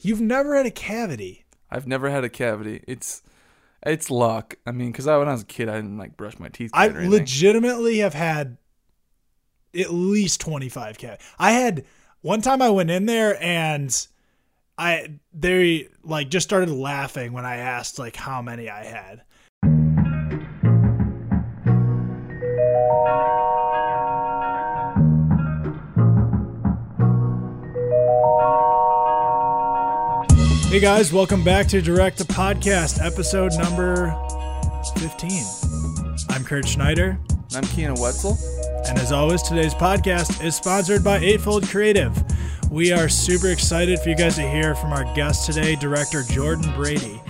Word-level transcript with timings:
You've 0.00 0.20
never 0.20 0.56
had 0.56 0.66
a 0.66 0.70
cavity. 0.70 1.44
I've 1.70 1.86
never 1.86 2.10
had 2.10 2.24
a 2.24 2.28
cavity. 2.28 2.82
It's 2.86 3.22
it's 3.82 4.10
luck. 4.10 4.56
I 4.66 4.72
mean, 4.72 4.92
because 4.92 5.06
I, 5.06 5.16
when 5.18 5.28
I 5.28 5.32
was 5.32 5.42
a 5.42 5.46
kid, 5.46 5.68
I 5.68 5.76
didn't 5.76 5.98
like 5.98 6.16
brush 6.16 6.38
my 6.38 6.48
teeth. 6.48 6.70
I 6.72 6.88
good 6.88 6.96
or 6.96 7.00
anything. 7.00 7.18
legitimately 7.20 7.98
have 7.98 8.14
had 8.14 8.56
at 9.78 9.92
least 9.92 10.40
25 10.40 10.98
cavities. 10.98 11.26
I 11.38 11.52
had 11.52 11.84
one 12.20 12.40
time 12.40 12.62
I 12.62 12.70
went 12.70 12.90
in 12.90 13.06
there 13.06 13.40
and 13.42 14.06
I 14.76 15.18
they 15.32 15.88
like 16.02 16.30
just 16.30 16.48
started 16.48 16.70
laughing 16.70 17.32
when 17.32 17.44
I 17.44 17.56
asked 17.56 17.98
like 17.98 18.16
how 18.16 18.40
many 18.42 18.70
I 18.70 18.84
had. 18.84 19.22
Hey 30.78 30.84
guys, 30.84 31.12
welcome 31.12 31.42
back 31.42 31.66
to 31.70 31.82
Direct 31.82 32.18
the 32.18 32.24
Podcast, 32.24 33.04
episode 33.04 33.52
number 33.58 34.14
15. 34.96 35.42
I'm 36.28 36.44
Kurt 36.44 36.68
Schneider, 36.68 37.18
I'm 37.56 37.64
Keanu 37.64 37.98
Wetzel. 38.00 38.38
and 38.86 38.96
as 38.96 39.10
always, 39.10 39.42
today's 39.42 39.74
podcast 39.74 40.40
is 40.40 40.54
sponsored 40.54 41.02
by 41.02 41.18
Eightfold 41.18 41.68
Creative. 41.68 42.16
We 42.70 42.92
are 42.92 43.08
super 43.08 43.48
excited 43.48 43.98
for 43.98 44.08
you 44.10 44.14
guys 44.14 44.36
to 44.36 44.48
hear 44.48 44.76
from 44.76 44.92
our 44.92 45.02
guest 45.16 45.46
today, 45.46 45.74
director 45.74 46.22
Jordan 46.22 46.72
Brady. 46.76 47.20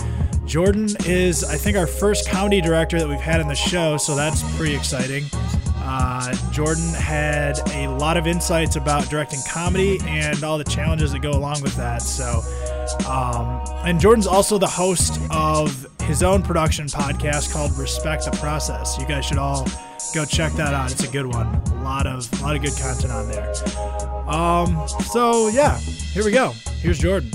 Jordan 0.44 0.91
is, 1.06 1.42
I 1.42 1.56
think, 1.56 1.78
our 1.78 1.86
first 1.86 2.28
comedy 2.28 2.60
director 2.60 2.98
that 2.98 3.08
we've 3.08 3.19
had 3.19 3.41
on 3.41 3.48
the 3.48 3.55
show, 3.55 3.96
so 3.96 4.14
that's 4.14 4.42
pretty 4.58 4.77
exciting. 4.77 5.24
Uh, 5.91 6.34
Jordan 6.51 6.92
had 6.92 7.59
a 7.70 7.88
lot 7.88 8.19
of 8.19 8.27
insights 8.27 8.77
about 8.77 9.09
directing 9.09 9.41
comedy 9.48 9.98
and 10.02 10.45
all 10.45 10.59
the 10.59 10.64
challenges 10.64 11.12
that 11.12 11.20
go 11.20 11.30
along 11.30 11.62
with 11.62 11.74
that. 11.77 12.02
So, 12.02 12.42
um, 13.09 13.62
and 13.87 13.98
Jordan's 13.98 14.27
also 14.27 14.59
the 14.59 14.66
host 14.66 15.19
of 15.30 15.87
his 16.02 16.23
own 16.23 16.42
production 16.42 16.89
podcast 16.89 17.55
called 17.55 17.75
Respect 17.78 18.27
the 18.27 18.33
Process. 18.33 18.98
You 18.98 19.06
guys 19.06 19.25
should 19.25 19.39
all 19.39 19.67
go 20.14 20.27
check 20.27 20.53
that 20.53 20.75
out. 20.75 20.92
It's 20.92 21.05
a 21.05 21.11
good 21.11 21.27
one. 21.27 21.47
A 21.47 21.83
lot 21.83 22.06
of 22.06 22.30
a 22.39 22.45
lot 22.45 22.55
of 22.55 22.61
good 22.61 22.77
content 22.77 23.11
on 23.11 23.27
there. 23.30 23.48
Um, 24.28 24.86
so 24.89 25.48
yeah, 25.48 25.78
here 25.78 26.23
we 26.23 26.33
go. 26.33 26.50
Here's 26.80 26.98
Jordan. 26.98 27.30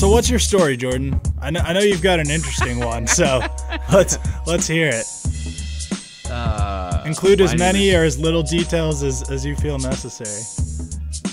So 0.00 0.08
what's 0.08 0.30
your 0.30 0.38
story, 0.38 0.78
Jordan? 0.78 1.20
I 1.42 1.50
know, 1.50 1.60
I 1.60 1.74
know 1.74 1.80
you've 1.80 2.00
got 2.00 2.20
an 2.20 2.30
interesting 2.30 2.80
one, 2.80 3.06
so 3.06 3.42
let's 3.92 4.16
let's 4.46 4.66
hear 4.66 4.88
it. 4.88 5.04
Uh, 6.30 7.02
Include 7.04 7.42
as 7.42 7.54
many 7.54 7.90
is- 7.90 7.94
or 7.94 8.04
as 8.04 8.18
little 8.18 8.42
details 8.42 9.02
as, 9.02 9.30
as 9.30 9.44
you 9.44 9.54
feel 9.56 9.78
necessary. 9.78 10.40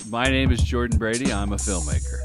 my 0.10 0.26
name 0.26 0.52
is 0.52 0.62
Jordan 0.62 1.00
Brady. 1.00 1.32
I'm 1.32 1.54
a 1.54 1.56
filmmaker. 1.56 2.20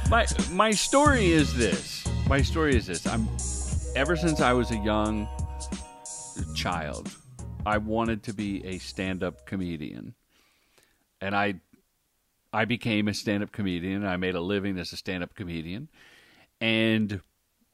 my 0.10 0.26
my 0.50 0.72
story 0.72 1.30
is 1.30 1.54
this. 1.54 2.04
My 2.26 2.42
story 2.42 2.74
is 2.74 2.88
this. 2.88 3.06
I'm 3.06 3.28
ever 3.94 4.16
since 4.16 4.40
I 4.40 4.52
was 4.52 4.72
a 4.72 4.78
young 4.78 5.28
child, 6.56 7.08
I 7.64 7.78
wanted 7.78 8.24
to 8.24 8.32
be 8.32 8.66
a 8.66 8.78
stand-up 8.78 9.46
comedian, 9.46 10.12
and 11.20 11.36
I 11.36 11.60
I 12.54 12.64
became 12.64 13.08
a 13.08 13.14
stand-up 13.14 13.50
comedian. 13.50 14.06
I 14.06 14.16
made 14.16 14.36
a 14.36 14.40
living 14.40 14.78
as 14.78 14.92
a 14.92 14.96
stand-up 14.96 15.34
comedian, 15.34 15.88
and 16.60 17.20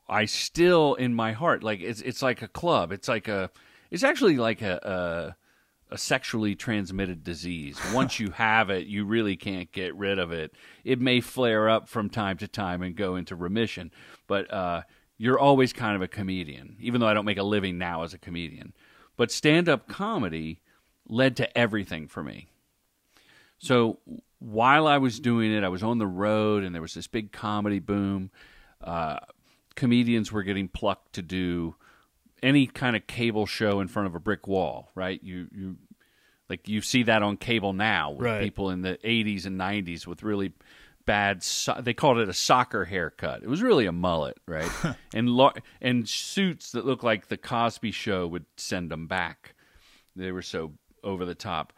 I 0.08 0.24
still 0.24 0.94
in 0.94 1.14
my 1.14 1.32
heart 1.32 1.62
like 1.62 1.80
it's 1.80 2.00
it's 2.00 2.22
like 2.22 2.40
a 2.40 2.48
club. 2.48 2.90
It's 2.90 3.06
like 3.06 3.28
a 3.28 3.50
it's 3.90 4.02
actually 4.02 4.38
like 4.38 4.62
a, 4.62 5.36
a 5.90 5.94
a 5.94 5.98
sexually 5.98 6.54
transmitted 6.54 7.22
disease. 7.22 7.78
Once 7.92 8.18
you 8.18 8.30
have 8.30 8.70
it, 8.70 8.86
you 8.86 9.04
really 9.04 9.36
can't 9.36 9.70
get 9.70 9.94
rid 9.96 10.18
of 10.18 10.32
it. 10.32 10.54
It 10.82 10.98
may 10.98 11.20
flare 11.20 11.68
up 11.68 11.86
from 11.86 12.08
time 12.08 12.38
to 12.38 12.48
time 12.48 12.80
and 12.80 12.96
go 12.96 13.16
into 13.16 13.36
remission, 13.36 13.90
but 14.26 14.50
uh, 14.50 14.82
you're 15.18 15.38
always 15.38 15.74
kind 15.74 15.94
of 15.94 16.00
a 16.00 16.08
comedian, 16.08 16.76
even 16.80 17.02
though 17.02 17.08
I 17.08 17.12
don't 17.12 17.26
make 17.26 17.36
a 17.36 17.42
living 17.42 17.76
now 17.76 18.02
as 18.02 18.14
a 18.14 18.18
comedian. 18.18 18.72
But 19.18 19.30
stand 19.30 19.68
up 19.68 19.88
comedy 19.88 20.62
led 21.06 21.36
to 21.36 21.58
everything 21.58 22.08
for 22.08 22.22
me. 22.22 22.48
So 23.58 23.98
while 24.40 24.86
I 24.86 24.98
was 24.98 25.20
doing 25.20 25.52
it, 25.52 25.62
I 25.64 25.68
was 25.68 25.82
on 25.82 25.98
the 25.98 26.06
road 26.06 26.64
and 26.64 26.74
there 26.74 26.82
was 26.82 26.94
this 26.94 27.06
big 27.06 27.30
comedy 27.32 27.78
boom. 27.78 28.30
Uh, 28.82 29.18
comedians 29.76 30.32
were 30.32 30.42
getting 30.42 30.66
plucked 30.68 31.12
to 31.14 31.22
do 31.22 31.76
any 32.42 32.66
kind 32.66 32.96
of 32.96 33.06
cable 33.06 33.46
show 33.46 33.80
in 33.80 33.88
front 33.88 34.06
of 34.08 34.14
a 34.14 34.20
brick 34.20 34.48
wall, 34.48 34.90
right? 34.94 35.22
You 35.22 35.46
you 35.54 35.76
like 36.48 36.68
you 36.68 36.80
see 36.80 37.02
that 37.04 37.22
on 37.22 37.36
cable 37.36 37.72
now 37.72 38.10
with 38.10 38.22
Right. 38.26 38.42
people 38.42 38.70
in 38.70 38.82
the 38.82 38.98
80s 39.04 39.46
and 39.46 39.58
90s 39.60 40.06
with 40.06 40.22
really 40.22 40.52
bad 41.06 41.42
so- 41.42 41.80
they 41.80 41.94
called 41.94 42.18
it 42.18 42.28
a 42.28 42.32
soccer 42.34 42.84
haircut. 42.86 43.42
It 43.42 43.48
was 43.48 43.62
really 43.62 43.86
a 43.86 43.92
mullet, 43.92 44.38
right? 44.46 44.70
and 45.14 45.28
lo- 45.28 45.52
and 45.80 46.08
suits 46.08 46.72
that 46.72 46.84
looked 46.86 47.04
like 47.04 47.28
the 47.28 47.36
Cosby 47.36 47.92
show 47.92 48.26
would 48.26 48.46
send 48.56 48.90
them 48.90 49.06
back. 49.06 49.54
They 50.16 50.32
were 50.32 50.42
so 50.42 50.72
over 51.04 51.24
the 51.24 51.34
top. 51.34 51.72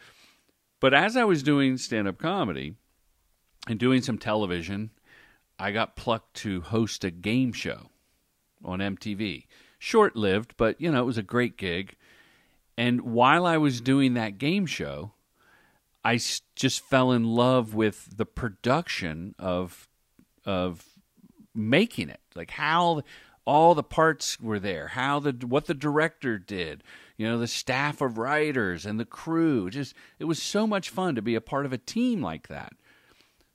But 0.83 0.95
as 0.95 1.17
I 1.17 1.23
was 1.23 1.45
doing 1.45 1.79
stand-up 1.79 2.19
comedy 2.19 2.75
and 3.69 3.79
doing 3.79 4.03
some 4.03 4.19
television, 4.19 4.91
I 5.57 5.71
got 5.71 5.95
plucked 5.95 6.35
to 6.39 6.61
host 6.61 7.05
a 7.05 7.13
game 7.13 7.53
show 7.53 7.91
on 8.65 8.81
MTV. 8.81 9.47
Short 9.79 10.17
lived, 10.17 10.55
but 10.57 10.81
you 10.81 10.91
know, 10.91 11.01
it 11.01 11.07
was 11.07 11.19
a 11.19 11.23
great 11.23 11.57
gig. 11.57 11.95
And 12.77 13.03
while 13.03 13.47
I 13.47 13.59
was 13.59 13.81
doing 13.81 14.15
that 14.15 14.39
game 14.39 14.67
show, 14.67 15.13
I 16.05 16.19
just 16.57 16.81
fell 16.81 17.13
in 17.13 17.27
love 17.27 17.75
with 17.75 18.17
the 18.17 18.27
production 18.27 19.37
of 19.39 19.89
of 20.45 20.85
making 21.55 22.09
it. 22.09 22.21
Like 22.35 22.51
how 22.51 23.03
all 23.45 23.77
the 23.77 23.85
parts 23.85 24.41
were 24.41 24.59
there, 24.59 24.89
how 24.89 25.21
the 25.21 25.47
what 25.47 25.67
the 25.67 25.75
director 25.75 26.39
did, 26.39 26.83
you 27.23 27.29
know, 27.29 27.39
the 27.39 27.47
staff 27.47 28.01
of 28.01 28.19
writers 28.19 28.85
and 28.85 28.99
the 28.99 29.05
crew. 29.05 29.71
Just 29.71 29.95
it 30.19 30.25
was 30.25 30.43
so 30.43 30.67
much 30.67 30.91
fun 30.91 31.15
to 31.15 31.23
be 31.23 31.37
a 31.37 31.41
part 31.41 31.65
of 31.65 31.73
a 31.73 31.79
team 31.79 32.21
like 32.21 32.49
that. 32.49 32.73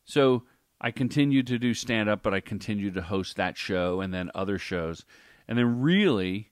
So 0.05 0.43
I 0.79 0.91
continued 0.91 1.47
to 1.47 1.59
do 1.59 1.73
stand 1.73 2.07
up, 2.07 2.23
but 2.23 2.33
I 2.33 2.39
continued 2.39 2.93
to 2.93 3.01
host 3.01 3.35
that 3.35 3.57
show 3.57 3.99
and 3.99 4.13
then 4.13 4.31
other 4.33 4.57
shows. 4.57 5.03
And 5.49 5.57
then 5.57 5.81
really, 5.81 6.49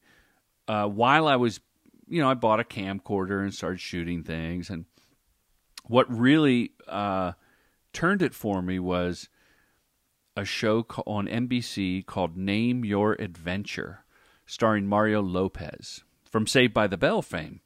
uh, 0.68 0.88
while 0.88 1.26
I 1.26 1.38
was, 1.38 1.62
you 2.06 2.22
know, 2.22 2.30
I 2.30 2.34
bought 2.34 2.60
a 2.60 2.66
camcorder 2.66 3.42
and 3.42 3.54
started 3.54 3.80
shooting 3.80 4.22
things. 4.22 4.70
And 4.70 4.84
what 5.86 6.12
really 6.12 6.74
uh, 6.86 7.32
turned 7.94 8.22
it 8.22 8.34
for 8.34 8.62
me 8.62 8.78
was 8.78 9.30
a 10.36 10.44
show 10.44 10.86
on 11.08 11.28
NBC 11.28 12.06
called 12.06 12.36
Name 12.36 12.84
Your 12.84 13.14
Adventure, 13.14 14.04
starring 14.46 14.86
Mario 14.86 15.22
Lopez 15.22 16.04
from 16.36 16.48
Saved 16.48 16.74
by 16.74 16.86
the 16.86 16.98
Bell 16.98 17.22
fame. 17.22 17.62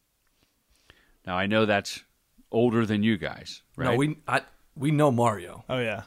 Now, 1.25 1.35
I 1.35 1.47
know 1.47 1.65
that's 1.65 2.03
older 2.51 2.85
than 2.85 3.01
you 3.01 3.17
guys, 3.17 3.63
right? 3.75 3.89
No, 3.89 3.95
we 3.95 4.17
I, 4.27 4.41
we 4.75 4.91
know 4.91 5.09
Mario. 5.09 5.65
Oh 5.67 5.79
yeah. 5.79 6.03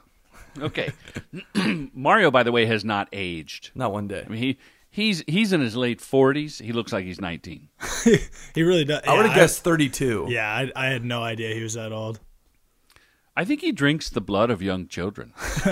Okay. 0.61 0.93
Mario, 1.93 2.31
by 2.31 2.45
the 2.45 2.53
way, 2.53 2.67
has 2.67 2.85
not 2.85 3.09
aged. 3.13 3.73
Not 3.75 3.91
one 3.93 4.07
day. 4.07 4.23
I 4.25 4.29
mean, 4.29 4.41
he 4.41 4.59
he's 4.91 5.25
he's 5.27 5.53
in 5.53 5.61
his 5.61 5.75
late 5.75 6.01
forties. 6.01 6.59
He 6.59 6.71
looks 6.71 6.93
like 6.93 7.05
he's 7.05 7.21
nineteen. 7.21 7.69
He 8.55 8.63
really 8.63 8.85
does. 8.85 9.01
I 9.09 9.17
would 9.17 9.27
have 9.27 9.35
guessed 9.35 9.65
32. 9.65 10.27
Yeah, 10.29 10.49
I, 10.49 10.71
I 10.77 10.87
had 10.87 11.05
no 11.05 11.21
idea 11.21 11.57
he 11.57 11.65
was 11.65 11.75
that 11.75 11.91
old. 11.91 12.21
I 13.37 13.45
think 13.45 13.61
he 13.61 13.73
drinks 13.73 14.09
the 14.09 14.21
blood 14.21 14.51
of 14.51 14.63
young 14.63 14.87
children. 14.87 15.33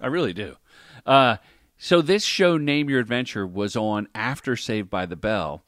I 0.00 0.06
really 0.06 0.32
do. 0.32 0.56
Uh, 1.04 1.36
so 1.78 2.02
this 2.02 2.24
show, 2.24 2.58
Name 2.58 2.90
Your 2.90 3.00
Adventure, 3.00 3.46
was 3.46 3.76
on 3.76 4.08
after 4.14 4.56
Saved 4.56 4.90
by 4.90 5.06
the 5.06 5.16
Bell, 5.16 5.62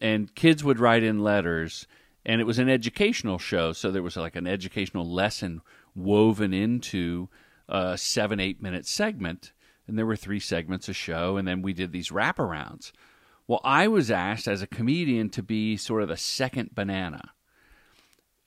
and 0.00 0.34
kids 0.34 0.64
would 0.64 0.80
write 0.80 1.02
in 1.02 1.22
letters, 1.22 1.86
and 2.24 2.40
it 2.40 2.44
was 2.44 2.58
an 2.58 2.68
educational 2.68 3.38
show. 3.38 3.72
So 3.72 3.90
there 3.90 4.02
was 4.02 4.16
like 4.16 4.36
an 4.36 4.46
educational 4.46 5.04
lesson 5.04 5.60
woven 5.94 6.54
into 6.54 7.28
a 7.68 7.98
seven, 7.98 8.40
eight 8.40 8.62
minute 8.62 8.86
segment, 8.86 9.52
and 9.86 9.98
there 9.98 10.06
were 10.06 10.16
three 10.16 10.40
segments 10.40 10.88
a 10.88 10.92
show, 10.92 11.36
and 11.36 11.46
then 11.46 11.60
we 11.60 11.72
did 11.72 11.92
these 11.92 12.10
wraparounds. 12.10 12.92
Well, 13.46 13.60
I 13.64 13.88
was 13.88 14.10
asked 14.10 14.46
as 14.46 14.62
a 14.62 14.66
comedian 14.66 15.28
to 15.30 15.42
be 15.42 15.76
sort 15.76 16.02
of 16.02 16.08
the 16.08 16.16
second 16.16 16.74
banana 16.74 17.32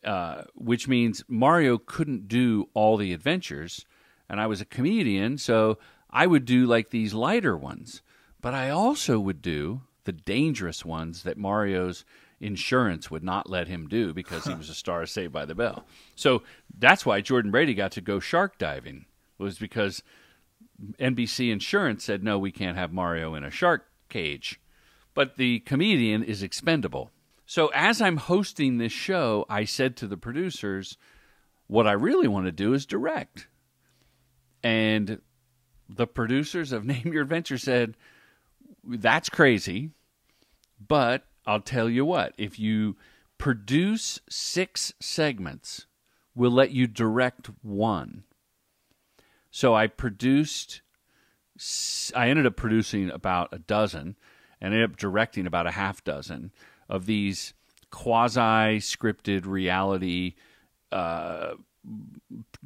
uh, 0.04 0.44
which 0.56 0.88
means 0.88 1.24
Mario 1.28 1.78
couldn't 1.78 2.28
do 2.28 2.70
all 2.74 2.98
the 2.98 3.14
adventures, 3.14 3.86
and 4.30 4.40
I 4.40 4.48
was 4.48 4.62
a 4.62 4.66
comedian, 4.66 5.38
so 5.38 5.78
I 6.14 6.28
would 6.28 6.46
do 6.46 6.68
like 6.68 6.92
these 6.92 7.14
lighter 7.16 7.58
ones, 7.58 8.04
but 8.40 8.54
I 8.54 8.70
also 8.70 9.20
would 9.20 9.42
do 9.42 9.82
the 10.04 10.12
dangerous 10.12 10.86
ones 10.86 11.24
that 11.24 11.38
Mario's 11.38 12.06
insurance 12.40 13.10
would 13.10 13.24
not 13.24 13.50
let 13.50 13.68
him 13.68 13.88
do 13.88 14.14
because 14.14 14.46
he 14.46 14.54
was 14.58 14.70
a 14.70 14.76
star 14.76 15.02
of 15.02 15.10
Saved 15.10 15.34
by 15.34 15.46
the 15.46 15.56
Bell. 15.56 15.86
So 16.16 16.44
that's 16.78 17.06
why 17.06 17.22
Jordan 17.22 17.52
Brady 17.52 17.74
got 17.74 17.92
to 17.94 18.02
go 18.02 18.20
shark 18.20 18.60
diving 18.60 19.06
was 19.40 19.58
because 19.58 20.04
NBC 21.00 21.52
Insurance 21.52 22.04
said 22.04 22.24
no, 22.24 22.38
we 22.38 22.52
can't 22.52 22.78
have 22.78 22.94
Mario 22.94 23.34
in 23.34 23.44
a 23.44 23.52
shark 23.52 23.88
cage. 24.10 24.60
But 25.16 25.38
the 25.38 25.60
comedian 25.62 26.24
is 26.24 26.44
expendable. 26.44 27.12
So 27.46 27.68
as 27.74 28.02
I'm 28.02 28.18
hosting 28.18 28.78
this 28.78 28.92
show, 28.92 29.46
I 29.50 29.66
said 29.66 29.96
to 29.98 30.08
the 30.08 30.18
producers, 30.18 30.98
what 31.68 31.88
I 31.88 31.94
really 31.94 32.28
want 32.28 32.46
to 32.46 32.52
do 32.52 32.74
is 32.74 32.86
direct. 32.86 33.48
And 34.64 35.20
the 35.96 36.08
producers 36.08 36.72
of 36.72 36.86
Name 36.86 37.12
Your 37.14 37.24
Adventure 37.24 37.58
said, 37.58 37.96
That's 38.84 39.30
crazy. 39.30 39.92
But 40.86 41.26
I'll 41.46 41.62
tell 41.62 41.90
you 41.90 42.06
what, 42.06 42.34
if 42.38 42.60
you 42.60 42.96
produce 43.38 44.20
six 44.30 44.94
segments, 45.00 45.86
we'll 46.36 46.52
let 46.52 46.72
you 46.72 46.88
direct 46.88 47.50
one. 47.62 48.24
So 49.52 49.76
I 49.76 49.88
produced, 49.88 50.82
I 52.16 52.30
ended 52.30 52.46
up 52.46 52.56
producing 52.56 53.10
about 53.12 53.50
a 53.54 53.60
dozen 53.60 54.16
and 54.60 54.74
ended 54.74 54.90
up 54.90 54.98
directing 54.98 55.46
about 55.46 55.68
a 55.68 55.72
half 55.72 56.04
dozen 56.04 56.52
of 56.90 57.06
these 57.06 57.54
quasi 57.92 58.80
scripted 58.80 59.46
reality 59.46 60.34
uh, 60.92 61.54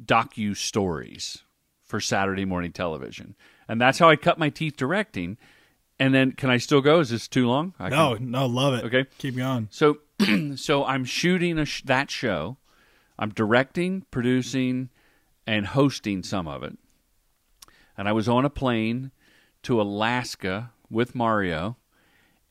docu 0.04 0.56
stories 0.56 1.42
for 1.88 1.98
Saturday 2.00 2.44
morning 2.44 2.70
television, 2.70 3.34
and 3.66 3.80
that's 3.80 3.98
how 3.98 4.08
I 4.08 4.14
cut 4.16 4.38
my 4.38 4.50
teeth 4.50 4.76
directing. 4.76 5.36
And 6.00 6.14
then, 6.14 6.30
can 6.30 6.48
I 6.48 6.58
still 6.58 6.80
go? 6.80 7.00
Is 7.00 7.10
this 7.10 7.26
too 7.26 7.48
long? 7.48 7.74
I 7.76 7.88
No, 7.88 8.14
can- 8.14 8.30
no, 8.30 8.46
love 8.46 8.74
it. 8.74 8.84
Okay. 8.84 9.06
keep 9.18 9.34
going. 9.34 9.66
So, 9.72 9.98
so 10.54 10.84
I'm 10.84 11.04
shooting 11.04 11.58
a 11.58 11.64
sh- 11.64 11.82
that 11.86 12.08
show. 12.08 12.56
I'm 13.18 13.30
directing, 13.30 14.02
producing, 14.12 14.90
and 15.44 15.66
hosting 15.66 16.22
some 16.22 16.46
of 16.46 16.62
it. 16.62 16.78
And 17.96 18.08
I 18.08 18.12
was 18.12 18.28
on 18.28 18.44
a 18.44 18.50
plane 18.50 19.10
to 19.64 19.80
Alaska 19.80 20.70
with 20.88 21.16
Mario, 21.16 21.76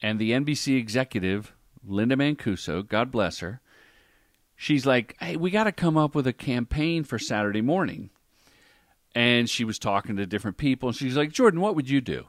and 0.02 0.20
the 0.20 0.32
NBC 0.32 0.78
executive 0.78 1.54
Linda 1.86 2.18
Mancuso, 2.18 2.86
God 2.86 3.12
bless 3.12 3.40
her. 3.40 3.62
She's 4.58 4.86
like, 4.86 5.16
"Hey, 5.22 5.38
we 5.38 5.52
got 5.52 5.64
to 5.66 5.72
come 5.72 5.96
up 5.96 6.16
with 6.16 6.28
a 6.28 6.34
campaign 6.34 7.06
for 7.06 7.18
Saturday 7.18 7.62
morning." 7.62 8.10
And 9.18 9.50
she 9.50 9.64
was 9.64 9.80
talking 9.80 10.18
to 10.18 10.28
different 10.28 10.58
people, 10.58 10.90
and 10.90 10.96
she's 10.96 11.18
like, 11.18 11.32
"Jordan, 11.32 11.60
what 11.60 11.76
would 11.76 11.90
you 11.90 12.02
do?" 12.02 12.26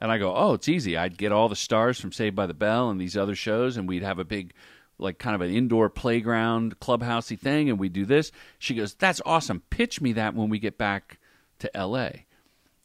And 0.00 0.10
I 0.12 0.18
go, 0.18 0.34
oh, 0.34 0.54
it's 0.54 0.68
easy. 0.68 0.96
I'd 0.96 1.18
get 1.18 1.32
all 1.32 1.48
the 1.48 1.56
stars 1.56 2.00
from 2.00 2.12
Saved 2.12 2.36
by 2.36 2.46
the 2.46 2.54
Bell 2.54 2.88
and 2.88 3.00
these 3.00 3.16
other 3.16 3.34
shows, 3.34 3.76
and 3.76 3.88
we'd 3.88 4.04
have 4.04 4.18
a 4.18 4.24
big, 4.24 4.54
like, 4.96 5.18
kind 5.18 5.34
of 5.34 5.40
an 5.40 5.52
indoor 5.52 5.90
playground, 5.90 6.78
clubhousey 6.78 7.38
thing, 7.38 7.68
and 7.68 7.78
we'd 7.78 7.92
do 7.92 8.04
this. 8.04 8.30
She 8.58 8.74
goes, 8.74 8.94
that's 8.94 9.20
awesome. 9.26 9.62
Pitch 9.70 10.00
me 10.00 10.12
that 10.12 10.34
when 10.34 10.48
we 10.48 10.58
get 10.60 10.78
back 10.78 11.18
to 11.58 11.76
L.A. 11.76 12.26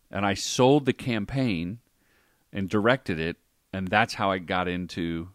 And 0.10 0.25
I 0.25 0.34
sold 0.34 0.86
the 0.86 0.94
campaign 0.94 1.80
and 2.52 2.68
directed 2.68 3.20
it, 3.20 3.38
and 3.72 3.88
that's 3.88 4.16
how 4.16 4.31
I 4.31 4.40
got 4.40 4.68
into, 4.68 5.30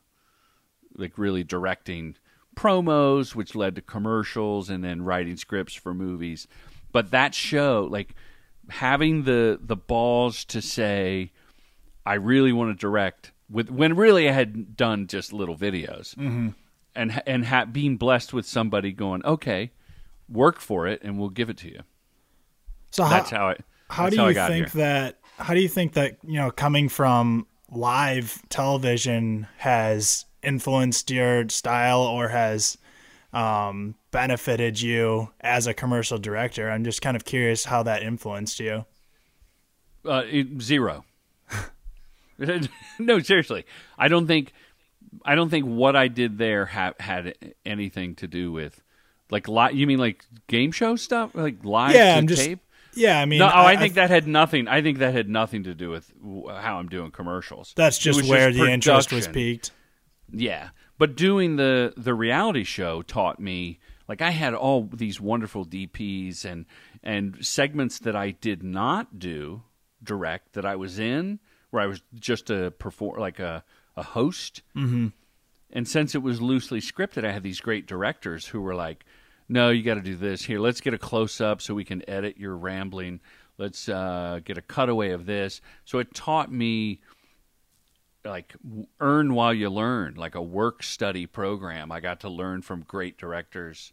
like, 0.96 1.16
really 1.16 1.44
directing 1.44 2.16
promos, 2.56 3.36
which 3.36 3.54
led 3.54 3.76
to 3.76 3.82
commercials, 3.82 4.68
and 4.68 4.82
then 4.82 5.02
writing 5.02 5.36
scripts 5.36 5.74
for 5.74 5.94
movies. 5.94 6.48
But 6.92 7.10
that 7.10 7.34
show, 7.34 7.88
like, 7.90 8.14
having 8.68 9.24
the 9.24 9.58
the 9.60 9.76
balls 9.76 10.44
to 10.46 10.60
say 10.60 11.32
I 12.04 12.14
really 12.14 12.52
want 12.52 12.70
to 12.70 12.80
direct 12.80 13.32
with 13.50 13.70
when 13.70 13.96
really 13.96 14.28
I 14.28 14.32
had 14.32 14.76
done 14.76 15.06
just 15.06 15.32
little 15.32 15.56
videos, 15.56 16.14
mm-hmm. 16.14 16.50
and 16.94 17.22
and 17.26 17.46
ha- 17.46 17.66
being 17.66 17.96
blessed 17.96 18.32
with 18.32 18.46
somebody 18.46 18.92
going, 18.92 19.24
okay, 19.24 19.72
work 20.28 20.60
for 20.60 20.86
it, 20.86 21.02
and 21.02 21.18
we'll 21.18 21.30
give 21.30 21.50
it 21.50 21.56
to 21.58 21.68
you. 21.68 21.80
So 22.90 23.04
how, 23.04 23.10
That's 23.10 23.30
how 23.30 23.48
I. 23.48 23.56
how 23.90 24.10
do 24.10 24.16
how 24.16 24.24
I 24.26 24.28
you 24.28 24.34
think 24.34 24.70
here. 24.70 24.82
that 24.82 25.18
how 25.38 25.54
do 25.54 25.60
you 25.60 25.68
think 25.68 25.94
that 25.94 26.18
you 26.22 26.38
know 26.38 26.50
coming 26.50 26.88
from 26.88 27.46
live 27.70 28.42
television 28.48 29.46
has 29.58 30.24
influenced 30.42 31.10
your 31.10 31.48
style 31.48 32.00
or 32.00 32.28
has 32.28 32.78
um, 33.38 33.94
benefited 34.10 34.80
you 34.80 35.30
as 35.40 35.66
a 35.66 35.74
commercial 35.74 36.18
director 36.18 36.70
i'm 36.70 36.84
just 36.84 37.00
kind 37.02 37.16
of 37.16 37.24
curious 37.24 37.64
how 37.66 37.82
that 37.82 38.02
influenced 38.02 38.58
you 38.60 38.84
Uh, 40.04 40.22
zero. 40.60 41.04
no, 42.98 43.18
seriously, 43.20 43.64
I 43.98 44.08
don't 44.08 44.26
think 44.26 44.52
I 45.24 45.34
don't 45.34 45.50
think 45.50 45.64
what 45.66 45.96
I 45.96 46.08
did 46.08 46.38
there 46.38 46.66
ha- 46.66 46.94
had 47.00 47.34
anything 47.66 48.14
to 48.16 48.26
do 48.28 48.52
with 48.52 48.80
like 49.30 49.48
li- 49.48 49.72
You 49.74 49.86
mean 49.86 49.98
like 49.98 50.24
game 50.46 50.70
show 50.72 50.96
stuff, 50.96 51.32
like 51.34 51.64
live 51.64 51.94
Yeah, 51.94 52.16
I'm 52.16 52.26
just- 52.28 52.44
tape? 52.44 52.60
yeah 52.94 53.20
i 53.20 53.26
mean 53.26 53.38
No, 53.38 53.46
oh, 53.46 53.64
I, 53.66 53.76
think 53.76 53.94
that 53.94 54.08
had 54.10 54.26
nothing. 54.26 54.66
I 54.66 54.82
think 54.82 54.98
that 54.98 55.12
had 55.12 55.28
nothing 55.28 55.64
to 55.64 55.74
do 55.74 55.90
with 55.90 56.10
w- 56.20 56.48
how 56.48 56.78
I'm 56.78 56.88
doing 56.88 57.10
commercials. 57.10 57.72
that's 57.76 57.98
just 57.98 58.22
where 58.28 58.50
the 58.52 58.66
interest 58.70 59.12
was 59.12 59.28
piqued 59.28 59.70
Yeah, 60.32 60.70
but 60.98 61.16
doing 61.16 61.56
the 61.56 61.94
the 61.96 62.14
reality 62.14 62.64
show 62.64 63.02
taught 63.02 63.40
me 63.40 63.78
like 64.08 64.22
I 64.22 64.30
had 64.30 64.54
all 64.54 64.88
these 64.92 65.20
wonderful 65.20 65.64
DPs 65.64 66.44
and 66.44 66.66
and 67.02 67.38
segments 67.44 67.98
that 68.00 68.16
I 68.16 68.32
did 68.32 68.62
not 68.62 69.18
do 69.18 69.62
direct 70.02 70.52
that 70.54 70.64
I 70.64 70.76
was 70.76 70.98
in 70.98 71.38
where 71.70 71.82
I 71.82 71.86
was 71.86 72.02
just 72.14 72.50
a 72.50 72.72
perform 72.78 73.20
like 73.20 73.38
a 73.38 73.64
a 73.96 74.02
host. 74.02 74.62
Mm-hmm. 74.76 75.08
And 75.70 75.86
since 75.86 76.14
it 76.14 76.22
was 76.22 76.40
loosely 76.40 76.80
scripted, 76.80 77.26
I 77.26 77.32
had 77.32 77.42
these 77.42 77.60
great 77.60 77.86
directors 77.86 78.46
who 78.46 78.60
were 78.60 78.74
like, 78.74 79.04
"No, 79.48 79.68
you 79.68 79.82
got 79.82 79.94
to 79.94 80.00
do 80.00 80.16
this 80.16 80.44
here. 80.44 80.60
Let's 80.60 80.80
get 80.80 80.94
a 80.94 80.98
close 80.98 81.40
up 81.40 81.60
so 81.60 81.74
we 81.74 81.84
can 81.84 82.08
edit 82.08 82.38
your 82.38 82.56
rambling. 82.56 83.20
Let's 83.58 83.88
uh, 83.88 84.40
get 84.44 84.56
a 84.56 84.62
cutaway 84.62 85.10
of 85.10 85.26
this." 85.26 85.60
So 85.84 85.98
it 85.98 86.14
taught 86.14 86.50
me 86.50 87.00
like 88.28 88.54
earn 89.00 89.34
while 89.34 89.54
you 89.54 89.70
learn, 89.70 90.14
like 90.14 90.34
a 90.34 90.42
work 90.42 90.82
study 90.82 91.26
program. 91.26 91.90
I 91.90 92.00
got 92.00 92.20
to 92.20 92.28
learn 92.28 92.62
from 92.62 92.82
great 92.82 93.18
directors, 93.18 93.92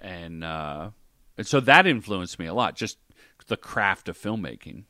and 0.00 0.44
uh, 0.44 0.90
and 1.36 1.46
so 1.46 1.60
that 1.60 1.86
influenced 1.86 2.38
me 2.38 2.46
a 2.46 2.54
lot. 2.54 2.76
Just 2.76 2.98
the 3.46 3.56
craft 3.56 4.08
of 4.08 4.18
filmmaking. 4.18 4.84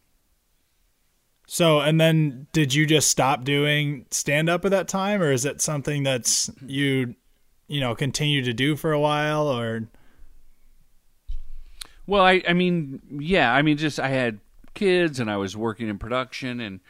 So, 1.47 1.81
and 1.81 2.01
then 2.01 2.47
did 2.53 2.73
you 2.73 2.87
just 2.87 3.11
stop 3.11 3.45
doing 3.45 4.07
stand 4.11 4.49
up 4.49 4.65
at 4.65 4.71
that 4.71 4.89
time, 4.89 5.23
or 5.23 5.33
is 5.33 5.45
it 5.45 5.61
something 5.61 6.03
that's 6.03 6.51
you, 6.65 7.15
you 7.69 7.81
know, 7.81 7.95
continue 7.95 8.43
to 8.43 8.53
do 8.53 8.77
for 8.77 8.93
a 8.93 9.01
while, 9.01 9.49
or 9.49 9.89
Well, 12.07 12.25
I, 12.25 12.43
I 12.49 12.53
mean, 12.53 13.01
yeah, 13.21 13.53
I 13.53 13.63
mean, 13.63 13.77
just 13.77 14.01
I 14.01 14.09
had 14.09 14.41
kids 14.75 15.21
and 15.21 15.31
I 15.31 15.37
was 15.37 15.57
working 15.57 15.89
in 15.89 15.99
production, 15.99 16.61
and 16.61 16.81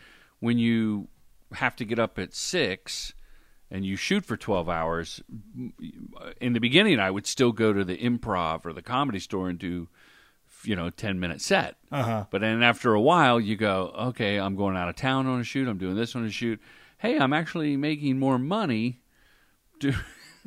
when 0.41 0.59
you 0.59 1.09
have 1.55 1.77
to 1.77 1.85
get 1.85 1.99
up 1.99 2.19
at 2.19 2.35
six 2.35 3.15
and 3.71 3.87
you 3.87 3.97
shoot 3.97 4.27
for 4.27 4.37
12 4.37 4.69
hours, 4.69 5.23
in 6.41 6.53
the 6.53 6.61
beginning, 6.61 7.01
I 7.01 7.11
would 7.11 7.27
still 7.27 7.53
go 7.53 7.73
to 7.73 7.85
the 7.85 7.97
improv 7.97 8.67
or 8.67 8.75
the 8.75 8.83
comedy 8.83 9.19
store 9.19 9.49
and 9.49 9.59
do, 9.59 9.89
you 10.63 10.77
know, 10.77 10.91
10 10.91 11.19
minute 11.19 11.41
set. 11.41 11.77
uh-huh. 11.91 12.27
But 12.31 12.43
then 12.43 12.63
after 12.63 12.93
a 12.93 13.01
while, 13.01 13.41
you 13.41 13.57
go, 13.57 13.93
okay, 13.99 14.39
I'm 14.39 14.57
going 14.57 14.77
out 14.77 14.91
of 14.91 14.97
town 14.97 15.27
on 15.27 15.41
a 15.41 15.45
shoot. 15.45 15.69
I'm 15.69 15.79
doing 15.79 15.97
this 15.97 16.15
on 16.15 16.25
a 16.27 16.31
shoot. 16.31 16.61
Hey, 16.99 17.19
I'm 17.19 17.33
actually 17.33 17.79
making 17.79 18.19
more 18.19 18.39
money 18.39 19.01
do, 19.81 19.95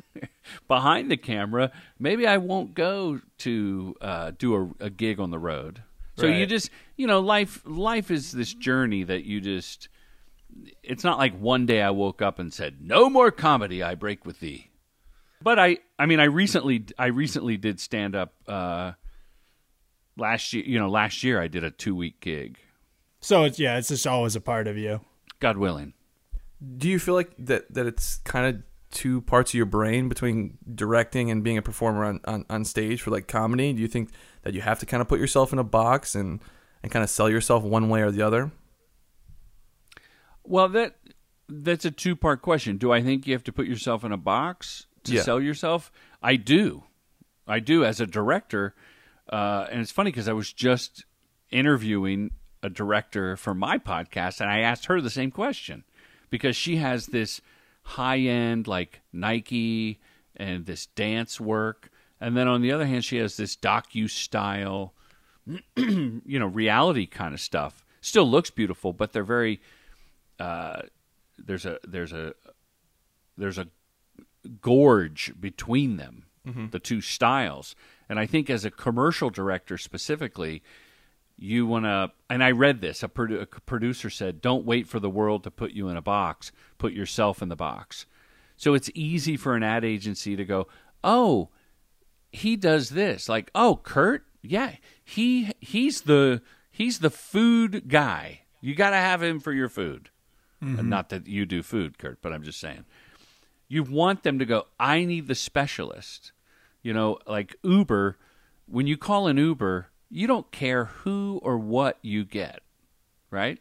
behind 0.68 1.10
the 1.10 1.16
camera. 1.16 1.72
Maybe 1.98 2.28
I 2.28 2.36
won't 2.36 2.74
go 2.74 3.20
to 3.38 3.96
uh, 4.00 4.30
do 4.38 4.54
a, 4.54 4.84
a 4.84 4.90
gig 4.90 5.18
on 5.18 5.30
the 5.30 5.38
road. 5.40 5.82
So 6.18 6.26
you 6.28 6.46
just, 6.46 6.70
you 6.96 7.06
know, 7.06 7.20
life 7.20 7.60
life 7.66 8.10
is 8.10 8.32
this 8.32 8.54
journey 8.54 9.02
that 9.02 9.24
you 9.24 9.40
just. 9.40 9.88
It's 10.82 11.04
not 11.04 11.18
like 11.18 11.38
one 11.38 11.66
day 11.66 11.82
I 11.82 11.90
woke 11.90 12.22
up 12.22 12.38
and 12.38 12.52
said, 12.52 12.80
"No 12.80 13.08
more 13.10 13.30
comedy. 13.30 13.82
I 13.82 13.94
break 13.94 14.24
with 14.24 14.40
thee." 14.40 14.70
But 15.42 15.58
I, 15.58 15.78
I 15.98 16.06
mean, 16.06 16.18
I 16.18 16.24
recently, 16.24 16.86
I 16.98 17.06
recently 17.06 17.56
did 17.56 17.78
stand 17.78 18.16
up. 18.16 18.34
Uh, 18.48 18.92
last 20.16 20.52
year, 20.52 20.64
you 20.64 20.78
know, 20.78 20.88
last 20.88 21.22
year 21.22 21.40
I 21.40 21.48
did 21.48 21.64
a 21.64 21.70
two 21.70 21.94
week 21.94 22.20
gig. 22.20 22.58
So 23.20 23.44
it's 23.44 23.58
yeah, 23.58 23.78
it's 23.78 23.88
just 23.88 24.06
always 24.06 24.36
a 24.36 24.40
part 24.40 24.66
of 24.66 24.76
you. 24.76 25.00
God 25.40 25.56
willing. 25.56 25.92
Do 26.78 26.88
you 26.88 26.98
feel 26.98 27.14
like 27.14 27.32
that 27.38 27.72
that 27.74 27.86
it's 27.86 28.16
kind 28.24 28.46
of 28.46 28.62
two 28.90 29.20
parts 29.22 29.50
of 29.50 29.54
your 29.54 29.66
brain 29.66 30.08
between 30.08 30.58
directing 30.74 31.30
and 31.30 31.42
being 31.42 31.58
a 31.58 31.62
performer 31.62 32.04
on, 32.04 32.20
on, 32.24 32.46
on 32.48 32.64
stage 32.64 33.02
for 33.02 33.10
like 33.10 33.28
comedy? 33.28 33.72
Do 33.72 33.82
you 33.82 33.88
think 33.88 34.10
that 34.42 34.54
you 34.54 34.62
have 34.62 34.78
to 34.78 34.86
kind 34.86 35.00
of 35.00 35.08
put 35.08 35.20
yourself 35.20 35.52
in 35.52 35.58
a 35.58 35.64
box 35.64 36.14
and 36.14 36.40
and 36.82 36.92
kind 36.92 37.02
of 37.02 37.10
sell 37.10 37.28
yourself 37.28 37.62
one 37.62 37.88
way 37.88 38.02
or 38.02 38.10
the 38.10 38.22
other? 38.22 38.52
Well, 40.46 40.68
that 40.70 40.96
that's 41.48 41.84
a 41.84 41.90
two 41.90 42.16
part 42.16 42.42
question. 42.42 42.76
Do 42.76 42.92
I 42.92 43.02
think 43.02 43.26
you 43.26 43.32
have 43.34 43.44
to 43.44 43.52
put 43.52 43.66
yourself 43.66 44.04
in 44.04 44.12
a 44.12 44.16
box 44.16 44.86
to 45.04 45.14
Yeah. 45.14 45.22
sell 45.22 45.40
yourself? 45.40 45.92
I 46.22 46.36
do. 46.36 46.84
I 47.46 47.60
do 47.60 47.84
as 47.84 48.00
a 48.00 48.06
director. 48.06 48.74
Uh, 49.32 49.66
and 49.70 49.80
it's 49.80 49.90
funny 49.92 50.10
because 50.10 50.28
I 50.28 50.32
was 50.32 50.52
just 50.52 51.04
interviewing 51.50 52.30
a 52.62 52.68
director 52.70 53.36
for 53.36 53.54
my 53.54 53.78
podcast, 53.78 54.40
and 54.40 54.50
I 54.50 54.60
asked 54.60 54.86
her 54.86 55.00
the 55.00 55.10
same 55.10 55.30
question 55.30 55.84
because 56.30 56.56
she 56.56 56.76
has 56.76 57.06
this 57.06 57.40
high 57.82 58.18
end 58.18 58.66
like 58.66 59.00
Nike 59.12 60.00
and 60.36 60.66
this 60.66 60.86
dance 60.86 61.40
work, 61.40 61.90
and 62.20 62.36
then 62.36 62.48
on 62.48 62.62
the 62.62 62.72
other 62.72 62.86
hand, 62.86 63.04
she 63.04 63.16
has 63.18 63.36
this 63.36 63.56
docu 63.56 64.08
style, 64.10 64.94
you 65.76 66.22
know, 66.38 66.46
reality 66.46 67.06
kind 67.06 67.34
of 67.34 67.40
stuff. 67.40 67.84
Still 68.00 68.28
looks 68.28 68.50
beautiful, 68.50 68.92
but 68.92 69.12
they're 69.12 69.22
very 69.24 69.60
uh, 70.38 70.82
there's 71.38 71.66
a 71.66 71.78
there's 71.86 72.12
a 72.12 72.34
there's 73.36 73.58
a 73.58 73.68
gorge 74.60 75.32
between 75.38 75.96
them, 75.96 76.24
the 76.70 76.78
two 76.78 77.00
styles, 77.00 77.74
And 78.08 78.20
I 78.20 78.26
think 78.26 78.48
as 78.48 78.64
a 78.64 78.70
commercial 78.70 79.30
director 79.30 79.76
specifically, 79.76 80.62
you 81.36 81.66
want 81.66 81.84
to. 81.86 82.12
And 82.30 82.42
I 82.42 82.52
read 82.52 82.80
this. 82.80 83.02
A, 83.02 83.08
produ- 83.08 83.42
a 83.42 83.46
producer 83.60 84.08
said, 84.10 84.40
"Don't 84.40 84.64
wait 84.64 84.86
for 84.86 85.00
the 85.00 85.10
world 85.10 85.42
to 85.44 85.50
put 85.50 85.72
you 85.72 85.88
in 85.88 85.96
a 85.96 86.02
box. 86.02 86.52
Put 86.78 86.92
yourself 86.92 87.42
in 87.42 87.48
the 87.48 87.56
box." 87.56 88.06
So 88.56 88.74
it's 88.74 88.90
easy 88.94 89.36
for 89.36 89.54
an 89.56 89.62
ad 89.62 89.84
agency 89.84 90.36
to 90.36 90.44
go, 90.44 90.68
"Oh, 91.02 91.50
he 92.30 92.56
does 92.56 92.90
this." 92.90 93.28
Like, 93.28 93.50
"Oh, 93.54 93.80
Kurt, 93.82 94.24
yeah, 94.40 94.76
he 95.04 95.50
he's 95.60 96.02
the 96.02 96.42
he's 96.70 97.00
the 97.00 97.10
food 97.10 97.88
guy. 97.88 98.42
You 98.60 98.74
got 98.74 98.90
to 98.90 98.96
have 98.96 99.22
him 99.22 99.40
for 99.40 99.52
your 99.52 99.68
food." 99.68 100.10
And 100.60 100.78
mm-hmm. 100.78 100.88
not 100.88 101.10
that 101.10 101.26
you 101.26 101.44
do 101.44 101.62
food, 101.62 101.98
Kurt, 101.98 102.22
but 102.22 102.32
I'm 102.32 102.42
just 102.42 102.60
saying. 102.60 102.84
You 103.68 103.82
want 103.82 104.22
them 104.22 104.38
to 104.38 104.46
go, 104.46 104.66
I 104.78 105.04
need 105.04 105.26
the 105.26 105.34
specialist. 105.34 106.32
You 106.82 106.94
know, 106.94 107.18
like 107.26 107.56
Uber, 107.62 108.16
when 108.66 108.86
you 108.86 108.96
call 108.96 109.26
an 109.26 109.36
Uber, 109.36 109.88
you 110.10 110.26
don't 110.26 110.50
care 110.52 110.86
who 110.86 111.40
or 111.42 111.58
what 111.58 111.98
you 112.00 112.24
get, 112.24 112.60
right? 113.30 113.58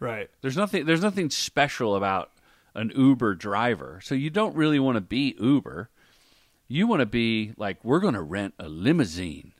Right. 0.00 0.28
There's 0.42 0.56
nothing 0.56 0.86
there's 0.86 1.02
nothing 1.02 1.30
special 1.30 1.96
about 1.96 2.30
an 2.74 2.92
Uber 2.94 3.34
driver. 3.34 4.00
So 4.02 4.14
you 4.14 4.30
don't 4.30 4.54
really 4.54 4.78
want 4.78 4.96
to 4.96 5.00
be 5.00 5.34
Uber. 5.38 5.88
You 6.68 6.86
want 6.86 7.00
to 7.00 7.06
be 7.06 7.52
like 7.56 7.84
we're 7.84 8.00
going 8.00 8.14
to 8.14 8.22
rent 8.22 8.54
a 8.58 8.68
limousine. 8.68 9.52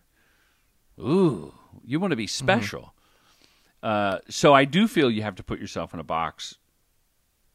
Ooh, 1.01 1.55
you 1.85 2.01
want 2.01 2.13
to 2.13 2.17
be 2.17 2.27
mm-hmm. 2.27 2.45
special. 2.45 2.95
Uh, 3.83 4.19
so 4.29 4.53
I 4.55 4.65
do 4.65 4.89
feel 4.89 5.11
you 5.11 5.23
have 5.23 5.37
to 5.37 5.43
put 5.43 5.61
yourself 5.61 5.95
in 5.95 6.01
a 6.01 6.05
box 6.05 6.57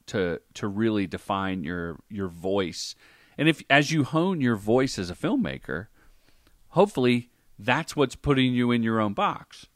to 0.08 0.40
to 0.56 0.68
really 0.68 1.08
define 1.08 1.64
your 1.64 2.00
your 2.10 2.28
voice. 2.28 2.96
And 3.38 3.50
if 3.50 3.62
as 3.70 3.92
you 3.92 4.04
hone 4.04 4.42
your 4.42 4.56
voice 4.56 4.98
as 5.00 5.10
a 5.10 5.16
filmmaker, 5.16 5.88
hopefully 6.70 7.30
that's 7.60 7.96
what's 7.96 8.16
putting 8.16 8.54
you 8.54 8.72
in 8.72 8.84
your 8.84 9.00
own 9.00 9.14
box. 9.14 9.68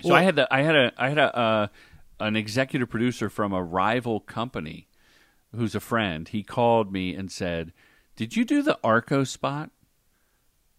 So 0.00 0.08
Well- 0.10 0.14
I 0.16 0.22
had 0.22 0.36
the 0.36 0.52
I 0.52 0.62
had 0.62 0.76
a 0.76 0.92
I 0.96 1.08
had 1.08 1.18
a 1.18 1.36
uh, 1.36 1.66
an 2.20 2.36
executive 2.36 2.88
producer 2.90 3.28
from 3.28 3.52
a 3.52 3.62
rival 3.62 4.20
company 4.20 4.88
who's 5.54 5.74
a 5.74 5.80
friend. 5.80 6.28
He 6.28 6.42
called 6.42 6.92
me 6.92 7.14
and 7.14 7.30
said, 7.30 7.72
"Did 8.16 8.36
you 8.36 8.44
do 8.44 8.62
the 8.62 8.78
Arco 8.82 9.24
spot?" 9.24 9.70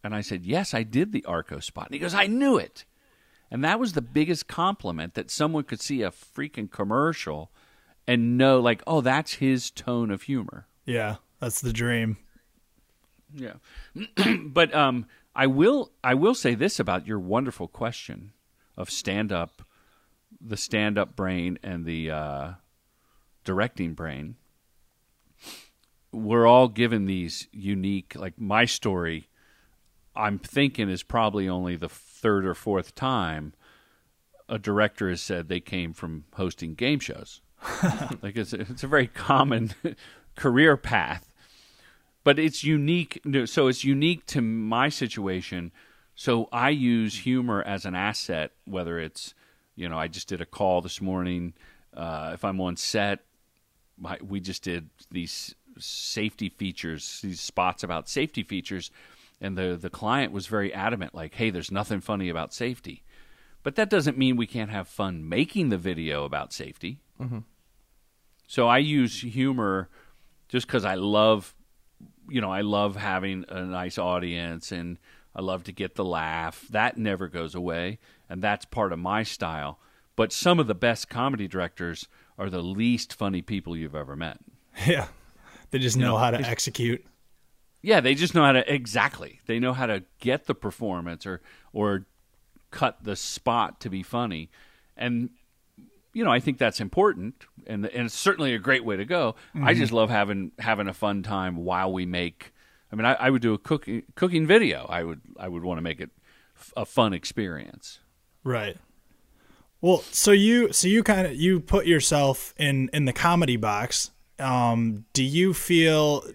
And 0.04 0.14
I 0.14 0.22
said, 0.22 0.46
"Yes, 0.46 0.74
I 0.74 0.84
did 0.84 1.12
the 1.12 1.24
Arco 1.26 1.60
spot." 1.60 1.88
And 1.88 1.94
he 1.94 2.00
goes, 2.00 2.14
"I 2.14 2.28
knew 2.28 2.58
it." 2.58 2.86
And 3.52 3.64
that 3.64 3.80
was 3.80 3.94
the 3.94 4.02
biggest 4.02 4.48
compliment 4.48 5.14
that 5.14 5.30
someone 5.30 5.64
could 5.64 5.82
see 5.82 6.02
a 6.02 6.12
freaking 6.12 6.70
commercial 6.70 7.52
and 8.08 8.38
know 8.38 8.60
like, 8.60 8.84
"Oh, 8.88 9.02
that's 9.02 9.36
his 9.36 9.72
tone 9.72 10.12
of 10.12 10.24
humor." 10.24 10.68
Yeah, 10.86 11.18
that's 11.40 11.62
the 11.62 11.74
dream. 11.74 12.18
Yeah. 13.34 13.56
but 14.46 14.74
um 14.74 15.06
I 15.36 15.48
will 15.48 15.92
I 16.04 16.14
will 16.14 16.36
say 16.36 16.56
this 16.56 16.80
about 16.80 17.08
your 17.08 17.20
wonderful 17.20 17.68
question 17.68 18.32
of 18.78 18.90
stand 18.90 19.32
up 19.32 19.62
the 20.42 20.58
stand 20.58 20.98
up 20.98 21.16
brain 21.16 21.58
and 21.64 21.86
the 21.86 22.12
uh, 22.12 22.52
directing 23.44 23.94
brain. 23.94 24.36
We're 26.12 26.46
all 26.46 26.68
given 26.68 27.06
these 27.06 27.48
unique 27.52 28.16
like 28.16 28.40
my 28.40 28.66
story 28.66 29.30
I'm 30.16 30.40
thinking 30.40 30.90
is 30.90 31.04
probably 31.04 31.50
only 31.50 31.76
the 31.76 31.90
third 32.26 32.44
or 32.44 32.56
fourth 32.56 32.96
time 32.96 33.54
a 34.50 34.58
director 34.58 35.10
has 35.10 35.22
said 35.22 35.48
they 35.48 35.60
came 35.60 35.94
from 35.94 36.24
hosting 36.34 36.74
game 36.74 37.00
shows. 37.00 37.42
like 38.24 38.36
it's 38.36 38.52
it's 38.52 38.84
a 38.84 38.88
very 38.88 39.06
common 39.06 39.76
career 40.36 40.76
path 40.76 41.32
but 42.24 42.40
it's 42.40 42.64
unique 42.64 43.22
so 43.46 43.68
it's 43.68 43.84
unique 43.84 44.26
to 44.26 44.42
my 44.42 44.90
situation 44.90 45.72
so 46.16 46.50
i 46.52 46.70
use 46.70 47.20
humor 47.20 47.62
as 47.62 47.86
an 47.86 47.94
asset 47.94 48.52
whether 48.66 49.00
it's 49.00 49.36
you 49.76 49.88
know 49.88 49.98
i 49.98 50.08
just 50.08 50.28
did 50.28 50.42
a 50.42 50.46
call 50.48 50.82
this 50.82 51.00
morning 51.00 51.54
uh, 51.96 52.32
if 52.34 52.44
i'm 52.44 52.60
on 52.60 52.76
set 52.76 53.20
my, 53.98 54.18
we 54.28 54.40
just 54.40 54.64
did 54.64 54.90
these 55.12 55.54
safety 55.78 56.50
features 56.50 57.20
these 57.24 57.40
spots 57.40 57.84
about 57.84 58.10
safety 58.10 58.44
features 58.44 58.90
and 59.42 59.58
the 59.58 59.78
the 59.80 59.90
client 59.90 60.32
was 60.32 60.48
very 60.48 60.74
adamant 60.74 61.14
like 61.14 61.36
hey 61.36 61.50
there's 61.50 61.72
nothing 61.72 62.02
funny 62.02 62.30
about 62.30 62.54
safety 62.54 63.04
but 63.64 63.76
that 63.76 63.90
doesn't 63.90 64.18
mean 64.18 64.36
we 64.36 64.48
can't 64.48 64.72
have 64.72 64.88
fun 64.88 65.28
making 65.28 65.70
the 65.70 65.78
video 65.78 66.24
about 66.24 66.54
safety 66.54 67.00
mm-hmm. 67.20 67.40
so 68.48 68.68
i 68.68 68.78
use 68.78 69.22
humor 69.22 69.90
just 70.48 70.68
because 70.68 70.86
i 70.86 70.96
love 70.96 71.56
you 72.30 72.42
know, 72.42 72.52
I 72.52 72.62
love 72.62 72.96
having 72.96 73.46
a 73.50 73.64
nice 73.64 73.98
audience 73.98 74.72
and 74.72 74.98
I 75.36 75.42
love 75.42 75.64
to 75.66 75.72
get 75.72 75.96
the 75.96 76.06
laugh. 76.06 76.66
That 76.70 76.98
never 76.98 77.28
goes 77.28 77.56
away, 77.56 78.00
and 78.30 78.42
that's 78.42 78.66
part 78.66 78.94
of 78.94 79.00
my 79.00 79.24
style. 79.24 79.80
But 80.16 80.32
some 80.32 80.60
of 80.60 80.68
the 80.68 80.76
best 80.76 81.10
comedy 81.10 81.48
directors 81.48 82.08
are 82.38 82.50
the 82.50 82.62
least 82.62 83.14
funny 83.14 83.42
people 83.42 83.76
you've 83.76 83.96
ever 83.96 84.16
met. 84.16 84.38
Yeah. 84.86 85.08
They 85.72 85.80
just 85.80 85.98
know 85.98 86.12
know, 86.12 86.18
how 86.18 86.32
to 86.32 86.40
execute. 86.40 87.04
Yeah, 87.86 88.02
they 88.02 88.16
just 88.16 88.34
know 88.34 88.44
how 88.44 88.54
to 88.54 88.74
exactly. 88.74 89.42
They 89.46 89.60
know 89.60 89.72
how 89.72 89.86
to 89.86 90.04
get 90.20 90.46
the 90.46 90.56
performance 90.56 91.24
or 91.28 91.44
or 91.72 92.08
cut 92.72 93.04
the 93.04 93.16
spot 93.16 93.80
to 93.82 93.92
be 93.92 94.02
funny. 94.02 94.50
And 94.98 95.30
you 96.12 96.24
know, 96.24 96.32
I 96.32 96.40
think 96.40 96.58
that's 96.58 96.80
important 96.80 97.46
and 97.68 97.86
and 97.86 98.08
it's 98.08 98.18
certainly 98.18 98.56
a 98.56 98.58
great 98.58 98.84
way 98.84 98.98
to 98.98 99.06
go. 99.06 99.36
I 99.62 99.76
just 99.76 99.92
love 99.92 100.10
having 100.10 100.52
having 100.58 100.88
a 100.88 100.94
fun 100.94 101.22
time 101.22 101.58
while 101.58 101.94
we 101.94 102.08
make 102.08 102.54
I 102.92 102.96
mean, 102.96 103.06
I, 103.06 103.14
I 103.14 103.30
would 103.30 103.44
do 103.44 103.54
a 103.54 103.60
cooking 103.60 104.02
cooking 104.16 104.48
video. 104.48 104.88
I 104.90 105.04
would 105.04 105.22
I 105.38 105.48
would 105.48 105.64
want 105.64 105.78
to 105.78 105.84
make 105.84 106.00
it 106.00 106.10
f- 106.58 106.74
a 106.76 106.86
fun 106.86 107.14
experience. 107.14 108.00
Right. 108.44 108.78
Well, 109.80 110.04
so 110.10 110.32
you 110.32 110.74
so 110.74 110.88
you 110.88 111.04
kind 111.04 111.28
of 111.28 111.36
you 111.36 111.60
put 111.60 111.86
yourself 111.86 112.56
in 112.58 112.90
in 112.94 113.06
the 113.06 113.14
comedy 113.14 113.58
box. 113.58 114.10
Um, 114.40 115.06
do 115.14 115.24
you 115.24 115.54
feel 115.54 116.26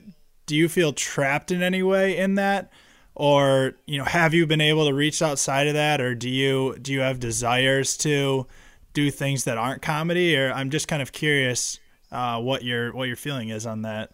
do 0.51 0.57
you 0.57 0.69
feel 0.69 0.93
trapped 0.93 1.53
in 1.53 1.63
any 1.63 1.81
way 1.81 2.17
in 2.17 2.35
that, 2.35 2.73
or 3.15 3.75
you 3.87 3.99
know 3.99 4.05
have 4.05 4.35
you 4.35 4.49
been 4.49 4.61
able 4.61 4.85
to 4.85 4.93
reach 4.93 5.23
outside 5.23 5.69
of 5.69 5.75
that, 5.75 6.01
or 6.01 6.13
do 6.17 6.29
you 6.29 6.77
do 6.83 6.93
you 6.93 6.99
have 6.99 7.21
desires 7.21 7.97
to 7.99 8.49
do 8.93 9.13
things 9.13 9.45
that 9.45 9.57
aren't 9.57 9.81
comedy? 9.81 10.37
Or 10.37 10.53
I'm 10.53 10.71
just 10.71 10.89
kind 10.89 11.03
of 11.03 11.13
curious 11.13 11.79
uh, 12.11 12.41
what 12.41 12.65
your 12.65 12.93
what 12.93 13.07
your 13.07 13.15
feeling 13.15 13.51
is 13.51 13.65
on 13.65 13.83
that. 13.83 14.11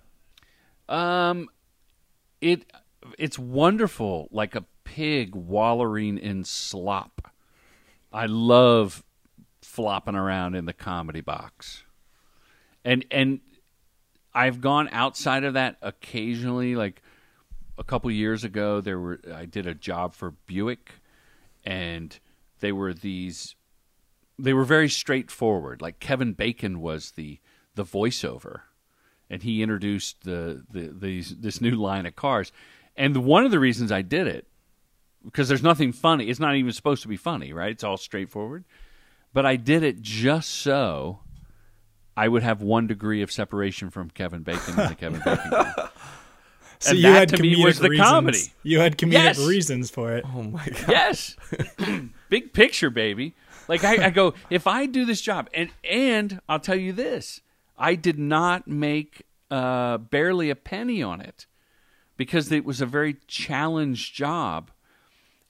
Um, 0.91 1.49
it 2.43 2.71
it's 3.19 3.39
wonderful, 3.39 4.29
like 4.31 4.55
a 4.55 4.67
pig 4.85 5.35
wallowing 5.35 6.19
in 6.19 6.45
slop. 6.45 7.33
I 8.13 8.27
love 8.27 9.03
flopping 9.63 10.17
around 10.17 10.55
in 10.55 10.67
the 10.67 10.75
comedy 10.75 11.23
box, 11.23 11.83
and 12.85 13.07
and 13.11 13.41
I've 14.37 14.61
gone 14.61 14.89
outside 14.93 15.45
of 15.45 15.55
that 15.55 15.77
occasionally. 15.83 16.77
Like 16.77 17.03
a 17.79 17.85
couple 17.85 18.11
years 18.11 18.45
ago, 18.45 18.81
there 18.81 19.01
were 19.01 19.21
I 19.35 19.47
did 19.47 19.67
a 19.67 19.75
job 19.75 20.15
for 20.15 20.33
Buick, 20.47 20.91
and 21.65 22.17
they 22.61 22.73
were 22.73 22.95
these. 22.95 23.57
They 24.39 24.53
were 24.53 24.65
very 24.65 24.89
straightforward. 24.89 25.81
Like 25.81 25.99
Kevin 25.99 26.35
Bacon 26.35 26.81
was 26.81 27.13
the 27.13 27.41
the 27.75 27.85
voiceover 27.85 28.63
and 29.29 29.43
he 29.43 29.63
introduced 29.63 30.25
the, 30.25 30.65
the 30.71 30.93
these 30.93 31.37
this 31.39 31.61
new 31.61 31.73
line 31.73 32.07
of 32.07 32.17
cars. 32.17 32.53
And 32.97 33.17
one 33.25 33.45
of 33.45 33.51
the 33.51 33.59
reasons 33.59 33.93
I 33.93 34.03
did 34.03 34.27
it 34.27 34.47
because 35.25 35.49
there's 35.49 35.63
nothing 35.63 35.93
funny. 35.93 36.29
It's 36.29 36.41
not 36.41 36.55
even 36.55 36.73
supposed 36.73 37.03
to 37.03 37.09
be 37.09 37.17
funny, 37.17 37.53
right? 37.53 37.73
It's 37.73 37.85
all 37.85 37.97
straightforward. 37.97 38.65
But 39.33 39.45
I 39.45 39.57
did 39.57 39.83
it 39.83 40.01
just 40.01 40.49
so 40.49 41.21
I 42.17 42.29
would 42.29 42.43
have 42.43 42.63
one 42.63 42.87
degree 42.87 43.23
of 43.23 43.31
separation 43.31 43.91
from 43.91 44.11
Kevin 44.11 44.43
Bacon 44.43 44.79
and 44.81 44.91
the 44.91 44.95
Kevin 44.95 45.21
Bacon. 45.25 45.51
Group. 45.51 45.93
So 46.79 46.91
And 46.91 46.99
you 46.99 47.03
that 47.05 47.19
had 47.19 47.29
to 47.31 47.43
me 47.43 47.55
comedic 47.57 47.65
was 47.65 47.79
the 47.79 47.89
reasons. 47.91 48.09
comedy. 48.09 48.39
You 48.63 48.81
had 48.81 48.99
comedic 48.99 49.13
Yes. 49.13 49.39
reasons 49.47 49.91
for 49.91 50.15
it. 50.15 50.25
Oh 50.35 50.43
my 50.43 50.65
god. 50.67 50.85
yes, 50.89 51.37
big 52.29 52.53
picture, 52.53 52.91
baby. 52.91 53.35
Like 53.69 53.83
I, 53.83 54.07
I 54.07 54.11
go, 54.11 54.35
if 54.51 54.67
I 54.67 54.87
do 54.87 55.05
this 55.05 55.21
job, 55.21 55.49
and 55.55 55.71
and 55.89 56.41
I'll 56.49 56.61
tell 56.61 56.77
you 56.77 56.93
this, 56.93 57.41
I 57.79 57.95
did 57.95 58.19
not 58.19 58.69
make 58.69 59.23
uh, 59.51 59.99
barely 59.99 60.51
a 60.51 60.57
penny 60.57 61.03
on 61.03 61.21
it 61.21 61.47
because 62.17 62.53
it 62.53 62.65
was 62.65 62.81
a 62.81 62.87
very 62.87 63.17
challenged 63.27 64.15
job, 64.15 64.71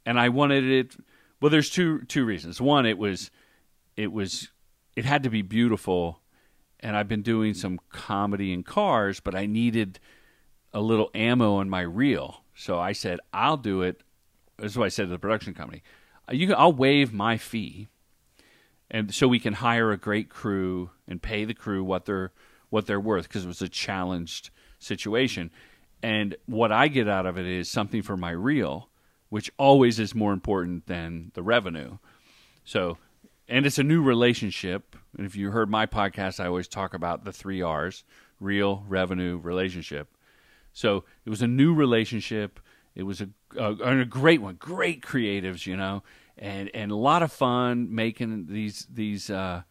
and 0.06 0.18
I 0.18 0.28
wanted 0.30 0.64
it. 0.64 0.96
Well, 1.40 1.50
there's 1.50 1.70
two 1.70 2.02
two 2.02 2.25
reasons. 2.25 2.61
One, 2.61 2.87
it 2.87 2.99
was 2.99 3.30
it 3.96 4.12
was 4.12 4.49
it 4.94 5.04
had 5.04 5.23
to 5.25 5.30
be 5.30 5.42
beautiful, 5.42 6.20
and 6.87 6.97
I've 6.97 7.09
been 7.09 7.23
doing 7.23 7.52
some 7.52 7.81
comedy 7.88 8.52
in 8.52 8.62
cars, 8.62 9.19
but 9.19 9.35
I 9.35 9.47
needed 9.47 9.99
a 10.73 10.81
little 10.81 11.11
ammo 11.14 11.59
in 11.61 11.69
my 11.69 11.81
reel, 11.81 12.45
so 12.55 12.78
I 12.78 12.93
said 12.93 13.19
I'll 13.33 13.57
do 13.57 13.83
it. 13.83 14.02
This 14.57 14.71
is 14.73 14.78
what 14.78 14.85
I 14.85 14.90
said 14.90 15.07
to 15.07 15.09
the 15.09 15.19
production 15.19 15.52
company. 15.52 15.83
Uh, 16.31 16.35
You, 16.35 16.47
can- 16.47 16.57
I'll 16.57 16.73
waive 16.73 17.12
my 17.12 17.38
fee, 17.38 17.88
and 18.88 19.12
so 19.12 19.26
we 19.26 19.40
can 19.40 19.55
hire 19.55 19.90
a 19.90 19.97
great 19.97 20.28
crew 20.28 20.90
and 21.09 21.21
pay 21.21 21.45
the 21.45 21.55
crew 21.55 21.83
what 21.83 22.05
they're 22.05 22.31
what 22.71 22.87
they're 22.87 23.00
worth 23.00 23.25
because 23.25 23.45
it 23.45 23.49
was 23.49 23.62
a 23.62 23.69
challenged 23.69 24.50
situation. 24.78 25.50
And 26.05 26.37
what 26.47 26.71
I 26.71 26.87
get 26.87 27.09
out 27.09 27.26
of 27.26 27.37
it 27.37 27.47
is 27.47 27.69
something 27.69 28.02
for 28.02 28.16
my 28.16 28.31
reel, 28.31 28.90
which 29.28 29.50
always 29.59 29.99
is 29.99 30.14
more 30.14 30.33
important 30.33 30.87
than 30.87 31.33
the 31.35 31.43
revenue. 31.43 31.99
So, 32.64 32.99
and 33.49 33.66
it's 33.66 33.78
a 33.78 33.83
new 33.83 34.02
relationship. 34.02 34.95
And 35.16 35.26
if 35.26 35.37
you 35.37 35.50
heard 35.50 35.70
my 35.70 35.87
podcast, 35.87 36.40
I 36.40 36.46
always 36.46 36.68
talk 36.68 36.94
about 36.94 37.25
the 37.25 37.32
three 37.32 37.62
R's 37.62 38.04
reel, 38.40 38.85
revenue, 38.87 39.38
relationship. 39.38 40.08
So 40.73 41.04
it 41.25 41.30
was 41.30 41.42
a 41.42 41.46
new 41.46 41.75
relationship. 41.75 42.61
It 42.94 43.04
was 43.04 43.23
a, 43.23 43.28
a, 43.56 43.73
a 43.73 44.04
great 44.04 44.42
one, 44.42 44.56
great 44.56 45.02
creatives, 45.02 45.66
you 45.66 45.76
know, 45.76 46.02
and, 46.37 46.70
and 46.75 46.90
a 46.90 46.96
lot 46.96 47.23
of 47.23 47.32
fun 47.32 47.94
making 47.94 48.46
these, 48.49 48.87
these, 48.92 49.30
uh, 49.30 49.62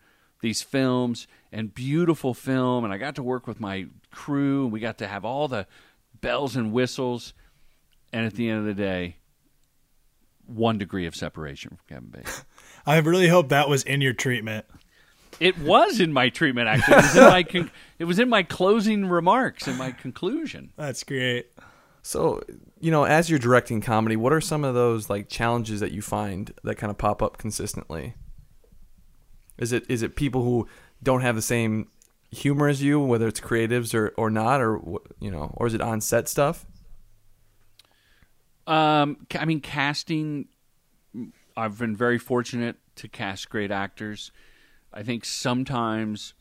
these 0.42 0.64
films 0.64 1.28
and 1.52 1.74
beautiful 1.74 2.34
film. 2.34 2.84
And 2.84 2.94
I 2.94 2.98
got 2.98 3.16
to 3.16 3.24
work 3.24 3.46
with 3.46 3.60
my 3.60 3.88
crew 4.12 4.64
and 4.64 4.72
we 4.72 4.80
got 4.80 4.98
to 5.00 5.08
have 5.08 5.26
all 5.26 5.48
the 5.48 5.68
bells 6.22 6.56
and 6.56 6.72
whistles. 6.72 7.34
And 8.12 8.26
at 8.26 8.34
the 8.34 8.50
end 8.50 8.60
of 8.62 8.66
the 8.66 8.74
day, 8.74 9.18
one 10.48 10.78
degree 10.78 11.06
of 11.06 11.16
separation 11.16 11.70
from 11.70 11.80
Kevin 11.88 12.10
Bacon. 12.10 12.32
I 12.86 12.98
really 12.98 13.28
hope 13.28 13.50
that 13.50 13.70
was 13.70 13.84
in 13.84 14.02
your 14.02 14.14
treatment. 14.14 14.66
It 15.40 15.58
was 15.60 16.00
in 16.00 16.14
my 16.14 16.30
treatment. 16.30 16.68
Actually, 16.68 16.96
it 16.96 17.04
was 17.04 17.16
in 17.16 17.24
my 17.24 17.44
con- 17.52 17.72
it 18.00 18.06
was 18.06 18.20
in 18.20 18.30
my 18.30 18.44
closing 18.44 19.08
remarks 19.08 19.68
and 19.68 19.78
my 19.78 19.92
conclusion. 19.92 20.72
That's 20.78 21.04
great. 21.04 21.48
So, 22.02 22.42
you 22.80 22.92
know, 22.92 23.04
as 23.04 23.30
you're 23.30 23.40
directing 23.40 23.82
comedy, 23.82 24.16
what 24.16 24.32
are 24.32 24.42
some 24.42 24.64
of 24.64 24.76
those 24.76 25.10
like 25.10 25.28
challenges 25.28 25.80
that 25.80 25.92
you 25.92 26.02
find 26.02 26.54
that 26.64 26.76
kind 26.76 26.92
of 26.92 26.98
pop 26.98 27.24
up 27.24 27.38
consistently? 27.38 28.14
Is 29.58 29.72
it 29.72 29.86
is 29.90 30.04
it 30.04 30.16
people 30.16 30.44
who 30.44 30.68
don't 31.02 31.22
have 31.22 31.36
the 31.36 31.42
same 31.42 31.88
humor 32.32 32.68
as 32.68 32.84
you, 32.84 33.00
whether 33.00 33.28
it's 33.28 33.40
creatives 33.40 33.94
or, 33.94 34.14
or 34.18 34.30
not, 34.30 34.62
or 34.62 34.82
you 35.20 35.32
know, 35.32 35.52
or 35.56 35.68
is 35.68 35.74
it 35.74 35.82
on 35.82 36.02
set 36.02 36.28
stuff? 36.28 36.66
Um, 38.68 39.26
I 39.34 39.46
mean, 39.46 39.62
casting. 39.62 40.48
I've 41.58 41.80
been 41.80 41.96
very 41.96 42.18
fortunate 42.18 42.76
to 42.98 43.08
cast 43.08 43.50
great 43.50 43.72
actors. 43.72 44.32
I 44.96 45.04
think 45.04 45.26
sometimes, 45.26 46.34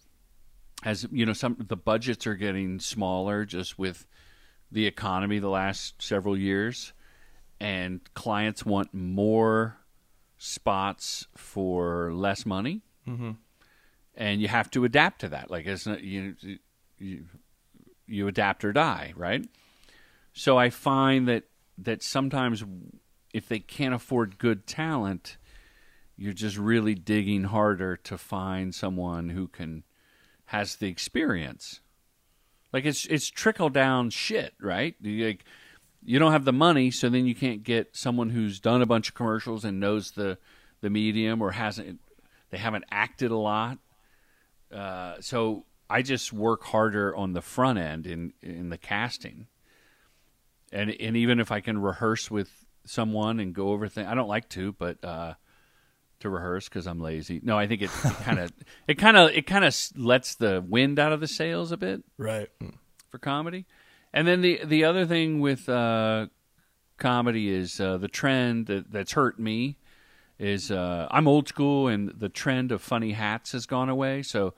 as 0.84 1.06
you 1.10 1.26
know, 1.26 1.32
some 1.32 1.56
the 1.58 1.76
budgets 1.76 2.26
are 2.26 2.36
getting 2.36 2.78
smaller 2.78 3.44
just 3.44 3.78
with 3.78 4.06
the 4.70 4.86
economy 4.86 5.38
the 5.40 5.48
last 5.48 6.00
several 6.00 6.36
years, 6.38 6.92
and 7.60 8.00
clients 8.14 8.64
want 8.64 8.94
more 8.94 9.78
spots 10.38 11.26
for 11.36 12.12
less 12.12 12.46
money, 12.46 12.82
Mm-hmm. 13.08 13.32
and 14.14 14.40
you 14.40 14.48
have 14.48 14.70
to 14.70 14.84
adapt 14.84 15.20
to 15.20 15.28
that. 15.30 15.50
Like 15.50 15.66
it's 15.66 15.86
not 15.86 16.02
you 16.02 16.36
you 16.98 17.24
you 18.06 18.28
adapt 18.28 18.64
or 18.64 18.72
die, 18.72 19.12
right? 19.16 19.46
So 20.32 20.56
I 20.58 20.70
find 20.70 21.28
that 21.28 21.44
that 21.78 22.02
sometimes 22.02 22.64
if 23.32 23.48
they 23.48 23.58
can't 23.58 23.94
afford 23.94 24.38
good 24.38 24.66
talent, 24.66 25.36
you're 26.16 26.32
just 26.32 26.56
really 26.56 26.94
digging 26.94 27.44
harder 27.44 27.96
to 27.96 28.16
find 28.16 28.74
someone 28.74 29.30
who 29.30 29.48
can 29.48 29.84
has 30.46 30.76
the 30.76 30.88
experience. 30.88 31.80
Like 32.72 32.84
it's 32.84 33.06
it's 33.06 33.28
trickle 33.28 33.70
down 33.70 34.10
shit, 34.10 34.54
right? 34.60 34.94
Like 35.02 35.44
you 36.04 36.18
don't 36.18 36.32
have 36.32 36.44
the 36.44 36.52
money, 36.52 36.90
so 36.90 37.08
then 37.08 37.26
you 37.26 37.34
can't 37.34 37.62
get 37.62 37.96
someone 37.96 38.30
who's 38.30 38.60
done 38.60 38.82
a 38.82 38.86
bunch 38.86 39.08
of 39.08 39.14
commercials 39.14 39.64
and 39.64 39.80
knows 39.80 40.12
the 40.12 40.38
the 40.80 40.90
medium 40.90 41.40
or 41.40 41.52
hasn't 41.52 42.00
they 42.50 42.58
haven't 42.58 42.84
acted 42.90 43.30
a 43.30 43.36
lot. 43.36 43.78
Uh, 44.72 45.14
so 45.20 45.64
I 45.88 46.02
just 46.02 46.32
work 46.32 46.64
harder 46.64 47.14
on 47.14 47.32
the 47.32 47.42
front 47.42 47.78
end 47.78 48.06
in 48.06 48.32
in 48.42 48.70
the 48.70 48.78
casting. 48.78 49.46
And 50.72 50.90
and 51.00 51.16
even 51.16 51.40
if 51.40 51.50
I 51.50 51.60
can 51.60 51.80
rehearse 51.80 52.30
with 52.30 52.50
someone 52.84 53.40
and 53.40 53.54
go 53.54 53.70
over 53.70 53.88
things, 53.88 54.08
I 54.08 54.14
don't 54.14 54.28
like 54.28 54.48
to, 54.50 54.72
but 54.72 55.02
uh, 55.02 55.34
to 56.24 56.28
rehearse 56.30 56.68
because 56.68 56.86
I'm 56.86 57.00
lazy. 57.00 57.40
No, 57.42 57.56
I 57.56 57.66
think 57.66 57.80
it 57.82 57.90
kind 58.22 58.38
of 58.40 58.50
it 58.88 58.94
kind 58.98 59.16
of 59.16 59.30
it 59.34 59.46
kind 59.46 59.64
of 59.64 59.74
lets 59.96 60.34
the 60.34 60.62
wind 60.68 60.98
out 60.98 61.12
of 61.12 61.20
the 61.20 61.28
sails 61.28 61.72
a 61.72 61.76
bit 61.76 62.02
Right. 62.18 62.48
for 63.10 63.18
comedy. 63.18 63.64
And 64.12 64.26
then 64.28 64.40
the 64.42 64.60
the 64.64 64.84
other 64.84 65.06
thing 65.06 65.40
with 65.40 65.68
uh, 65.68 66.26
comedy 66.98 67.48
is 67.50 67.80
uh, 67.80 67.96
the 67.98 68.08
trend 68.08 68.66
that, 68.66 68.90
that's 68.90 69.12
hurt 69.12 69.38
me 69.38 69.78
is 70.38 70.70
uh, 70.70 71.06
I'm 71.10 71.28
old 71.28 71.46
school 71.48 71.86
and 71.88 72.12
the 72.18 72.28
trend 72.28 72.72
of 72.72 72.82
funny 72.82 73.12
hats 73.12 73.52
has 73.52 73.66
gone 73.66 73.88
away. 73.88 74.22
So, 74.22 74.54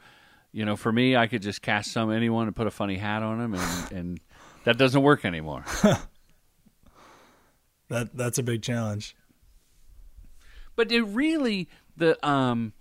you 0.52 0.64
know, 0.64 0.74
for 0.76 0.90
me, 0.90 1.16
I 1.16 1.26
could 1.26 1.42
just 1.42 1.60
cast 1.62 1.92
some 1.92 2.10
anyone 2.10 2.46
and 2.46 2.56
put 2.56 2.66
a 2.66 2.70
funny 2.70 2.96
hat 2.96 3.22
on 3.22 3.38
them, 3.38 3.54
and, 3.54 3.92
and 3.98 4.20
that 4.64 4.78
doesn't 4.78 5.02
work 5.02 5.24
anymore. 5.24 5.64
That 7.88 8.16
that's 8.16 8.38
a 8.38 8.42
big 8.42 8.62
challenge. 8.62 9.14
But 10.76 10.92
it 10.92 11.02
really 11.02 11.68
the 11.96 12.24
um 12.26 12.72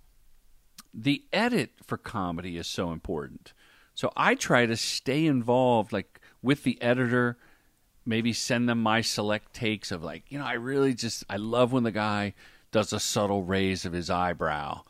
the 0.94 1.24
edit 1.34 1.72
for 1.84 1.98
comedy 1.98 2.58
is 2.58 2.68
so 2.68 2.92
important. 2.92 3.54
So 3.94 4.12
I 4.16 4.36
try 4.36 4.66
to 4.66 4.78
stay 4.78 5.26
involved 5.26 5.92
like 5.92 6.20
with 6.42 6.64
the 6.64 6.82
editor, 6.82 7.38
maybe 8.06 8.34
send 8.34 8.70
them 8.70 8.82
my 8.82 9.02
select 9.02 9.54
takes 9.54 9.92
of 9.92 10.04
like, 10.04 10.24
you 10.30 10.38
know, 10.38 10.46
I 10.46 10.54
really 10.54 10.94
just 10.94 11.24
I 11.30 11.38
love 11.38 11.72
when 11.72 11.84
the 11.84 11.92
guy 11.92 12.34
does 12.72 12.94
a 12.94 13.00
subtle 13.00 13.44
raise 13.44 13.86
of 13.86 13.94
his 13.94 14.10
eyebrow. 14.10 14.82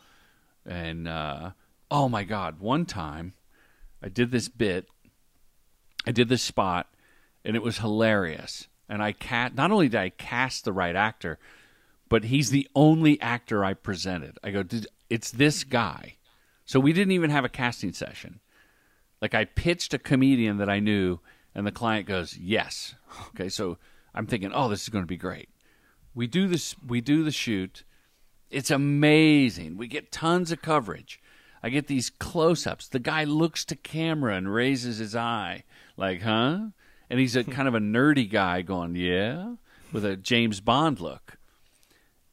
And 0.66 1.08
uh 1.08 1.52
oh 1.92 2.10
my 2.10 2.24
god, 2.24 2.60
one 2.60 2.86
time 2.86 3.34
I 4.02 4.10
did 4.10 4.32
this 4.32 4.50
bit 4.50 4.88
I 6.08 6.12
did 6.12 6.30
this 6.30 6.44
spot 6.44 6.88
and 7.44 7.56
it 7.56 7.64
was 7.64 7.78
hilarious. 7.78 8.68
And 8.90 9.02
I 9.02 9.12
cat 9.12 9.56
not 9.56 9.72
only 9.72 9.90
did 9.90 10.00
I 10.00 10.10
cast 10.10 10.66
the 10.66 10.74
right 10.74 10.96
actor, 10.96 11.40
but 12.10 12.26
he's 12.26 12.50
the 12.50 12.68
only 12.76 13.20
actor 13.22 13.64
I 13.66 13.74
presented. 13.74 14.38
I 14.44 14.52
go, 14.52 14.64
"Did- 14.64 14.88
it's 15.10 15.32
this 15.32 15.64
guy. 15.64 16.16
So 16.66 16.80
we 16.80 16.94
didn't 16.94 17.12
even 17.12 17.30
have 17.30 17.46
a 17.46 17.50
casting 17.50 17.94
session. 17.94 18.40
Like 19.22 19.34
I 19.36 19.46
pitched 19.46 19.94
a 19.94 20.00
comedian 20.00 20.58
that 20.58 20.70
I 20.70 20.80
knew, 20.80 21.20
and 21.54 21.66
the 21.66 21.72
client 21.72 22.08
goes, 22.08 22.38
"Yes." 22.38 22.96
Okay, 23.30 23.50
so 23.50 23.78
I'm 24.14 24.26
thinking, 24.28 24.52
"Oh, 24.54 24.68
this 24.70 24.84
is 24.84 24.90
going 24.90 25.04
to 25.04 25.08
be 25.08 25.18
great." 25.18 25.50
We 26.14 26.28
do 26.28 26.48
this. 26.48 26.76
We 26.86 27.02
do 27.02 27.24
the 27.24 27.32
shoot. 27.32 27.84
It's 28.50 28.72
amazing. 28.72 29.78
We 29.78 29.88
get 29.88 30.12
tons 30.12 30.52
of 30.52 30.62
coverage. 30.62 31.20
I 31.64 31.70
get 31.70 31.88
these 31.88 32.10
close-ups. 32.10 32.88
The 32.90 33.00
guy 33.00 33.24
looks 33.24 33.66
to 33.66 33.76
camera 33.76 34.36
and 34.36 34.54
raises 34.54 34.98
his 35.00 35.16
eye, 35.16 35.64
like, 35.98 36.22
"Huh?" 36.22 36.68
And 37.10 37.20
he's 37.20 37.36
a 37.36 37.44
kind 37.44 37.68
of 37.68 37.76
a 37.76 37.80
nerdy 37.80 38.30
guy, 38.30 38.62
going, 38.62 38.96
"Yeah," 38.96 39.56
with 39.92 40.06
a 40.06 40.16
James 40.16 40.60
Bond 40.62 41.00
look. 41.00 41.35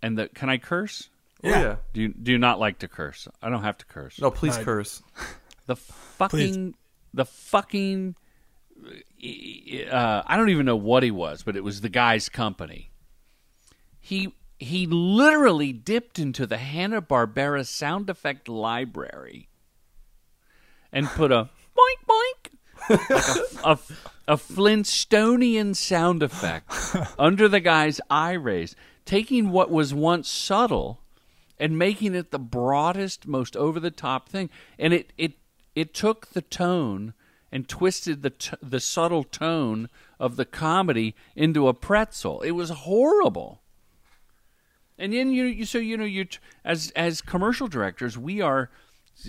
And 0.03 0.19
the 0.19 0.29
can 0.29 0.49
I 0.51 0.59
curse? 0.59 1.09
Oh, 1.45 1.49
yeah. 1.49 1.77
Do 1.93 2.03
you 2.03 2.09
do 2.09 2.33
you 2.33 2.39
not 2.39 2.59
like 2.59 2.79
to 2.81 2.89
curse? 2.89 3.29
I 3.41 3.49
don't 3.51 3.63
have 3.63 3.79
to 3.79 3.87
curse. 3.87 4.21
No, 4.21 4.31
please 4.31 4.57
No. 4.59 4.65
curse. 4.65 5.03
The 5.67 5.77
fucking 5.77 6.75
the 7.15 7.25
fucking 7.25 8.17
uh, 9.91 10.23
I 10.27 10.37
don't 10.37 10.51
even 10.51 10.67
know 10.67 10.77
what 10.77 11.05
he 11.05 11.13
was, 11.13 11.45
but 11.45 11.57
it 11.57 11.63
was 11.63 11.81
the 11.83 11.89
guy's 11.89 12.29
company. 12.29 12.91
He 14.01 14.35
he 14.59 14.87
literally 14.89 15.73
dipped 15.73 16.19
into 16.19 16.47
the 16.47 16.57
Hanna 16.57 17.01
Barbera 17.01 17.65
sound 17.67 18.11
effect 18.11 18.49
library 18.49 19.49
and 20.93 21.07
put 21.07 21.31
a 21.31 21.49
boink 21.77 22.07
boink 22.09 22.51
like 22.91 23.11
a, 23.65 23.71
a, 23.71 23.79
a 24.35 24.37
Flintstonian 24.37 25.77
sound 25.77 26.23
effect 26.23 26.73
under 27.19 27.49
the 27.49 27.61
guy's 27.61 28.01
eye 28.11 28.33
raise, 28.33 28.75
taking 29.05 29.51
what 29.51 29.71
was 29.71 29.93
once 29.95 30.29
subtle 30.29 31.01
and 31.59 31.79
making 31.79 32.15
it 32.15 32.31
the 32.31 32.39
broadest, 32.39 33.27
most 33.27 33.57
over 33.57 33.79
the 33.79 33.91
top 33.91 34.29
thing. 34.29 34.51
And 34.79 34.93
it 34.93 35.13
it 35.17 35.35
it 35.75 35.95
took 35.95 36.29
the 36.29 36.43
tone 36.43 37.15
and 37.51 37.69
twisted 37.69 38.23
the 38.23 38.31
t- 38.31 38.57
the 38.63 38.81
subtle 38.81 39.25
tone 39.25 39.89
of 40.19 40.37
the 40.37 40.45
comedy 40.45 41.15
into 41.37 41.69
a 41.69 41.75
pretzel. 41.75 42.41
It 42.41 42.53
was 42.53 42.71
horrible. 42.71 43.61
And 44.99 45.13
then 45.13 45.33
you, 45.33 45.45
you 45.45 45.65
so 45.65 45.79
you 45.79 45.97
know 45.97 46.05
you 46.05 46.27
as 46.65 46.91
as 46.97 47.21
commercial 47.21 47.69
directors, 47.69 48.17
we 48.17 48.41
are 48.41 48.71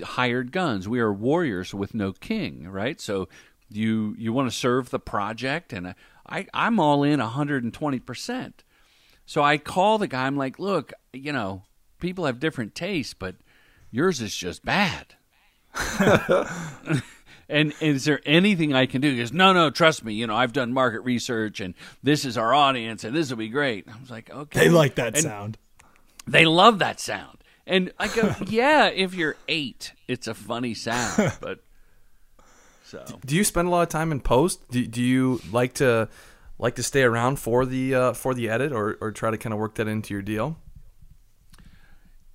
hired 0.03 0.51
guns. 0.51 0.88
We 0.88 0.99
are 0.99 1.13
warriors 1.13 1.73
with 1.73 1.93
no 1.93 2.13
king, 2.13 2.67
right? 2.69 2.99
So 3.01 3.27
you 3.69 4.15
you 4.17 4.33
want 4.33 4.49
to 4.49 4.55
serve 4.55 4.89
the 4.89 4.99
project, 4.99 5.73
and 5.73 5.95
I 6.27 6.47
I'm 6.53 6.79
all 6.79 7.03
in 7.03 7.19
120 7.19 7.99
percent. 7.99 8.63
So 9.25 9.41
I 9.41 9.57
call 9.57 9.97
the 9.97 10.07
guy. 10.07 10.25
I'm 10.25 10.38
like, 10.38 10.59
look, 10.59 10.93
you 11.13 11.31
know, 11.31 11.63
people 11.99 12.25
have 12.25 12.39
different 12.39 12.75
tastes, 12.75 13.13
but 13.13 13.36
yours 13.91 14.21
is 14.21 14.36
just 14.36 14.65
bad. 14.65 15.15
and 17.49 17.73
is 17.81 18.05
there 18.05 18.19
anything 18.25 18.73
I 18.73 18.86
can 18.86 19.01
do? 19.01 19.12
He 19.12 19.17
goes, 19.17 19.33
no, 19.33 19.53
no, 19.53 19.69
trust 19.69 20.03
me. 20.03 20.13
You 20.13 20.27
know, 20.27 20.36
I've 20.36 20.53
done 20.53 20.73
market 20.73 21.01
research, 21.01 21.59
and 21.59 21.73
this 22.01 22.25
is 22.25 22.38
our 22.38 22.53
audience, 22.53 23.03
and 23.03 23.15
this 23.15 23.29
will 23.29 23.38
be 23.38 23.49
great. 23.49 23.88
I 23.88 23.99
was 23.99 24.12
like, 24.12 24.29
okay, 24.29 24.59
They 24.59 24.69
like 24.69 24.95
that 24.95 25.15
And 25.15 25.23
sound. 25.23 25.57
They 26.27 26.45
love 26.45 26.79
that 26.79 26.99
sound, 26.99 27.39
and 27.67 27.91
I 27.99 28.07
go, 28.07 28.36
yeah, 28.47 28.88
if 28.88 29.13
you're 29.13 29.36
eight, 29.47 29.93
it's 30.07 30.27
a 30.27 30.33
funny 30.33 30.73
sound, 30.73 31.33
but 31.41 31.59
So 32.86 33.03
Do 33.25 33.36
you 33.36 33.43
spend 33.43 33.67
a 33.67 33.71
lot 33.71 33.81
of 33.81 33.89
time 33.89 34.12
in 34.12 34.19
post? 34.19 34.67
Do, 34.69 34.86
do 34.86 35.01
you 35.01 35.41
like 35.51 35.73
to 35.75 36.07
like 36.60 36.76
to 36.76 36.84
stay 36.84 37.04
around 37.04 37.39
for 37.39 37.66
the 37.66 37.96
uh, 37.96 38.13
for 38.13 38.34
the 38.34 38.50
edit, 38.50 38.72
or, 38.72 38.98
or 39.02 39.12
try 39.12 39.32
to 39.32 39.38
kind 39.38 39.54
of 39.54 39.60
work 39.60 39.76
that 39.76 39.88
into 39.88 40.13
your 40.13 40.22
deal? 40.22 40.58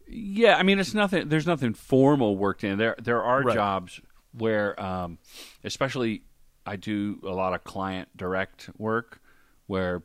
Yeah, 0.06 0.56
I 0.56 0.62
mean, 0.62 0.78
it's 0.78 0.94
nothing. 0.94 1.28
There's 1.28 1.46
nothing 1.46 1.74
formal 1.74 2.36
worked 2.36 2.64
in 2.64 2.78
there. 2.78 2.96
There 3.02 3.22
are 3.22 3.42
Right. 3.42 3.54
jobs 3.54 4.00
where, 4.32 4.80
um, 4.80 5.18
especially, 5.64 6.22
I 6.64 6.76
do 6.76 7.20
a 7.24 7.30
lot 7.30 7.54
of 7.54 7.64
client 7.64 8.08
direct 8.16 8.70
work, 8.78 9.20
where 9.66 10.02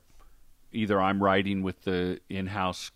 either 0.72 1.00
I'm 1.02 1.22
writing 1.24 1.62
with 1.62 1.84
the 1.84 2.20
in-house, 2.30 2.92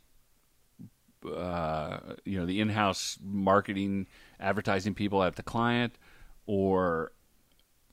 uh, 1.26 2.00
you 2.26 2.40
know, 2.40 2.46
the 2.46 2.60
in-house 2.60 3.20
marketing, 3.24 4.08
advertising 4.40 4.94
people 4.94 5.24
at 5.24 5.36
the 5.36 5.44
client, 5.44 5.98
or 6.46 7.12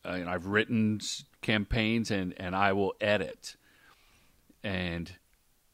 uh, 0.04 0.10
and 0.10 0.28
I've 0.28 0.46
written 0.46 1.00
campaigns 1.40 2.10
and 2.10 2.34
and 2.38 2.54
I 2.54 2.72
will 2.72 2.94
edit, 3.00 3.56
and 4.62 5.10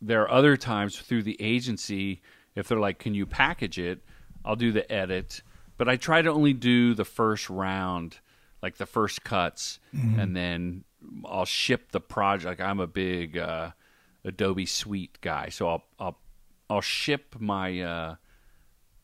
there 0.01 0.23
are 0.23 0.31
other 0.31 0.57
times 0.57 0.99
through 0.99 1.23
the 1.23 1.37
agency 1.41 2.23
if 2.55 2.69
they're 2.69 2.81
like 2.81 2.99
can 2.99 3.15
you 3.15 3.27
package 3.27 3.79
it? 3.79 4.01
I'll 4.45 4.57
do 4.57 4.73
the 4.73 4.91
edit 4.91 5.43
but 5.81 5.89
i 5.89 5.97
try 5.97 6.21
to 6.21 6.31
only 6.31 6.53
do 6.53 6.93
the 6.93 7.07
first 7.07 7.49
round 7.49 8.19
like 8.63 8.77
the 8.77 8.85
first 8.85 9.25
cuts 9.25 9.79
and 10.21 10.37
then 10.37 10.85
i'll 11.25 11.47
ship 11.47 11.91
the 11.91 12.01
project. 12.01 12.61
Like 12.61 12.69
i'm 12.69 12.81
a 12.81 12.87
big 12.87 13.39
uh, 13.39 13.71
adobe 14.23 14.67
suite 14.67 15.19
guy 15.23 15.49
so 15.49 15.69
i'll 15.69 15.85
i'll 15.99 16.19
i'll 16.69 16.81
ship 16.83 17.35
my 17.39 17.81
uh, 17.81 18.15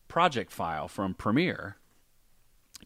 project 0.07 0.51
file 0.51 0.87
from 0.87 1.15
premiere 1.15 1.77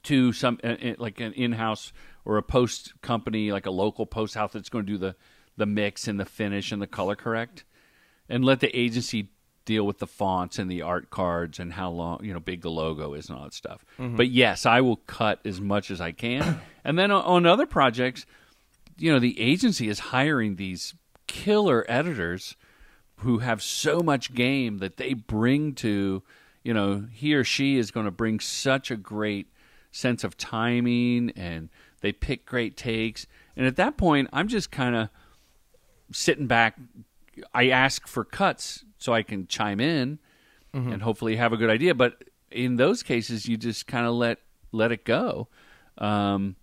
to 0.04 0.32
some 0.32 0.58
uh, 0.64 0.76
like 0.98 1.20
an 1.20 1.34
in-house 1.34 1.92
or 2.26 2.38
a 2.38 2.44
post 2.44 2.94
company 3.02 3.52
like 3.52 3.66
a 3.66 3.72
local 3.72 4.06
post 4.06 4.36
house 4.36 4.54
that's 4.54 4.70
going 4.70 4.86
to 4.86 4.92
do 4.92 4.98
the 4.98 5.16
the 5.58 5.66
mix 5.66 6.08
and 6.08 6.20
the 6.20 6.26
finish 6.26 6.72
and 6.72 6.82
the 6.82 6.88
color 6.88 7.16
correct 7.16 7.66
and 8.30 8.46
let 8.46 8.60
the 8.60 8.76
agency 8.76 9.30
deal 9.66 9.86
with 9.86 10.00
the 10.00 10.08
fonts 10.08 10.58
and 10.58 10.72
the 10.72 10.82
art 10.82 11.10
cards 11.10 11.60
and 11.60 11.74
how 11.74 11.90
long 11.90 12.24
you 12.24 12.34
know 12.34 12.40
big 12.40 12.62
the 12.62 12.72
logo 12.72 13.14
is 13.14 13.30
and 13.30 13.38
all 13.38 13.44
that 13.44 13.54
stuff. 13.54 13.86
Mm-hmm. 14.00 14.16
But 14.16 14.30
yes 14.30 14.66
i 14.66 14.82
will 14.82 14.98
cut 14.98 15.40
as 15.46 15.62
much 15.62 15.92
as 15.92 16.02
i 16.02 16.12
can. 16.12 16.62
And 16.84 16.98
then 16.98 17.12
on, 17.12 17.24
on 17.24 17.46
other 17.46 17.68
projects 17.68 18.26
you 18.98 19.12
know 19.12 19.20
the 19.20 19.40
agency 19.40 19.88
is 19.88 20.00
hiring 20.00 20.56
these 20.56 20.96
killer 21.28 21.86
editors 21.88 22.56
who 23.18 23.40
have 23.40 23.62
so 23.62 24.00
much 24.00 24.34
game 24.34 24.80
that 24.80 24.98
they 24.98 25.14
bring 25.14 25.74
to 25.76 26.24
you 26.64 26.74
know 26.74 27.06
he 27.12 27.36
or 27.36 27.44
she 27.44 27.78
is 27.78 27.92
going 27.92 28.06
to 28.06 28.12
bring 28.12 28.40
such 28.40 28.90
a 28.90 28.96
great 28.96 29.48
sense 29.92 30.24
of 30.24 30.38
timing 30.38 31.32
and 31.36 31.70
they 32.02 32.12
pick 32.12 32.46
great 32.46 32.76
takes. 32.78 33.26
And 33.56 33.66
at 33.66 33.76
that 33.78 33.98
point 33.98 34.30
i'm 34.34 34.48
just 34.48 34.72
kind 34.72 34.96
of 34.96 35.10
sitting 36.12 36.48
back. 36.48 36.78
I 37.54 37.70
ask 37.70 38.08
for 38.08 38.26
cuts 38.26 38.84
so 38.98 39.14
i 39.14 39.24
can 39.24 39.48
chime 39.48 39.80
in 39.80 40.20
and 40.74 41.02
hopefully 41.02 41.36
have 41.36 41.54
a 41.54 41.58
good 41.58 41.70
idea. 41.70 41.96
But 41.96 42.24
in 42.50 42.76
those 42.76 43.04
cases 43.04 43.48
you 43.48 43.58
just 43.58 43.88
kind 43.88 44.06
of 44.06 44.14
let 44.14 44.40
let 44.72 44.92
it 44.92 45.06
go. 45.06 45.48
Um, 45.98 46.56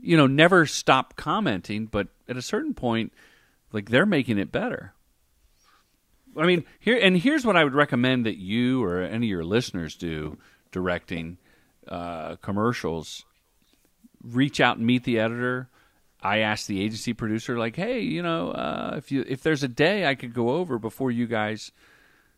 you 0.00 0.16
know 0.16 0.26
never 0.26 0.66
stop 0.66 1.16
commenting 1.16 1.86
but 1.86 2.08
at 2.28 2.36
a 2.36 2.42
certain 2.42 2.74
point 2.74 3.12
like 3.72 3.90
they're 3.90 4.06
making 4.06 4.38
it 4.38 4.52
better. 4.52 4.94
I 6.38 6.46
mean, 6.46 6.64
here 6.78 6.98
and 7.00 7.16
here's 7.16 7.44
what 7.44 7.56
I 7.56 7.64
would 7.64 7.74
recommend 7.74 8.26
that 8.26 8.36
you 8.36 8.82
or 8.84 9.00
any 9.02 9.26
of 9.26 9.30
your 9.30 9.44
listeners 9.44 9.96
do 9.96 10.38
directing 10.70 11.38
uh, 11.88 12.36
commercials. 12.36 13.24
Reach 14.22 14.60
out 14.60 14.78
and 14.78 14.86
meet 14.86 15.04
the 15.04 15.18
editor. 15.18 15.68
I 16.22 16.38
asked 16.38 16.66
the 16.66 16.80
agency 16.80 17.12
producer, 17.12 17.58
like, 17.58 17.76
hey, 17.76 18.00
you 18.00 18.22
know, 18.22 18.50
uh, 18.50 18.94
if 18.96 19.12
you 19.12 19.24
if 19.28 19.42
there's 19.42 19.62
a 19.62 19.68
day 19.68 20.06
I 20.06 20.14
could 20.14 20.34
go 20.34 20.50
over 20.50 20.78
before 20.78 21.10
you 21.10 21.26
guys 21.26 21.70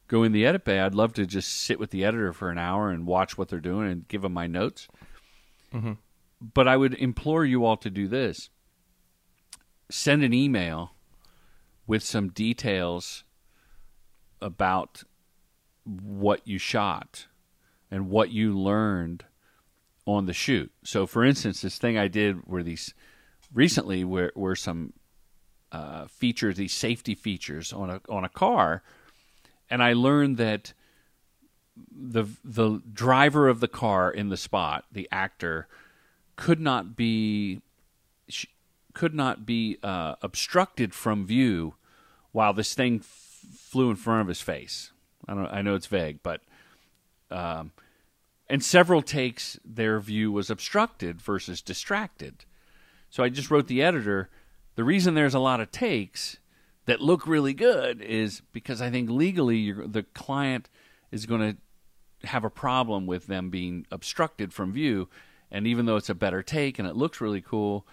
go 0.09 0.23
in 0.25 0.33
the 0.33 0.45
edit 0.45 0.65
bay, 0.65 0.81
I'd 0.81 0.95
love 0.95 1.13
to 1.15 1.27
just 1.27 1.51
sit 1.51 1.79
with 1.79 1.91
the 1.91 2.05
editor 2.05 2.33
for 2.33 2.51
an 2.51 2.59
hour 2.59 2.91
and 2.91 3.07
watch 3.07 3.39
what 3.39 3.49
they're 3.49 3.61
doing 3.61 3.91
and 3.91 4.09
give 4.09 4.23
them 4.23 4.33
my 4.33 4.47
notes. 4.47 4.89
But 6.55 6.69
I 6.69 6.77
would 6.77 6.95
implore 6.95 7.45
you 7.45 7.65
all 7.65 7.77
to 7.79 7.91
do 7.91 8.09
this: 8.09 8.51
send 9.91 10.23
an 10.23 10.35
email 10.35 10.95
with 11.87 12.03
some 12.03 12.29
details 12.29 13.25
about 14.41 15.03
what 15.85 16.47
you 16.47 16.59
shot 16.59 17.27
and 17.91 18.11
what 18.11 18.31
you 18.31 18.57
learned 18.59 19.25
on 20.09 20.25
the 20.25 20.33
shoot. 20.33 20.73
So, 20.83 21.07
for 21.07 21.23
instance, 21.23 21.61
this 21.61 21.77
thing 21.77 21.99
I 21.99 22.09
did 22.09 22.47
were 22.47 22.63
these 22.63 22.95
recently 23.53 24.05
were 24.05 24.33
were 24.35 24.57
some 24.57 24.95
uh, 25.71 26.07
features, 26.07 26.57
these 26.57 26.73
safety 26.73 27.15
features 27.15 27.73
on 27.75 27.91
a 27.91 28.01
on 28.09 28.25
a 28.25 28.29
car, 28.31 28.83
and 29.69 29.83
I 29.83 29.93
learned 29.93 30.39
that 30.39 30.73
the 31.93 32.25
the 32.43 32.81
driver 32.91 33.49
of 33.49 33.61
the 33.61 33.69
car 33.69 34.11
in 34.11 34.31
the 34.31 34.39
spot, 34.39 34.87
the 34.91 35.07
actor, 35.13 35.69
could 36.37 36.59
not 36.59 36.97
be 36.97 37.61
could 38.95 39.15
not 39.15 39.45
be 39.45 39.77
uh, 39.83 40.15
obstructed 40.23 40.95
from 40.95 41.27
view 41.27 41.75
while 42.33 42.55
this 42.55 42.75
thing 42.75 43.01
f- 43.01 43.45
flew 43.55 43.91
in 43.91 43.97
front 43.97 44.23
of 44.23 44.29
his 44.29 44.41
face. 44.41 44.91
I 45.29 45.35
don't. 45.35 45.47
I 45.49 45.61
know 45.61 45.75
it's 45.75 45.87
vague, 45.87 46.21
but 46.23 46.41
um, 47.31 47.73
and 48.49 48.63
several 48.63 49.03
takes 49.03 49.59
their 49.65 50.01
view 50.01 50.33
was 50.33 50.51
obstructed 50.51 51.21
versus 51.21 51.61
distracted. 51.63 52.45
So 53.11 53.23
I 53.23 53.29
just 53.29 53.51
wrote 53.51 53.69
the 53.69 53.83
editor. 53.83 54.31
The 54.75 54.85
reason 54.85 55.15
there's 55.15 55.35
a 55.35 55.41
lot 55.41 55.61
of 55.61 55.71
takes 55.71 56.39
that 56.87 57.01
look 57.01 57.27
really 57.27 57.53
good 57.53 58.01
is 58.01 58.43
because 58.53 58.81
I 58.81 58.91
think 58.91 59.11
legally 59.11 59.59
you're, 59.59 59.87
the 59.87 60.03
client 60.03 60.71
is 61.11 61.27
going 61.27 61.41
to 62.21 62.27
have 62.27 62.45
a 62.45 62.51
problem 62.51 63.07
with 63.07 63.27
them 63.27 63.51
being 63.51 63.87
obstructed 63.91 64.53
from 64.53 64.73
view. 64.73 65.09
And 65.51 65.67
even 65.67 65.87
though 65.87 65.97
it's 65.97 66.11
a 66.11 66.15
better 66.15 66.43
take 66.43 66.79
and 66.79 66.89
it 66.89 66.97
looks 66.97 67.21
really 67.21 67.41
cool, 67.41 67.87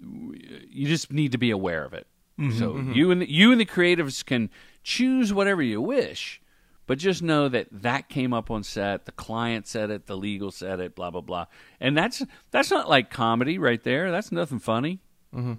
you 0.00 0.86
just 0.86 1.12
need 1.12 1.32
to 1.32 1.38
be 1.38 1.50
aware 1.50 1.84
of 1.84 1.92
it. 1.92 2.06
Mm-hmm, 2.38 2.58
so 2.58 2.72
mm-hmm. 2.72 2.92
you 2.92 3.10
and 3.10 3.22
the, 3.22 3.30
you 3.30 3.52
and 3.52 3.60
the 3.60 3.66
creatives 3.66 4.24
can 4.24 4.50
choose 4.82 5.32
whatever 5.32 5.62
you 5.62 5.80
wish, 5.80 6.40
but 6.86 6.98
just 6.98 7.22
know 7.22 7.48
that 7.48 7.68
that 7.70 8.08
came 8.08 8.32
up 8.32 8.50
on 8.50 8.62
set. 8.62 9.04
The 9.06 9.12
client 9.12 9.66
said 9.66 9.90
it, 9.90 10.06
the 10.06 10.16
legal 10.16 10.50
said 10.50 10.80
it, 10.80 10.94
blah 10.96 11.10
blah 11.10 11.20
blah, 11.20 11.46
and 11.80 11.96
that's 11.96 12.22
that's 12.50 12.70
not 12.70 12.88
like 12.88 13.10
comedy 13.10 13.58
right 13.58 13.82
there. 13.82 14.10
That's 14.10 14.32
nothing 14.32 14.58
funny. 14.58 15.00
Mm-hmm. 15.34 15.54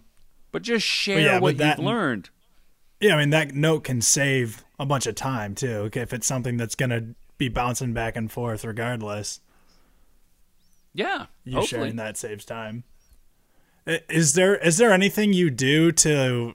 But 0.51 0.63
just 0.63 0.85
share 0.85 1.19
yeah, 1.19 1.39
what 1.39 1.57
that- 1.57 1.77
you've 1.77 1.85
learned. 1.85 2.29
Yeah, 2.99 3.15
I 3.15 3.19
mean 3.19 3.29
that 3.31 3.55
note 3.55 3.83
can 3.85 4.01
save 4.01 4.63
a 4.77 4.85
bunch 4.85 5.07
of 5.07 5.15
time 5.15 5.55
too. 5.55 5.75
Okay, 5.87 6.01
if 6.01 6.13
it's 6.13 6.27
something 6.27 6.57
that's 6.57 6.75
gonna 6.75 7.15
be 7.37 7.49
bouncing 7.49 7.93
back 7.93 8.15
and 8.15 8.31
forth 8.31 8.63
regardless, 8.63 9.39
Yeah, 10.93 11.25
you 11.43 11.53
hopefully. 11.57 11.65
sharing 11.81 11.95
that 11.95 12.17
saves 12.17 12.45
time. 12.45 12.83
Is 13.87 14.33
there 14.33 14.55
is 14.57 14.77
there 14.77 14.91
anything 14.91 15.33
you 15.33 15.49
do 15.49 15.91
to 15.93 16.53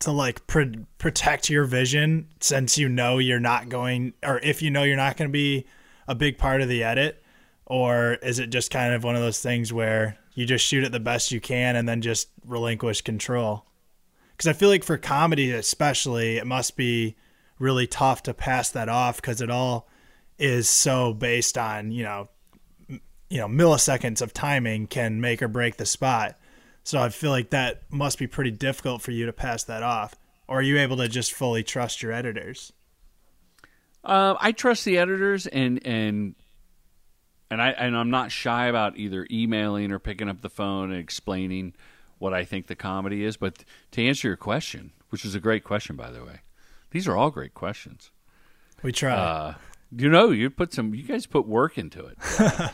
to 0.00 0.10
like 0.10 0.46
pr- 0.46 0.82
protect 0.98 1.48
your 1.48 1.64
vision 1.64 2.28
since 2.40 2.76
you 2.78 2.88
know 2.88 3.18
you're 3.18 3.40
not 3.40 3.68
going 3.68 4.12
or 4.22 4.38
if 4.40 4.62
you 4.62 4.70
know 4.70 4.82
you're 4.82 4.96
not 4.96 5.16
going 5.16 5.28
to 5.28 5.32
be 5.32 5.66
a 6.08 6.14
big 6.14 6.38
part 6.38 6.60
of 6.60 6.68
the 6.68 6.82
edit 6.82 7.22
or 7.66 8.14
is 8.14 8.38
it 8.38 8.50
just 8.50 8.70
kind 8.70 8.92
of 8.92 9.04
one 9.04 9.14
of 9.14 9.22
those 9.22 9.40
things 9.40 9.72
where 9.72 10.18
you 10.34 10.44
just 10.44 10.66
shoot 10.66 10.84
it 10.84 10.92
the 10.92 11.00
best 11.00 11.32
you 11.32 11.40
can 11.40 11.76
and 11.76 11.88
then 11.88 12.02
just 12.02 12.28
relinquish 12.44 13.00
control? 13.00 13.64
because 14.36 14.48
I 14.48 14.52
feel 14.52 14.68
like 14.68 14.84
for 14.84 14.98
comedy 14.98 15.52
especially, 15.52 16.36
it 16.38 16.46
must 16.46 16.76
be 16.76 17.16
really 17.58 17.86
tough 17.86 18.22
to 18.24 18.34
pass 18.34 18.70
that 18.70 18.88
off 18.88 19.16
because 19.16 19.40
it 19.40 19.50
all 19.50 19.88
is 20.38 20.68
so 20.68 21.14
based 21.14 21.56
on 21.56 21.92
you 21.92 22.02
know, 22.02 22.28
you 22.88 23.38
know, 23.38 23.48
milliseconds 23.48 24.20
of 24.20 24.32
timing 24.32 24.86
can 24.86 25.20
make 25.20 25.42
or 25.42 25.48
break 25.48 25.76
the 25.76 25.86
spot. 25.86 26.36
So 26.84 27.00
I 27.00 27.08
feel 27.08 27.30
like 27.30 27.50
that 27.50 27.82
must 27.90 28.18
be 28.18 28.26
pretty 28.26 28.50
difficult 28.50 29.02
for 29.02 29.10
you 29.10 29.26
to 29.26 29.32
pass 29.32 29.64
that 29.64 29.82
off. 29.82 30.14
Or 30.46 30.58
are 30.58 30.62
you 30.62 30.78
able 30.78 30.98
to 30.98 31.08
just 31.08 31.32
fully 31.32 31.62
trust 31.62 32.02
your 32.02 32.12
editors? 32.12 32.72
Uh, 34.04 34.34
I 34.38 34.52
trust 34.52 34.84
the 34.84 34.98
editors, 34.98 35.46
and 35.46 35.84
and 35.86 36.34
and 37.50 37.62
I 37.62 37.70
and 37.70 37.96
I'm 37.96 38.10
not 38.10 38.30
shy 38.30 38.66
about 38.66 38.98
either 38.98 39.26
emailing 39.30 39.90
or 39.92 39.98
picking 39.98 40.28
up 40.28 40.42
the 40.42 40.50
phone 40.50 40.90
and 40.90 41.00
explaining 41.00 41.72
what 42.18 42.34
I 42.34 42.44
think 42.44 42.66
the 42.66 42.76
comedy 42.76 43.24
is. 43.24 43.38
But 43.38 43.64
to 43.92 44.06
answer 44.06 44.28
your 44.28 44.36
question, 44.36 44.92
which 45.08 45.24
is 45.24 45.34
a 45.34 45.40
great 45.40 45.64
question, 45.64 45.96
by 45.96 46.10
the 46.10 46.22
way, 46.22 46.40
these 46.90 47.08
are 47.08 47.16
all 47.16 47.30
great 47.30 47.54
questions. 47.54 48.10
We 48.82 48.92
try. 48.92 49.14
Uh, 49.14 49.54
you 49.96 50.10
know, 50.10 50.30
you 50.30 50.50
put 50.50 50.74
some, 50.74 50.94
you 50.94 51.04
guys 51.04 51.24
put 51.24 51.46
work 51.46 51.78
into 51.78 52.04
it. 52.04 52.18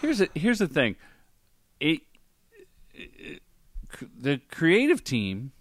here's 0.00 0.20
a, 0.22 0.28
here's 0.34 0.58
the 0.58 0.66
thing, 0.66 0.96
it, 1.78 2.00
it- 2.00 2.02
the 4.16 4.40
creative 4.50 5.04
team, 5.04 5.52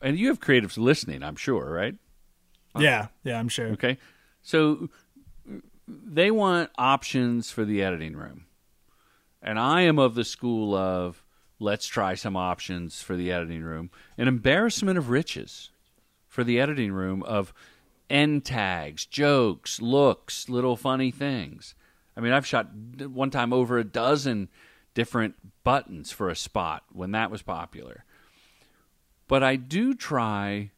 and 0.00 0.18
you 0.18 0.28
have 0.28 0.40
creatives 0.40 0.76
listening, 0.76 1.22
I'm 1.22 1.36
sure, 1.36 1.70
right? 1.70 1.94
yeah, 2.78 3.08
yeah, 3.22 3.38
I'm 3.38 3.48
sure. 3.48 3.68
Okay. 3.68 3.98
So 4.42 4.88
they 5.86 6.30
want 6.30 6.70
options 6.76 7.50
for 7.50 7.64
the 7.64 7.82
editing 7.82 8.16
room. 8.16 8.46
And 9.42 9.58
I 9.58 9.82
am 9.82 9.98
of 9.98 10.14
the 10.14 10.24
school 10.24 10.74
of 10.74 11.24
let's 11.58 11.86
try 11.86 12.14
some 12.14 12.36
options 12.36 13.02
for 13.02 13.16
the 13.16 13.30
editing 13.30 13.62
room. 13.62 13.90
An 14.16 14.28
embarrassment 14.28 14.98
of 14.98 15.10
riches 15.10 15.70
for 16.26 16.42
the 16.44 16.58
editing 16.58 16.92
room 16.92 17.22
of 17.22 17.52
end 18.10 18.44
tags, 18.44 19.06
jokes, 19.06 19.80
looks, 19.80 20.48
little 20.48 20.76
funny 20.76 21.10
things. 21.10 21.74
I 22.16 22.20
mean, 22.20 22.32
I've 22.32 22.46
shot 22.46 22.68
one 22.74 23.30
time 23.30 23.52
over 23.52 23.78
a 23.78 23.84
dozen 23.84 24.48
different 24.94 25.34
buttons 25.64 26.10
for 26.10 26.30
a 26.30 26.36
spot 26.36 26.84
when 26.92 27.10
that 27.12 27.30
was 27.30 27.42
popular. 27.42 28.04
But 29.28 29.42
I 29.42 29.56
do 29.56 29.94
try 29.94 30.70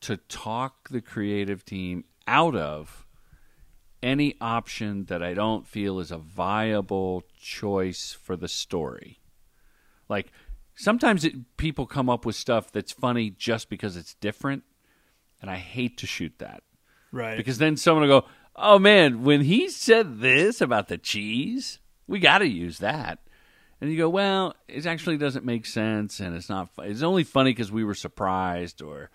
to 0.00 0.16
talk 0.16 0.88
the 0.88 1.00
creative 1.00 1.64
team 1.64 2.04
out 2.26 2.54
of 2.54 3.06
any 4.02 4.36
option 4.40 5.06
that 5.06 5.22
I 5.22 5.34
don't 5.34 5.66
feel 5.66 5.98
is 5.98 6.10
a 6.10 6.18
viable 6.18 7.24
choice 7.36 8.12
for 8.12 8.36
the 8.36 8.48
story. 8.48 9.20
Like 10.08 10.32
sometimes 10.76 11.24
it, 11.24 11.56
people 11.56 11.86
come 11.86 12.08
up 12.08 12.24
with 12.24 12.36
stuff 12.36 12.70
that's 12.70 12.92
funny 12.92 13.30
just 13.30 13.68
because 13.68 13.96
it's 13.96 14.14
different, 14.14 14.62
and 15.42 15.50
I 15.50 15.56
hate 15.56 15.98
to 15.98 16.06
shoot 16.06 16.34
that. 16.38 16.62
Right. 17.10 17.36
Because 17.36 17.58
then 17.58 17.76
someone 17.76 18.08
will 18.08 18.20
go, 18.20 18.26
"Oh 18.54 18.78
man, 18.78 19.24
when 19.24 19.42
he 19.42 19.68
said 19.68 20.20
this 20.20 20.60
about 20.60 20.88
the 20.88 20.98
cheese, 20.98 21.80
we 22.08 22.18
got 22.18 22.38
to 22.38 22.48
use 22.48 22.78
that." 22.78 23.20
And 23.80 23.90
you 23.90 23.96
go, 23.96 24.08
"Well, 24.08 24.56
it 24.66 24.86
actually 24.86 25.18
doesn't 25.18 25.44
make 25.44 25.64
sense, 25.64 26.18
and 26.18 26.34
it's 26.34 26.48
not. 26.48 26.70
It's 26.78 27.02
only 27.02 27.22
funny 27.22 27.50
because 27.50 27.70
we 27.70 27.84
were 27.84 27.94
surprised, 27.94 28.82
or 28.82 29.10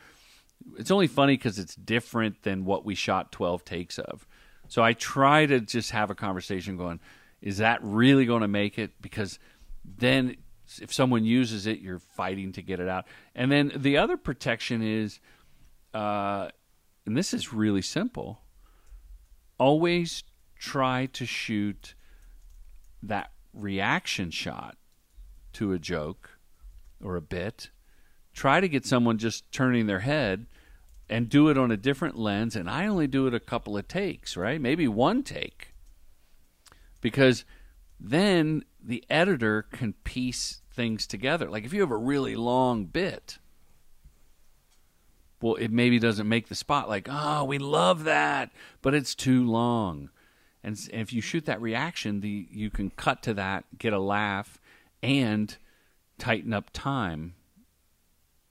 it's 0.77 0.91
only 0.91 1.07
funny 1.07 1.35
because 1.35 1.59
it's 1.59 1.75
different 1.75 2.43
than 2.43 2.63
what 2.63 2.85
we 2.85 2.95
shot 2.95 3.31
twelve 3.31 3.65
takes 3.65 3.99
of." 3.99 4.25
So 4.69 4.81
I 4.81 4.93
try 4.93 5.45
to 5.45 5.59
just 5.59 5.91
have 5.91 6.09
a 6.09 6.15
conversation 6.15 6.77
going, 6.77 7.01
"Is 7.41 7.57
that 7.57 7.79
really 7.83 8.25
going 8.25 8.41
to 8.41 8.47
make 8.47 8.79
it?" 8.79 9.01
Because 9.01 9.37
then 9.83 10.37
if 10.81 10.93
someone 10.93 11.25
uses 11.25 11.67
it, 11.67 11.79
you're 11.79 11.99
fighting 11.99 12.53
to 12.53 12.61
get 12.61 12.79
it 12.79 12.87
out. 12.87 13.05
And 13.35 13.51
then 13.51 13.73
the 13.75 13.97
other 13.97 14.15
protection 14.15 14.81
is, 14.81 15.19
uh, 15.93 16.47
and 17.05 17.17
this 17.17 17.33
is 17.33 17.51
really 17.51 17.81
simple 17.81 18.39
always 19.57 20.23
try 20.57 21.05
to 21.13 21.25
shoot 21.25 21.95
that 23.03 23.31
reaction 23.53 24.31
shot 24.31 24.77
to 25.53 25.73
a 25.73 25.79
joke 25.79 26.39
or 27.03 27.15
a 27.15 27.21
bit. 27.21 27.69
Try 28.33 28.59
to 28.59 28.69
get 28.69 28.85
someone 28.85 29.17
just 29.17 29.51
turning 29.51 29.85
their 29.85 29.99
head 29.99 30.47
and 31.09 31.29
do 31.29 31.49
it 31.49 31.57
on 31.57 31.69
a 31.69 31.77
different 31.77 32.17
lens. 32.17 32.55
And 32.55 32.69
I 32.69 32.87
only 32.87 33.07
do 33.07 33.27
it 33.27 33.33
a 33.33 33.39
couple 33.39 33.77
of 33.77 33.87
takes, 33.87 34.35
right? 34.35 34.59
Maybe 34.59 34.87
one 34.87 35.21
take. 35.21 35.73
Because 37.01 37.45
then 37.99 38.63
the 38.83 39.03
editor 39.09 39.61
can 39.61 39.93
piece 40.03 40.61
things 40.73 41.05
together. 41.05 41.49
Like 41.49 41.65
if 41.65 41.73
you 41.73 41.81
have 41.81 41.91
a 41.91 41.97
really 41.97 42.35
long 42.35 42.85
bit, 42.85 43.37
well, 45.41 45.55
it 45.55 45.71
maybe 45.71 45.99
doesn't 45.99 46.27
make 46.27 46.47
the 46.47 46.55
spot 46.55 46.89
like, 46.89 47.07
oh, 47.11 47.43
we 47.43 47.57
love 47.57 48.05
that, 48.05 48.51
but 48.81 48.93
it's 48.93 49.13
too 49.13 49.45
long. 49.45 50.09
And 50.63 50.77
if 50.93 51.11
you 51.11 51.21
shoot 51.21 51.45
that 51.45 51.61
reaction, 51.61 52.21
the 52.21 52.47
you 52.49 52.69
can 52.69 52.89
cut 52.91 53.21
to 53.23 53.33
that, 53.33 53.65
get 53.77 53.91
a 53.93 53.99
laugh, 53.99 54.59
and 55.01 55.55
tighten 56.17 56.53
up 56.53 56.69
time. 56.71 57.33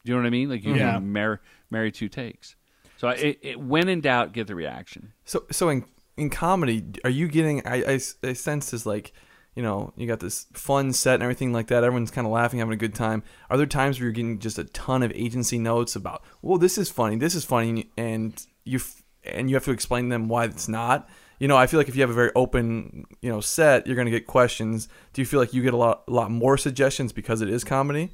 Do 0.04 0.10
you 0.12 0.16
know 0.16 0.22
what 0.22 0.26
I 0.26 0.30
mean? 0.30 0.50
Like 0.50 0.64
you 0.64 0.74
Yeah. 0.74 0.94
can 0.94 1.12
marry, 1.12 1.38
marry 1.70 1.92
two 1.92 2.08
takes. 2.08 2.56
So 2.98 3.08
I- 3.08 3.14
it, 3.14 3.38
it, 3.42 3.60
when 3.60 3.88
in 3.88 4.00
doubt, 4.00 4.32
get 4.32 4.46
the 4.46 4.54
reaction. 4.54 5.12
So 5.24 5.44
so 5.50 5.68
in 5.68 5.84
in 6.16 6.28
comedy, 6.28 6.84
are 7.04 7.10
you 7.10 7.28
getting? 7.28 7.66
I, 7.66 7.94
I, 7.94 8.00
I 8.22 8.32
sense 8.34 8.70
this 8.72 8.84
like, 8.84 9.12
you 9.54 9.62
know, 9.62 9.92
you 9.96 10.06
got 10.06 10.20
this 10.20 10.46
fun 10.52 10.92
set 10.92 11.14
and 11.14 11.22
everything 11.22 11.52
like 11.52 11.68
that. 11.68 11.82
Everyone's 11.84 12.10
kind 12.10 12.26
of 12.26 12.32
laughing, 12.32 12.58
having 12.58 12.74
a 12.74 12.76
good 12.76 12.94
time. 12.94 13.22
Are 13.48 13.56
there 13.56 13.64
times 13.66 13.98
where 13.98 14.04
you're 14.06 14.12
getting 14.12 14.38
just 14.38 14.58
a 14.58 14.64
ton 14.64 15.02
of 15.02 15.10
agency 15.14 15.58
notes 15.58 15.96
about, 15.96 16.22
well, 16.42 16.58
this 16.58 16.76
is 16.76 16.90
funny, 16.90 17.16
this 17.16 17.34
is 17.34 17.44
funny, 17.44 17.90
and 17.96 18.44
you 18.64 18.78
f- 18.78 19.02
and 19.24 19.48
you 19.48 19.56
have 19.56 19.64
to 19.64 19.70
explain 19.70 20.04
to 20.04 20.10
them 20.10 20.28
why 20.28 20.44
it's 20.44 20.68
not. 20.68 21.08
You 21.42 21.48
know, 21.48 21.56
I 21.56 21.66
feel 21.66 21.80
like 21.80 21.88
if 21.88 21.96
you 21.96 22.02
have 22.02 22.10
a 22.10 22.14
very 22.14 22.30
open, 22.36 23.04
you 23.20 23.28
know, 23.28 23.40
set, 23.40 23.84
you're 23.84 23.96
going 23.96 24.06
to 24.06 24.12
get 24.12 24.28
questions. 24.28 24.86
Do 25.12 25.20
you 25.20 25.26
feel 25.26 25.40
like 25.40 25.52
you 25.52 25.60
get 25.60 25.74
a 25.74 25.76
lot, 25.76 26.04
a 26.06 26.12
lot 26.12 26.30
more 26.30 26.56
suggestions 26.56 27.12
because 27.12 27.40
it 27.40 27.50
is 27.50 27.64
comedy? 27.64 28.10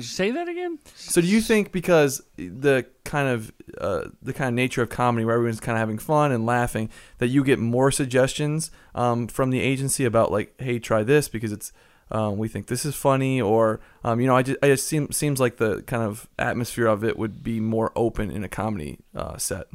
Say 0.00 0.30
that 0.30 0.48
again. 0.48 0.78
So 0.94 1.20
do 1.20 1.26
you 1.26 1.42
think 1.42 1.72
because 1.72 2.22
the 2.36 2.86
kind 3.04 3.28
of 3.28 3.52
uh, 3.76 4.04
the 4.22 4.32
kind 4.32 4.48
of 4.48 4.54
nature 4.54 4.80
of 4.80 4.88
comedy 4.88 5.26
where 5.26 5.34
everyone's 5.34 5.60
kind 5.60 5.76
of 5.76 5.80
having 5.80 5.98
fun 5.98 6.32
and 6.32 6.46
laughing 6.46 6.88
that 7.18 7.28
you 7.28 7.44
get 7.44 7.58
more 7.58 7.90
suggestions 7.90 8.70
um, 8.94 9.28
from 9.28 9.50
the 9.50 9.60
agency 9.60 10.06
about 10.06 10.32
like 10.32 10.54
hey 10.58 10.78
try 10.78 11.02
this 11.02 11.28
because 11.28 11.52
it's 11.52 11.70
um, 12.10 12.38
we 12.38 12.48
think 12.48 12.68
this 12.68 12.86
is 12.86 12.94
funny 12.94 13.42
or 13.42 13.78
um, 14.04 14.22
you 14.22 14.26
know 14.26 14.36
I 14.36 14.42
just, 14.42 14.58
I 14.62 14.68
just 14.68 14.86
seem, 14.86 15.12
seems 15.12 15.38
like 15.38 15.58
the 15.58 15.82
kind 15.82 16.02
of 16.02 16.30
atmosphere 16.38 16.86
of 16.86 17.04
it 17.04 17.18
would 17.18 17.42
be 17.42 17.60
more 17.60 17.92
open 17.94 18.30
in 18.30 18.42
a 18.42 18.48
comedy 18.48 19.00
uh, 19.14 19.36
set. 19.36 19.66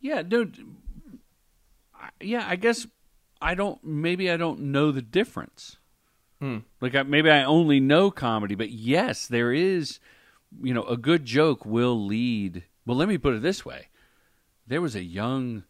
Yeah, 0.00 0.22
dude. 0.22 0.64
Yeah, 2.20 2.44
I 2.46 2.56
guess 2.56 2.86
I 3.40 3.54
don't. 3.54 3.82
Maybe 3.84 4.30
I 4.30 4.36
don't 4.36 4.60
know 4.60 4.92
the 4.92 5.02
difference. 5.02 5.78
Hmm. 6.40 6.58
Like 6.80 6.94
I, 6.94 7.02
maybe 7.02 7.30
I 7.30 7.44
only 7.44 7.80
know 7.80 8.10
comedy, 8.10 8.54
but 8.54 8.70
yes, 8.70 9.26
there 9.26 9.52
is. 9.52 9.98
You 10.62 10.72
know, 10.72 10.84
a 10.84 10.96
good 10.96 11.24
joke 11.24 11.66
will 11.66 12.06
lead. 12.06 12.64
Well, 12.86 12.96
let 12.96 13.08
me 13.08 13.18
put 13.18 13.34
it 13.34 13.42
this 13.42 13.64
way: 13.64 13.88
there 14.66 14.80
was 14.80 14.94
a 14.94 15.02
young, 15.02 15.64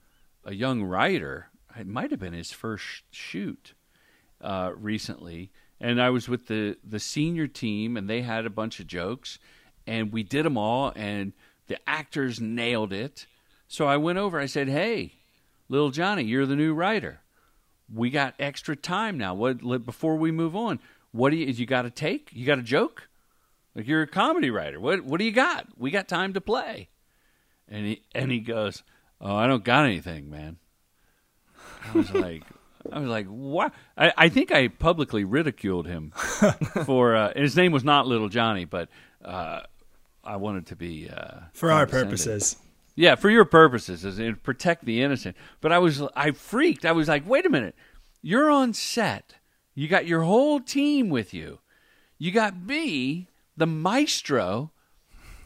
a 0.44 0.54
young 0.54 0.82
writer. 0.82 1.48
It 1.78 1.86
might 1.86 2.10
have 2.10 2.20
been 2.20 2.32
his 2.32 2.52
first 2.52 3.02
shoot 3.10 3.74
uh, 4.40 4.72
recently, 4.76 5.50
and 5.80 6.00
I 6.00 6.10
was 6.10 6.28
with 6.28 6.46
the 6.46 6.76
the 6.84 7.00
senior 7.00 7.46
team, 7.46 7.96
and 7.96 8.08
they 8.08 8.22
had 8.22 8.46
a 8.46 8.50
bunch 8.50 8.80
of 8.80 8.86
jokes, 8.86 9.38
and 9.86 10.12
we 10.12 10.22
did 10.22 10.44
them 10.44 10.58
all, 10.58 10.92
and 10.94 11.32
the 11.68 11.78
actors 11.88 12.40
nailed 12.40 12.92
it. 12.92 13.26
So 13.68 13.86
I 13.86 13.96
went 13.96 14.18
over. 14.18 14.38
I 14.38 14.46
said, 14.46 14.68
"Hey, 14.68 15.12
little 15.68 15.90
Johnny, 15.90 16.24
you're 16.24 16.46
the 16.46 16.56
new 16.56 16.74
writer. 16.74 17.20
We 17.92 18.10
got 18.10 18.34
extra 18.38 18.76
time 18.76 19.16
now. 19.18 19.34
What 19.34 19.84
before 19.84 20.16
we 20.16 20.30
move 20.30 20.56
on? 20.56 20.80
What 21.12 21.30
do 21.30 21.36
you 21.36 21.46
you 21.46 21.66
got 21.66 21.82
to 21.82 21.90
take? 21.90 22.30
You 22.32 22.46
got 22.46 22.58
a 22.58 22.62
joke? 22.62 23.08
Like 23.74 23.86
you're 23.86 24.02
a 24.02 24.06
comedy 24.06 24.50
writer. 24.50 24.80
What 24.80 25.04
what 25.04 25.18
do 25.18 25.24
you 25.24 25.32
got? 25.32 25.66
We 25.76 25.90
got 25.90 26.08
time 26.08 26.32
to 26.34 26.40
play." 26.40 26.88
And 27.68 27.86
he 27.86 28.02
and 28.14 28.30
he 28.30 28.40
goes, 28.40 28.82
"Oh, 29.20 29.34
I 29.34 29.46
don't 29.46 29.64
got 29.64 29.84
anything, 29.84 30.30
man." 30.30 30.58
I 31.88 31.96
was 31.96 32.10
like, 32.14 32.42
I 32.92 32.98
was 32.98 33.08
like, 33.08 33.26
what? 33.26 33.72
I, 33.96 34.12
I 34.16 34.28
think 34.28 34.52
I 34.52 34.68
publicly 34.68 35.24
ridiculed 35.24 35.86
him 35.86 36.10
for. 36.84 37.16
Uh, 37.16 37.32
his 37.34 37.56
name 37.56 37.72
was 37.72 37.84
not 37.84 38.06
Little 38.06 38.28
Johnny, 38.28 38.64
but 38.64 38.88
uh, 39.24 39.60
I 40.24 40.36
wanted 40.36 40.66
to 40.66 40.76
be 40.76 41.08
uh, 41.08 41.40
For 41.52 41.70
our 41.70 41.86
purposes. 41.86 42.56
Yeah, 42.96 43.14
for 43.14 43.28
your 43.30 43.44
purposes, 43.44 44.04
as 44.04 44.18
in 44.18 44.36
protect 44.36 44.84
the 44.86 45.02
innocent. 45.02 45.36
But 45.60 45.70
I 45.70 45.78
was, 45.78 46.02
I 46.16 46.30
freaked. 46.32 46.84
I 46.86 46.92
was 46.92 47.08
like, 47.08 47.28
wait 47.28 47.44
a 47.46 47.50
minute, 47.50 47.74
you're 48.22 48.50
on 48.50 48.72
set. 48.72 49.34
You 49.74 49.86
got 49.86 50.06
your 50.06 50.22
whole 50.22 50.58
team 50.60 51.10
with 51.10 51.34
you. 51.34 51.58
You 52.18 52.30
got 52.32 52.58
me, 52.58 53.28
the 53.56 53.66
maestro. 53.66 54.72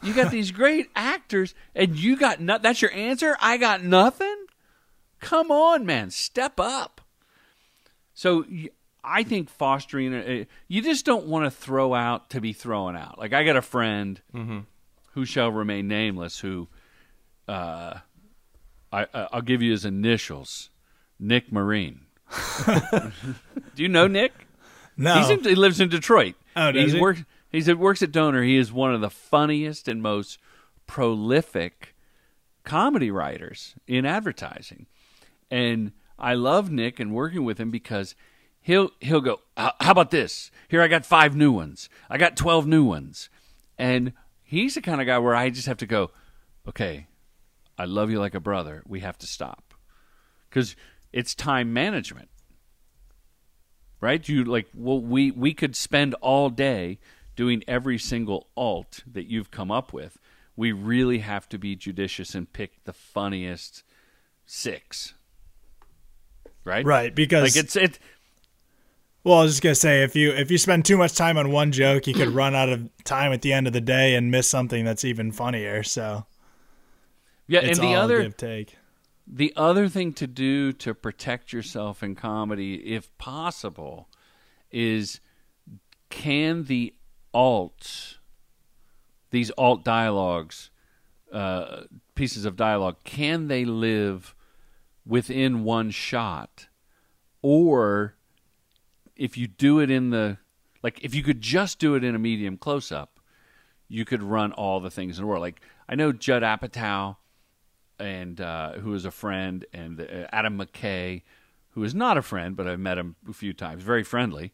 You 0.02 0.14
got 0.14 0.30
these 0.30 0.52
great 0.52 0.88
actors, 0.96 1.54
and 1.74 1.96
you 1.96 2.16
got 2.16 2.40
not. 2.40 2.62
That's 2.62 2.80
your 2.80 2.92
answer. 2.92 3.36
I 3.40 3.56
got 3.56 3.82
nothing. 3.82 4.46
Come 5.18 5.50
on, 5.50 5.84
man, 5.84 6.10
step 6.10 6.58
up. 6.60 7.00
So 8.14 8.44
y- 8.50 8.68
I 9.02 9.22
think 9.24 9.48
fostering, 9.50 10.14
uh, 10.14 10.44
you 10.68 10.82
just 10.82 11.04
don't 11.04 11.26
want 11.26 11.44
to 11.46 11.50
throw 11.50 11.94
out 11.94 12.30
to 12.30 12.40
be 12.40 12.52
thrown 12.52 12.96
out. 12.96 13.18
Like 13.18 13.32
I 13.32 13.44
got 13.44 13.56
a 13.56 13.62
friend 13.62 14.20
who 15.14 15.24
shall 15.24 15.50
remain 15.50 15.88
nameless 15.88 16.38
who 16.38 16.68
uh, 17.50 17.98
I, 18.92 19.02
I- 19.14 19.28
I'll 19.32 19.42
give 19.42 19.62
you 19.62 19.72
his 19.72 19.84
initials, 19.84 20.70
Nick 21.18 21.50
Marine. 21.52 22.02
Do 22.66 23.82
you 23.82 23.88
know 23.88 24.06
Nick? 24.06 24.32
No. 24.96 25.14
He's 25.18 25.30
in, 25.30 25.40
he 25.44 25.54
lives 25.54 25.80
in 25.80 25.88
Detroit. 25.88 26.34
Oh, 26.56 26.72
does 26.72 26.84
he's 26.84 26.92
he? 26.94 27.00
Works, 27.00 27.24
he's 27.50 27.68
at 27.68 27.78
works 27.78 28.02
at 28.02 28.12
Doner. 28.12 28.42
He 28.42 28.56
is 28.56 28.72
one 28.72 28.94
of 28.94 29.00
the 29.00 29.10
funniest 29.10 29.88
and 29.88 30.02
most 30.02 30.38
prolific 30.86 31.94
comedy 32.64 33.10
writers 33.10 33.74
in 33.86 34.04
advertising, 34.04 34.86
and 35.50 35.92
I 36.18 36.34
love 36.34 36.70
Nick 36.70 37.00
and 37.00 37.14
working 37.14 37.44
with 37.44 37.58
him 37.58 37.70
because 37.70 38.14
he'll 38.60 38.90
he'll 39.00 39.20
go. 39.22 39.40
"How 39.56 39.72
how 39.80 39.92
about 39.92 40.10
this? 40.10 40.50
Here, 40.68 40.82
I 40.82 40.88
got 40.88 41.06
five 41.06 41.34
new 41.34 41.50
ones. 41.52 41.88
I 42.10 42.18
got 42.18 42.36
twelve 42.36 42.66
new 42.66 42.84
ones, 42.84 43.30
and 43.78 44.12
he's 44.42 44.74
the 44.74 44.82
kind 44.82 45.00
of 45.00 45.06
guy 45.06 45.18
where 45.18 45.34
I 45.34 45.50
just 45.50 45.66
have 45.66 45.78
to 45.78 45.86
go. 45.86 46.10
Okay, 46.68 47.06
I 47.80 47.84
love 47.86 48.10
you 48.10 48.18
like 48.18 48.34
a 48.34 48.40
brother. 48.40 48.82
We 48.86 49.00
have 49.00 49.16
to 49.18 49.26
stop 49.26 49.74
because 50.48 50.76
it's 51.12 51.34
time 51.34 51.72
management 51.72 52.28
right? 54.00 54.26
You 54.28 54.44
like 54.44 54.66
well, 54.74 55.00
we 55.00 55.30
we 55.30 55.52
could 55.52 55.76
spend 55.76 56.14
all 56.22 56.48
day 56.50 56.98
doing 57.36 57.62
every 57.68 57.98
single 57.98 58.48
alt 58.56 59.02
that 59.10 59.26
you've 59.26 59.50
come 59.50 59.70
up 59.70 59.92
with. 59.92 60.18
We 60.56 60.72
really 60.72 61.18
have 61.18 61.48
to 61.50 61.58
be 61.58 61.76
judicious 61.76 62.34
and 62.34 62.50
pick 62.52 62.84
the 62.84 62.92
funniest 62.92 63.82
six. 64.46 65.14
right? 66.64 66.84
Right, 66.84 67.14
because 67.14 67.54
Like 67.56 67.64
it's 67.64 67.76
it. 67.76 67.98
well, 69.24 69.38
I 69.38 69.42
was 69.42 69.52
just 69.52 69.62
gonna 69.62 69.74
say 69.74 70.02
if 70.02 70.16
you 70.16 70.30
if 70.32 70.50
you 70.50 70.58
spend 70.58 70.84
too 70.84 70.96
much 70.96 71.14
time 71.14 71.36
on 71.36 71.50
one 71.50 71.72
joke, 71.72 72.06
you 72.06 72.14
could 72.14 72.30
run 72.42 72.54
out 72.54 72.68
of 72.70 72.88
time 73.04 73.32
at 73.32 73.42
the 73.42 73.52
end 73.52 73.66
of 73.66 73.72
the 73.72 73.80
day 73.80 74.14
and 74.14 74.30
miss 74.30 74.48
something 74.48 74.84
that's 74.84 75.04
even 75.04 75.30
funnier. 75.32 75.82
So 75.82 76.24
Yeah, 77.50 77.60
it's 77.64 77.80
and 77.80 77.88
the 77.88 77.96
other 77.96 78.22
give 78.22 78.36
take. 78.36 78.76
the 79.26 79.52
other 79.56 79.88
thing 79.88 80.12
to 80.14 80.28
do 80.28 80.72
to 80.74 80.94
protect 80.94 81.52
yourself 81.52 82.00
in 82.00 82.14
comedy, 82.14 82.74
if 82.94 83.16
possible, 83.18 84.08
is 84.70 85.18
can 86.10 86.64
the 86.64 86.94
alts, 87.34 88.18
these 89.32 89.50
alt 89.58 89.84
dialogues, 89.84 90.70
uh, 91.32 91.82
pieces 92.14 92.44
of 92.44 92.54
dialogue, 92.54 92.98
can 93.02 93.48
they 93.48 93.64
live 93.64 94.36
within 95.04 95.64
one 95.64 95.90
shot, 95.90 96.68
or 97.42 98.14
if 99.16 99.36
you 99.36 99.48
do 99.48 99.80
it 99.80 99.90
in 99.90 100.10
the 100.10 100.38
like, 100.84 101.02
if 101.02 101.16
you 101.16 101.24
could 101.24 101.40
just 101.40 101.80
do 101.80 101.96
it 101.96 102.04
in 102.04 102.14
a 102.14 102.18
medium 102.18 102.56
close 102.56 102.92
up, 102.92 103.18
you 103.88 104.04
could 104.04 104.22
run 104.22 104.52
all 104.52 104.78
the 104.78 104.90
things 104.90 105.18
in 105.18 105.24
the 105.24 105.26
world. 105.26 105.42
Like 105.42 105.60
I 105.88 105.96
know 105.96 106.12
Judd 106.12 106.44
Apatow 106.44 107.16
and 108.00 108.40
uh, 108.40 108.72
who 108.74 108.94
is 108.94 109.04
a 109.04 109.10
friend, 109.10 109.64
and 109.72 110.00
uh, 110.00 110.26
Adam 110.32 110.58
McKay, 110.58 111.22
who 111.70 111.84
is 111.84 111.94
not 111.94 112.16
a 112.16 112.22
friend, 112.22 112.56
but 112.56 112.66
I've 112.66 112.80
met 112.80 112.98
him 112.98 113.16
a 113.28 113.32
few 113.32 113.52
times, 113.52 113.82
very 113.82 114.02
friendly. 114.02 114.52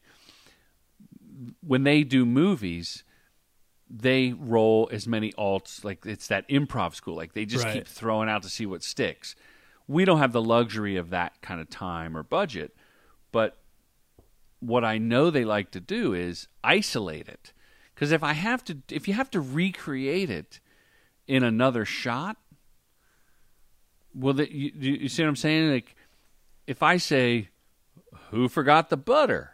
When 1.60 1.84
they 1.84 2.02
do 2.02 2.26
movies, 2.26 3.04
they 3.88 4.32
roll 4.32 4.88
as 4.92 5.06
many 5.06 5.32
alts, 5.32 5.84
like 5.84 6.04
it's 6.04 6.26
that 6.28 6.48
improv 6.48 6.94
school. 6.94 7.14
Like 7.14 7.34
they 7.34 7.44
just 7.44 7.64
Right. 7.64 7.74
keep 7.74 7.88
throwing 7.88 8.28
out 8.28 8.42
to 8.42 8.48
see 8.48 8.66
what 8.66 8.82
sticks. 8.82 9.36
We 9.86 10.04
don't 10.04 10.18
have 10.18 10.32
the 10.32 10.42
luxury 10.42 10.96
of 10.96 11.10
that 11.10 11.40
kind 11.42 11.60
of 11.60 11.70
time 11.70 12.16
or 12.16 12.22
budget, 12.22 12.74
but 13.30 13.58
what 14.60 14.84
I 14.84 14.98
know 14.98 15.30
they 15.30 15.44
like 15.44 15.70
to 15.72 15.80
do 15.80 16.12
is 16.12 16.48
isolate 16.64 17.28
it. 17.28 17.52
Because 17.94 18.10
if 18.10 18.22
I 18.22 18.32
have 18.32 18.64
to, 18.64 18.78
if 18.90 19.06
you 19.06 19.14
have 19.14 19.30
to 19.30 19.40
recreate 19.40 20.30
it 20.30 20.60
in 21.26 21.42
another 21.44 21.84
shot, 21.84 22.36
well, 24.16 24.34
the, 24.34 24.52
you, 24.52 24.72
you 24.74 24.92
you 24.94 25.08
see 25.08 25.22
what 25.22 25.28
I'm 25.28 25.36
saying? 25.36 25.70
Like, 25.70 25.94
if 26.66 26.82
I 26.82 26.96
say, 26.96 27.48
"Who 28.30 28.48
forgot 28.48 28.88
the 28.90 28.96
butter?" 28.96 29.52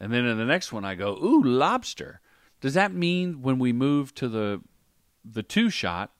and 0.00 0.12
then 0.12 0.24
in 0.26 0.38
the 0.38 0.44
next 0.44 0.72
one 0.72 0.84
I 0.84 0.94
go, 0.94 1.16
"Ooh, 1.22 1.42
lobster," 1.42 2.20
does 2.60 2.74
that 2.74 2.92
mean 2.92 3.42
when 3.42 3.58
we 3.58 3.72
move 3.72 4.14
to 4.16 4.28
the 4.28 4.60
the 5.24 5.42
two 5.42 5.70
shot, 5.70 6.12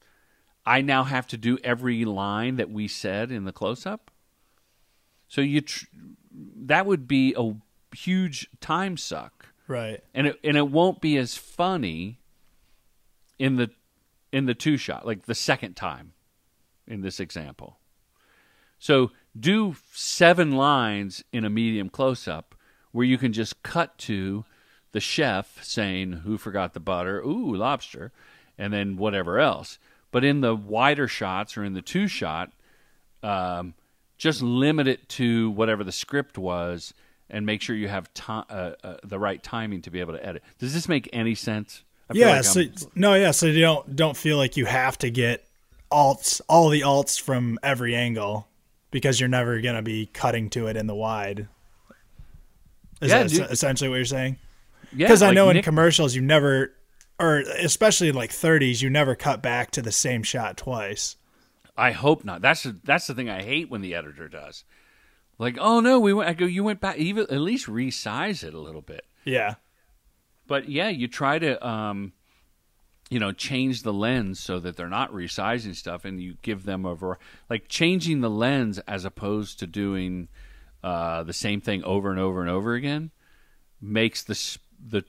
I 0.65 0.81
now 0.81 1.05
have 1.05 1.27
to 1.29 1.37
do 1.37 1.59
every 1.65 2.05
line 2.05 2.57
that 2.57 2.71
we 2.71 2.89
said 2.89 3.31
in 3.31 3.45
the 3.45 3.53
close 3.53 3.85
up? 3.87 4.11
So 5.29 5.41
you 5.41 5.61
tr- 5.61 5.87
that 6.33 6.87
would 6.87 7.07
be 7.07 7.35
a 7.37 7.55
huge 7.95 8.49
time 8.61 8.97
suck 8.97 9.47
Right. 9.69 10.03
and 10.13 10.27
it 10.29 10.41
and 10.43 10.57
it 10.57 10.69
won't 10.69 11.01
be 11.01 11.17
as 11.17 11.37
funny 11.37 12.21
in 13.39 13.57
the 13.57 13.71
in 14.33 14.47
the 14.47 14.55
two 14.55 14.77
shot 14.77 15.07
like 15.07 15.27
the 15.27 15.35
second 15.35 15.75
time 15.75 16.13
in 16.87 17.01
this 17.01 17.21
example 17.21 17.79
so 18.79 19.11
do 19.39 19.77
seven 19.93 20.53
lines 20.53 21.25
in 21.33 21.45
a 21.45 21.51
medium 21.51 21.89
close 21.89 22.29
up 22.29 22.55
where 22.93 23.05
you 23.07 23.19
can 23.19 23.33
just 23.33 23.63
cut 23.63 23.97
to 23.99 24.45
the 24.93 25.01
chef 25.01 25.63
saying 25.65 26.13
who 26.25 26.39
forgot 26.39 26.75
the 26.75 26.81
butter 26.81 27.21
ooh 27.23 27.55
lobster 27.55 28.13
and 28.59 28.73
then 28.73 28.97
whatever 28.97 29.39
else 29.39 29.79
but 30.11 30.25
in 30.25 30.41
the 30.41 30.55
wider 30.55 31.09
shots 31.09 31.57
or 31.57 31.65
in 31.65 31.75
the 31.75 31.83
two 31.83 32.07
shot 32.07 32.53
um, 33.23 33.75
just 34.19 34.43
limit 34.43 34.87
it 34.87 35.09
to 35.09 35.51
whatever 35.51 35.83
the 35.83 35.91
script 35.93 36.39
was 36.39 36.95
and 37.31 37.47
make 37.47 37.63
sure 37.63 37.75
you 37.75 37.89
have 37.89 38.13
ti 38.15 38.23
uh, 38.29 38.73
uh, 38.85 38.97
the 39.03 39.19
right 39.19 39.43
timing 39.43 39.83
to 39.83 39.91
be 39.91 40.01
able 40.01 40.13
to 40.13 40.25
edit. 40.25 40.43
Does 40.59 40.75
this 40.75 40.89
make 40.89 41.09
any 41.13 41.35
sense? 41.35 41.83
I 42.09 42.13
Yeah. 42.15 42.27
like 42.33 42.45
so 42.45 42.63
no, 42.95 43.15
yeah. 43.15 43.31
So 43.31 43.47
you 43.47 43.61
don't 43.63 43.97
don't 43.97 44.17
feel 44.17 44.37
like 44.37 44.57
you 44.57 44.67
have 44.67 44.99
to 44.99 45.11
get 45.11 45.45
alts, 45.95 46.41
all 46.49 46.69
the 46.69 46.81
alts 46.81 47.21
from 47.21 47.59
every 47.63 47.95
angle, 47.95 48.49
because 48.91 49.21
you're 49.21 49.29
never 49.29 49.61
gonna 49.61 49.83
be 49.83 50.07
cutting 50.07 50.51
to 50.51 50.67
it 50.67 50.77
in 50.77 50.87
the 50.89 50.95
wide. 50.95 51.49
Is 53.01 53.11
Yeah, 53.11 53.23
that 53.23 53.31
dude. 53.31 53.51
essentially 53.51 53.89
what 53.89 53.97
you're 53.97 54.05
saying? 54.05 54.39
yeah, 54.93 55.07
Because 55.07 55.23
I 55.23 55.29
like 55.29 55.35
know 55.35 55.49
in 55.51 55.57
Nick- 55.57 55.65
commercials 55.65 56.15
you 56.15 56.23
never, 56.23 56.73
or 57.19 57.39
especially 57.39 58.09
in 58.09 58.15
like 58.15 58.31
30s, 58.31 58.83
you 58.83 58.91
never 58.91 59.15
cut 59.15 59.43
back 59.43 59.71
to 59.73 59.83
the 59.83 59.93
same 59.93 60.23
shot 60.23 60.57
twice. 60.57 61.17
I 61.77 61.91
hope 61.93 62.25
not. 62.25 62.41
That's 62.41 62.63
the, 62.63 62.77
that's 62.85 63.07
the 63.07 63.15
thing 63.15 63.29
I 63.29 63.43
hate 63.43 63.69
when 63.71 63.81
the 63.83 63.95
editor 63.95 64.29
does. 64.29 64.65
Like, 65.39 65.57
oh 65.61 65.81
no, 65.81 65.99
we 65.99 66.13
went. 66.13 66.31
I 66.31 66.33
go, 66.35 66.47
you 66.47 66.63
went 66.63 66.81
back. 66.81 66.97
Even 66.99 67.25
at 67.25 67.41
least 67.41 67.67
resize 67.67 68.45
it 68.45 68.55
a 68.55 68.61
little 68.61 68.81
bit. 68.83 69.05
Yeah. 69.25 69.55
But 70.47 70.69
yeah, 70.69 70.89
you 70.89 71.09
try 71.09 71.41
to, 71.41 71.67
um, 71.67 72.13
you 73.15 73.21
know, 73.21 73.31
change 73.31 73.85
the 73.85 73.93
lens 73.93 74.41
so 74.41 74.59
that 74.59 74.77
they're 74.77 74.89
not 74.89 75.13
resizing 75.13 75.73
stuff, 75.73 76.05
and 76.05 76.21
you 76.21 76.35
give 76.43 76.65
them 76.65 76.85
a 76.85 76.97
var- 76.97 77.21
like 77.49 77.69
changing 77.69 78.23
the 78.23 78.29
lens 78.29 78.81
as 78.89 79.05
opposed 79.05 79.61
to 79.61 79.69
doing 79.69 80.27
uh, 80.83 81.23
the 81.23 81.33
same 81.33 81.61
thing 81.61 81.85
over 81.85 82.11
and 82.11 82.19
over 82.19 82.41
and 82.41 82.51
over 82.51 82.75
again 82.75 83.13
makes 83.81 84.25
the 84.25 84.59
the 84.85 85.05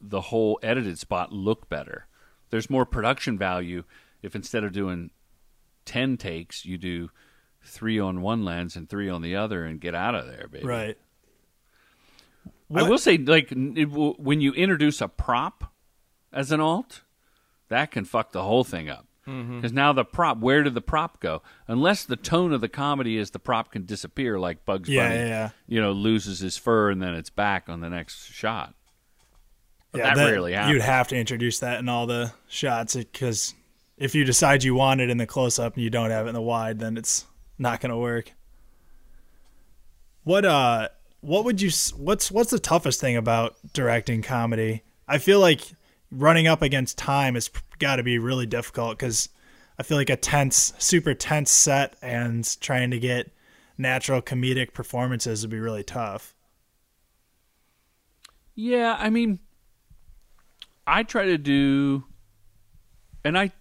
the 0.00 0.20
whole 0.20 0.60
edited 0.62 0.96
spot 0.96 1.32
look 1.32 1.68
better. 1.68 2.06
There's 2.50 2.70
more 2.70 2.86
production 2.86 3.36
value 3.36 3.82
if 4.22 4.36
instead 4.36 4.62
of 4.62 4.70
doing 4.70 5.10
ten 5.84 6.16
takes, 6.16 6.64
you 6.64 6.78
do 6.78 7.10
three 7.64 7.98
on 7.98 8.22
one 8.22 8.44
lens 8.44 8.76
and 8.76 8.88
three 8.88 9.08
on 9.08 9.22
the 9.22 9.34
other, 9.34 9.64
and 9.64 9.80
get 9.80 9.96
out 9.96 10.14
of 10.14 10.28
there, 10.28 10.46
baby. 10.48 10.64
Right. 10.64 10.98
i 12.72 12.88
will 12.88 12.96
say, 12.96 13.18
like, 13.18 13.50
it 13.50 13.86
when 13.86 14.40
you 14.40 14.52
introduce 14.52 15.00
a 15.00 15.08
prop 15.08 15.72
as 16.32 16.52
an 16.52 16.60
alt, 16.60 17.00
that 17.70 17.90
can 17.90 18.04
fuck 18.04 18.32
the 18.32 18.42
whole 18.42 18.62
thing 18.64 18.88
up. 18.90 19.06
Because 19.24 19.72
now 19.72 19.92
the 19.92 20.04
prop, 20.04 20.38
where 20.38 20.64
did 20.64 20.74
the 20.74 20.80
prop 20.80 21.20
go? 21.20 21.40
Unless 21.68 22.04
the 22.04 22.16
tone 22.16 22.52
of 22.52 22.60
the 22.60 22.68
comedy 22.68 23.16
is 23.16 23.30
the 23.30 23.38
prop 23.38 23.70
can 23.70 23.84
disappear, 23.86 24.40
like 24.40 24.64
Bugs 24.64 24.88
Yeah, 24.88 25.08
Bunny, 25.08 25.20
yeah, 25.20 25.26
yeah. 25.26 25.50
you 25.68 25.80
know, 25.80 25.92
loses 25.92 26.40
his 26.40 26.56
fur 26.56 26.90
and 26.90 27.00
then 27.00 27.14
it's 27.14 27.30
back 27.30 27.68
on 27.68 27.80
the 27.80 27.88
next 27.88 28.32
shot. 28.32 28.74
But 29.92 29.98
Yeah, 29.98 30.14
that, 30.16 30.26
rarely 30.26 30.54
happens. 30.54 30.72
You'd 30.72 30.82
have 30.82 31.06
to 31.08 31.16
introduce 31.16 31.60
that 31.60 31.78
in 31.78 31.88
all 31.88 32.06
the 32.06 32.32
shots 32.48 32.96
because 32.96 33.54
if 33.98 34.16
you 34.16 34.24
decide 34.24 34.64
you 34.64 34.74
want 34.74 35.00
it 35.00 35.10
in 35.10 35.18
the 35.18 35.26
close 35.26 35.60
up 35.60 35.74
and 35.74 35.84
you 35.84 35.90
don't 35.90 36.10
have 36.10 36.26
it 36.26 36.30
in 36.30 36.34
the 36.34 36.42
wide, 36.42 36.80
then 36.80 36.96
it's 36.96 37.24
not 37.56 37.80
going 37.80 37.90
to 37.90 37.98
work. 37.98 38.32
What 40.24 40.44
uh, 40.44 40.88
what 41.20 41.44
would 41.44 41.60
you? 41.60 41.70
What's 41.96 42.30
what's 42.32 42.50
the 42.50 42.58
toughest 42.58 43.00
thing 43.00 43.16
about 43.16 43.56
directing 43.72 44.22
comedy? 44.22 44.82
I 45.06 45.18
feel 45.18 45.38
like 45.40 45.62
running 46.10 46.46
up 46.46 46.62
against 46.62 46.98
time 46.98 47.34
has 47.34 47.50
got 47.78 47.96
to 47.96 48.02
be 48.02 48.18
really 48.18 48.46
difficult 48.46 48.98
because 48.98 49.28
I 49.78 49.82
feel 49.82 49.96
like 49.96 50.10
a 50.10 50.16
tense, 50.16 50.72
super 50.78 51.14
tense 51.14 51.50
set 51.50 51.96
and 52.02 52.46
trying 52.60 52.90
to 52.90 52.98
get 52.98 53.30
natural 53.78 54.20
comedic 54.20 54.74
performances 54.74 55.42
would 55.42 55.50
be 55.50 55.58
really 55.58 55.84
tough. 55.84 56.34
Yeah, 58.54 58.96
I 58.98 59.08
mean, 59.08 59.38
I 60.86 61.02
try 61.02 61.24
to 61.26 61.38
do, 61.38 62.04
and 63.24 63.38
I, 63.38 63.52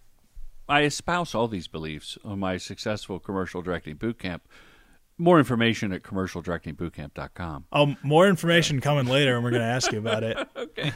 I 0.67 0.83
espouse 0.83 1.33
all 1.33 1.47
these 1.47 1.67
beliefs 1.67 2.17
on 2.25 2.39
my 2.39 2.57
successful 2.57 3.19
commercial 3.19 3.61
directing 3.61 3.95
boot 3.95 4.19
camp. 4.19 4.47
More 5.17 5.37
information 5.37 5.91
at 5.91 6.01
commercialdirectingbootcamp.com. 6.01 7.65
Oh, 7.71 7.95
more 8.03 8.27
information 8.27 8.81
coming 8.81 9.05
later, 9.05 9.35
and 9.35 9.43
we're 9.43 9.51
going 9.51 9.61
to 9.61 9.67
ask 9.67 9.91
you 9.91 9.99
about 9.99 10.23
it. 10.23 10.37
Okay. 10.57 10.91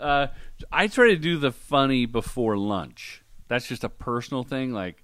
Uh, 0.00 0.28
I 0.72 0.86
try 0.88 1.08
to 1.08 1.16
do 1.16 1.38
the 1.38 1.52
funny 1.52 2.06
before 2.06 2.56
lunch. 2.56 3.22
That's 3.48 3.66
just 3.68 3.84
a 3.84 3.88
personal 3.88 4.42
thing, 4.42 4.72
like 4.72 5.02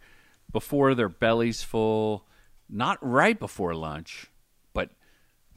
before 0.53 0.95
their 0.95 1.09
belly's 1.09 1.63
full, 1.63 2.27
not 2.69 2.99
right 3.01 3.39
before 3.39 3.75
lunch, 3.75 4.27
but 4.73 4.91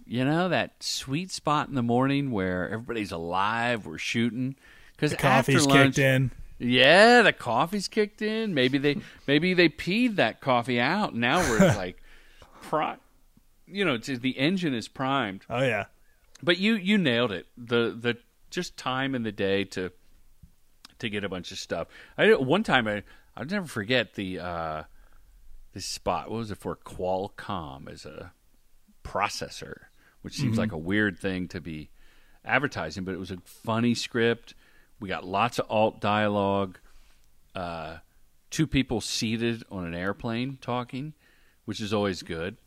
you 0.05 0.23
know 0.25 0.49
that 0.49 0.83
sweet 0.83 1.31
spot 1.31 1.67
in 1.69 1.75
the 1.75 1.81
morning 1.83 2.29
where 2.31 2.69
everybody's 2.69 3.11
alive, 3.11 3.85
we're 3.85 3.97
shooting. 3.97 4.55
Because 4.91 5.13
Coffee's 5.15 5.55
after 5.65 5.69
lunch, 5.69 5.95
kicked 5.95 5.99
in. 5.99 6.31
yeah, 6.59 7.23
the 7.23 7.33
coffee's 7.33 7.87
kicked 7.87 8.21
in. 8.21 8.53
Maybe 8.53 8.77
they 8.77 8.97
maybe 9.27 9.53
they 9.55 9.69
peed 9.69 10.17
that 10.17 10.39
coffee 10.41 10.79
out. 10.79 11.15
Now 11.15 11.39
we're 11.49 11.57
like, 11.75 11.97
pri- 12.61 12.97
you 13.65 13.83
know, 13.83 13.97
the 13.97 14.37
engine 14.37 14.73
is 14.75 14.87
primed. 14.87 15.45
Oh 15.49 15.61
yeah, 15.63 15.85
But 16.43 16.59
you 16.59 16.75
you 16.75 16.97
nailed 16.99 17.31
it. 17.31 17.47
The 17.57 17.97
the 17.99 18.17
just 18.53 18.77
time 18.77 19.15
in 19.15 19.23
the 19.23 19.31
day 19.31 19.63
to 19.65 19.91
to 20.99 21.09
get 21.09 21.23
a 21.23 21.29
bunch 21.29 21.51
of 21.51 21.57
stuff. 21.57 21.87
I 22.17 22.33
one 22.35 22.63
time 22.63 22.87
I 22.87 23.03
I'll 23.35 23.45
never 23.45 23.67
forget 23.67 24.13
the 24.13 24.39
uh, 24.39 24.83
this 25.73 25.85
spot. 25.85 26.29
What 26.29 26.37
was 26.37 26.51
it 26.51 26.57
for? 26.57 26.75
Qualcomm 26.75 27.89
as 27.91 28.05
a 28.05 28.31
processor, 29.03 29.85
which 30.21 30.35
seems 30.35 30.57
like 30.57 30.71
a 30.71 30.77
weird 30.77 31.17
thing 31.19 31.47
to 31.49 31.59
be 31.59 31.89
advertising, 32.45 33.03
but 33.03 33.13
it 33.13 33.19
was 33.19 33.31
a 33.31 33.37
funny 33.45 33.95
script. 33.95 34.53
We 34.99 35.09
got 35.09 35.25
lots 35.25 35.59
of 35.59 35.65
alt 35.69 35.99
dialogue. 35.99 36.77
Uh, 37.55 37.97
two 38.49 38.67
people 38.67 39.01
seated 39.01 39.63
on 39.71 39.85
an 39.85 39.93
airplane 39.95 40.57
talking, 40.61 41.13
which 41.65 41.81
is 41.81 41.93
always 41.93 42.21
good. 42.21 42.57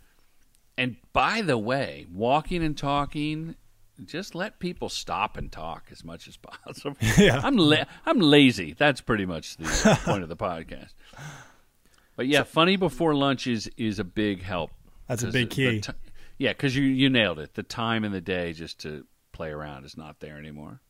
and 0.76 0.96
by 1.12 1.40
the 1.42 1.56
way, 1.58 2.06
walking 2.12 2.62
and 2.62 2.76
talking, 2.76 3.54
just 4.04 4.34
let 4.34 4.58
people 4.58 4.88
stop 4.88 5.36
and 5.36 5.50
talk 5.50 5.84
as 5.90 6.04
much 6.04 6.28
as 6.28 6.36
possible. 6.36 6.96
Yeah. 7.16 7.40
I'm 7.42 7.56
la- 7.56 7.84
I'm 8.04 8.20
lazy. 8.20 8.74
That's 8.76 9.00
pretty 9.00 9.26
much 9.26 9.56
the 9.56 9.98
point 10.04 10.22
of 10.22 10.28
the 10.28 10.36
podcast. 10.36 10.92
But 12.16 12.26
yeah, 12.28 12.42
funny 12.44 12.76
before 12.76 13.14
lunch 13.14 13.46
is 13.46 13.70
is 13.76 13.98
a 13.98 14.04
big 14.04 14.42
help. 14.42 14.70
That's 15.08 15.22
a 15.22 15.26
big 15.28 15.50
the- 15.50 15.64
the 15.66 15.72
key. 15.72 15.80
ti- 15.80 15.92
yeah, 16.38 16.50
because 16.52 16.76
you 16.76 16.84
you 16.84 17.08
nailed 17.08 17.38
it. 17.38 17.54
The 17.54 17.62
time 17.62 18.04
in 18.04 18.12
the 18.12 18.20
day 18.20 18.52
just 18.52 18.80
to 18.80 19.06
play 19.32 19.50
around 19.50 19.84
is 19.84 19.96
not 19.96 20.20
there 20.20 20.38
anymore. 20.38 20.80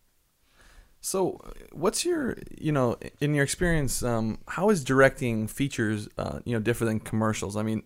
So, 1.01 1.41
what's 1.73 2.05
your, 2.05 2.37
you 2.59 2.73
know, 2.73 2.97
in 3.21 3.33
your 3.35 3.45
experience, 3.45 4.03
um, 4.03 4.39
how 4.49 4.71
is 4.71 4.83
directing 4.83 5.47
features, 5.47 6.09
uh, 6.19 6.41
you 6.45 6.53
know, 6.53 6.59
different 6.59 6.91
than 6.91 7.01
commercials? 7.01 7.57
I 7.57 7.63
mean, 7.63 7.85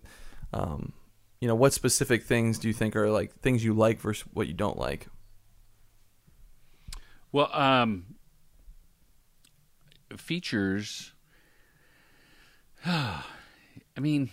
um, 0.55 0.93
you 1.41 1.49
know, 1.49 1.55
what 1.55 1.73
specific 1.73 2.23
things 2.23 2.59
do 2.59 2.69
you 2.69 2.75
think 2.75 2.95
are 2.95 3.11
like 3.11 3.35
things 3.41 3.65
you 3.65 3.73
like 3.73 4.01
versus 4.01 4.25
what 4.33 4.47
you 4.47 4.55
don't 4.55 4.79
like? 4.79 5.07
Well, 7.33 7.51
um, 7.53 8.17
features. 10.17 11.13
I 12.87 13.23
mean, 13.99 14.31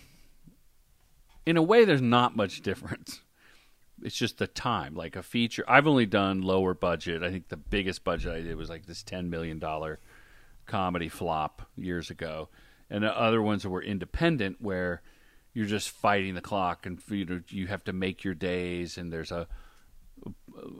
in 1.46 1.56
a 1.56 1.62
way, 1.62 1.84
there's 1.84 2.02
not 2.02 2.36
much 2.36 2.60
difference. 2.60 3.22
It's 4.02 4.16
just 4.16 4.38
the 4.38 4.46
time. 4.46 4.94
Like 4.94 5.16
a 5.16 5.22
feature, 5.22 5.64
I've 5.66 5.86
only 5.86 6.06
done 6.06 6.42
lower 6.42 6.74
budget. 6.74 7.22
I 7.22 7.30
think 7.30 7.48
the 7.48 7.56
biggest 7.56 8.04
budget 8.04 8.32
I 8.32 8.42
did 8.42 8.56
was 8.56 8.68
like 8.68 8.86
this 8.86 9.02
ten 9.02 9.30
million 9.30 9.58
dollar 9.58 9.98
comedy 10.66 11.08
flop 11.08 11.62
years 11.74 12.10
ago, 12.10 12.48
and 12.90 13.02
the 13.02 13.18
other 13.18 13.40
ones 13.40 13.66
were 13.66 13.82
independent 13.82 14.58
where 14.60 15.02
you're 15.58 15.66
just 15.66 15.90
fighting 15.90 16.36
the 16.36 16.40
clock 16.40 16.86
and 16.86 17.00
you 17.08 17.24
know 17.24 17.40
you 17.48 17.66
have 17.66 17.82
to 17.82 17.92
make 17.92 18.22
your 18.22 18.32
days 18.32 18.96
and 18.96 19.12
there's 19.12 19.32
a 19.32 19.48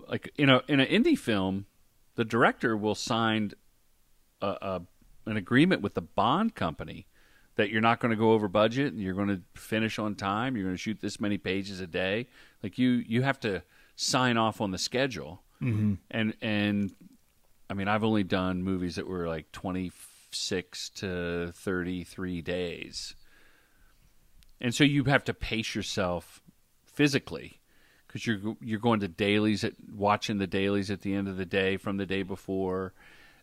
like 0.07 0.31
in 0.37 0.49
a 0.49 0.63
in 0.69 0.79
an 0.79 0.87
indie 0.87 1.19
film 1.19 1.67
the 2.15 2.25
director 2.25 2.77
will 2.77 2.95
sign 2.95 3.51
a, 4.41 4.47
a 4.47 4.83
an 5.27 5.37
agreement 5.37 5.83
with 5.83 5.95
the 5.95 6.01
bond 6.01 6.55
company 6.55 7.09
that 7.57 7.71
you're 7.71 7.81
not 7.81 7.99
going 7.99 8.11
to 8.11 8.17
go 8.17 8.31
over 8.31 8.47
budget 8.47 8.93
and 8.93 9.03
you're 9.03 9.15
going 9.15 9.27
to 9.27 9.41
finish 9.61 9.99
on 9.99 10.15
time 10.15 10.55
you're 10.55 10.65
going 10.65 10.77
to 10.77 10.81
shoot 10.81 11.01
this 11.01 11.19
many 11.19 11.37
pages 11.37 11.81
a 11.81 11.87
day. 11.89 12.29
Like 12.63 12.79
you 12.79 12.91
you 12.91 13.23
have 13.23 13.41
to 13.41 13.65
sign 13.97 14.37
off 14.37 14.61
on 14.61 14.71
the 14.71 14.79
schedule. 14.79 15.43
Mm-hmm. 15.61 15.95
and 16.13 16.35
and 16.41 16.95
i 17.69 17.75
mean 17.75 17.89
i've 17.89 18.05
only 18.05 18.23
done 18.23 18.63
movies 18.63 18.95
that 18.95 19.09
were 19.09 19.27
like 19.27 19.51
26 19.51 20.91
to 20.91 21.51
33 21.53 22.43
days 22.43 23.17
and 24.61 24.75
so 24.75 24.85
you 24.85 25.05
have 25.05 25.25
to 25.25 25.35
pace 25.35 25.75
yourself 25.75 26.43
physically 26.85 27.61
because 28.07 28.27
you're 28.27 28.57
you're 28.61 28.81
going 28.81 29.01
to 29.01 29.09
dailies 29.09 29.63
at 29.65 29.75
watching 29.95 30.39
the 30.39 30.47
dailies 30.47 30.91
at 30.91 31.03
the 31.03 31.15
end 31.15 31.29
of 31.29 31.37
the 31.37 31.45
day 31.47 31.77
from 31.77 31.97
the 31.97 32.07
day 32.07 32.23
before. 32.23 32.95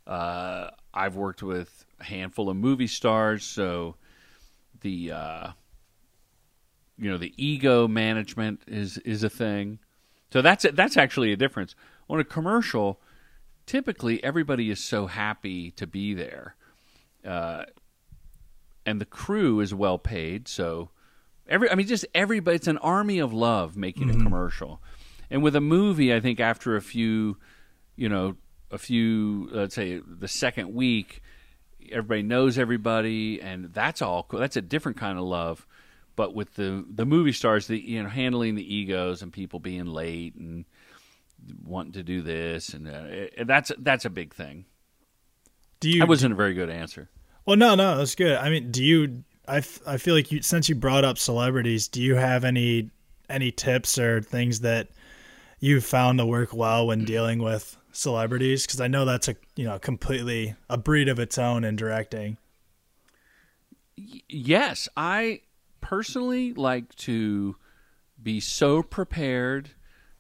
Uh, 0.06 0.70
I've 0.94 1.16
worked 1.16 1.42
with 1.42 1.86
a 2.00 2.04
handful 2.04 2.50
of 2.50 2.58
movie 2.58 2.88
stars, 2.88 3.44
so 3.44 3.96
the 4.82 5.12
uh, 5.12 5.48
you 6.98 7.10
know 7.10 7.18
the 7.18 7.34
ego 7.38 7.88
management 7.88 8.62
is 8.68 8.98
is 9.00 9.24
a 9.24 9.30
thing. 9.30 9.80
So 10.34 10.42
that's 10.42 10.66
that's 10.74 10.98
actually 10.98 11.32
a 11.32 11.38
difference. 11.38 11.76
On 12.10 12.20
a 12.20 12.24
commercial, 12.24 13.00
typically 13.66 14.24
everybody 14.24 14.70
is 14.70 14.84
so 14.84 15.08
happy 15.08 15.72
to 15.72 15.88
be 15.88 16.14
there, 16.14 16.56
uh, 17.26 17.66
and 18.86 19.00
the 19.00 19.06
crew 19.06 19.60
is 19.60 19.74
well 19.74 19.98
paid. 19.98 20.48
So 20.48 20.90
every 21.48 21.70
I 21.70 21.76
mean, 21.76 21.88
just 21.88 22.06
everybody. 22.14 22.56
It's 22.56 22.68
an 22.68 22.78
army 22.80 23.20
of 23.20 23.34
love 23.34 23.76
making 23.76 24.10
a 24.10 24.14
commercial, 24.14 24.82
and 25.30 25.44
with 25.44 25.56
a 25.56 25.62
movie, 25.62 26.14
I 26.14 26.20
think 26.20 26.40
after 26.40 26.76
a 26.76 26.82
few, 26.82 27.38
you 27.96 28.10
know, 28.10 28.36
a 28.72 28.78
few, 28.78 29.50
let's 29.52 29.76
say 29.76 30.02
the 30.06 30.28
second 30.28 30.74
week, 30.74 31.22
everybody 31.92 32.24
knows 32.24 32.58
everybody, 32.58 33.42
and 33.42 33.74
that's 33.74 34.02
all. 34.02 34.24
cool. 34.24 34.40
That's 34.40 34.58
a 34.58 34.62
different 34.62 34.98
kind 34.98 35.18
of 35.18 35.26
love. 35.26 35.66
But 36.16 36.34
with 36.34 36.56
the 36.56 36.86
the 36.90 37.06
movie 37.06 37.34
stars, 37.34 37.68
the 37.68 37.78
you 37.78 38.02
know 38.02 38.10
handling 38.10 38.56
the 38.56 38.76
egos 38.76 39.22
and 39.22 39.34
people 39.34 39.60
being 39.60 39.86
late 39.86 40.36
and 40.36 40.66
wanting 41.66 41.94
to 41.94 42.04
do 42.04 42.22
this, 42.22 42.70
and 42.70 42.88
uh, 42.88 43.04
it, 43.08 43.48
that's 43.48 43.72
that's 43.80 44.06
a 44.06 44.10
big 44.10 44.34
thing. 44.34 44.66
Do 45.80 45.90
you? 45.90 46.00
That 46.00 46.08
wasn't 46.08 46.34
a 46.34 46.36
very 46.36 46.54
good 46.54 46.70
answer. 46.70 47.10
Well, 47.46 47.58
no, 47.58 47.76
no, 47.76 47.98
that's 47.98 48.16
good. 48.16 48.38
I 48.38 48.50
mean, 48.50 48.72
do 48.72 48.84
you? 48.84 49.24
I, 49.48 49.58
f- 49.58 49.82
I 49.86 49.98
feel 49.98 50.16
like 50.16 50.32
you 50.32 50.42
since 50.42 50.70
you 50.70 50.76
brought 50.76 51.06
up 51.06 51.18
celebrities, 51.18 51.88
do 51.88 52.02
you 52.02 52.16
have 52.16 52.44
any 52.44 52.90
any 53.30 53.52
tips 53.52 53.98
or 53.98 54.22
things 54.22 54.62
that 54.62 54.90
you've 55.60 55.86
found 55.86 56.20
to 56.20 56.26
work 56.26 56.54
well 56.54 56.88
when 56.88 57.06
dealing 57.06 57.40
with 57.40 57.78
celebrities? 57.92 58.66
Because 58.66 58.82
I 58.82 58.88
know 58.88 59.06
that's 59.06 59.28
a 59.28 59.36
you 59.56 59.66
know 59.66 59.80
completely 59.80 60.56
a 60.70 60.78
breed 60.78 61.10
of 61.10 61.20
its 61.20 61.38
own 61.38 61.64
in 61.64 61.76
directing. 61.76 62.38
yes, 64.28 64.90
I 64.98 65.42
personally 65.82 66.54
like 66.54 66.94
to 66.96 67.56
be 68.22 68.40
so 68.40 68.84
prepared. 68.84 69.70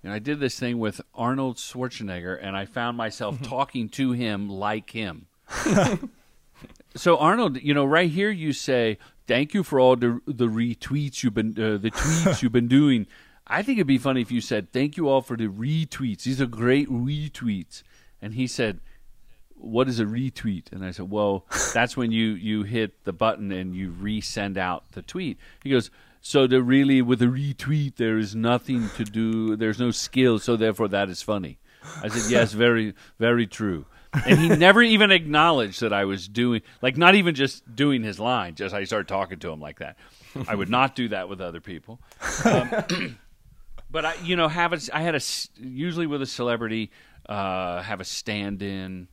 And 0.04 0.14
I 0.14 0.20
did 0.20 0.40
this 0.40 0.60
thing 0.60 0.78
with 0.78 1.02
Arnold 1.16 1.58
Schwarzenegger, 1.58 2.38
and 2.40 2.56
I 2.56 2.66
found 2.66 2.96
myself 2.96 3.36
mm-hmm. 3.36 3.46
talking 3.46 3.90
to 3.90 4.12
him 4.12 4.48
like 4.48 4.92
him. 4.92 5.26
so 6.96 7.18
Arnold, 7.18 7.60
you 7.62 7.74
know, 7.74 7.86
right 7.86 8.10
here 8.10 8.30
you 8.30 8.54
say, 8.54 9.00
"Thank 9.28 9.54
you 9.54 9.64
for 9.64 9.80
all 9.80 9.96
the 9.96 10.22
the 10.26 10.48
retweets 10.48 11.24
you've 11.24 11.34
been 11.34 11.52
uh, 11.52 11.78
the 11.78 11.92
tweets 11.92 12.42
you've 12.42 12.52
been 12.52 12.68
doing." 12.68 13.08
I 13.48 13.62
think 13.62 13.78
it'd 13.78 13.86
be 13.88 14.00
funny 14.00 14.22
if 14.22 14.32
you 14.32 14.42
said, 14.42 14.72
"Thank 14.72 14.98
you 14.98 15.08
all 15.08 15.22
for 15.22 15.38
the 15.38 15.48
retweets. 15.48 16.24
These 16.24 16.42
are 16.42 16.48
great 16.48 16.90
retweets." 16.90 17.84
And 18.22 18.34
he 18.34 18.48
said, 18.48 18.80
what 19.56 19.88
is 19.88 20.00
a 20.00 20.06
retweet? 20.06 20.72
And 20.72 20.86
I 20.86 20.92
said, 20.92 21.10
well, 21.10 21.46
that's 21.74 21.98
when 21.98 22.12
you, 22.12 22.30
you 22.30 22.64
hit 22.64 23.04
the 23.04 23.14
button 23.14 23.52
and 23.52 23.76
you 23.76 23.92
resend 23.92 24.58
out 24.58 24.92
the 24.92 25.02
tweet. 25.02 25.38
He 25.64 25.70
goes, 25.70 25.90
so 26.22 26.48
there 26.48 26.62
really, 26.62 27.02
with 27.02 27.22
a 27.22 27.26
retweet, 27.26 27.98
there 27.98 28.18
is 28.18 28.36
nothing 28.36 28.90
to 28.98 29.04
do. 29.04 29.56
There's 29.56 29.80
no 29.80 29.92
skill, 29.92 30.40
so 30.40 30.56
therefore 30.56 30.88
that 30.88 31.10
is 31.10 31.22
funny. 31.22 31.60
I 32.02 32.08
said, 32.08 32.32
yes, 32.32 32.52
very, 32.66 32.96
very 33.20 33.46
true. 33.46 33.86
And 34.26 34.40
he 34.40 34.50
never 34.50 34.82
even 34.82 35.12
acknowledged 35.12 35.82
that 35.82 35.92
I 35.94 36.06
was 36.06 36.28
doing, 36.28 36.62
like, 36.82 36.98
not 36.98 37.16
even 37.16 37.36
just 37.36 37.76
doing 37.76 38.04
his 38.04 38.20
line. 38.20 38.56
Just 38.56 38.74
I 38.74 38.84
started 38.86 39.08
talking 39.08 39.40
to 39.40 39.52
him 39.52 39.60
like 39.60 39.80
that. 39.80 39.98
I 40.48 40.56
would 40.56 40.70
not 40.70 40.96
do 40.96 41.08
that 41.10 41.30
with 41.30 41.42
other 41.42 41.62
people. 41.62 42.00
Um, 42.44 42.70
but 43.92 44.06
I, 44.06 44.16
you 44.24 44.36
know, 44.36 44.48
have 44.48 44.74
a, 44.74 44.80
I 44.94 45.02
had 45.02 45.16
a 45.16 45.22
usually 45.58 46.08
with 46.08 46.22
a 46.22 46.26
celebrity, 46.26 46.92
uh, 47.28 47.82
have 47.82 48.00
a 48.02 48.06
stand-in 48.06 49.08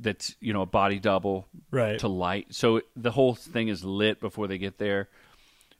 that's 0.00 0.36
you 0.40 0.52
know 0.52 0.62
a 0.62 0.66
body 0.66 1.00
double 1.00 1.48
Right. 1.70 1.98
to 1.98 2.08
light. 2.08 2.46
So 2.54 2.80
the 2.94 3.10
whole 3.10 3.34
thing 3.34 3.68
is 3.68 3.84
lit 3.84 4.20
before 4.20 4.46
they 4.46 4.58
get 4.58 4.78
there. 4.78 5.08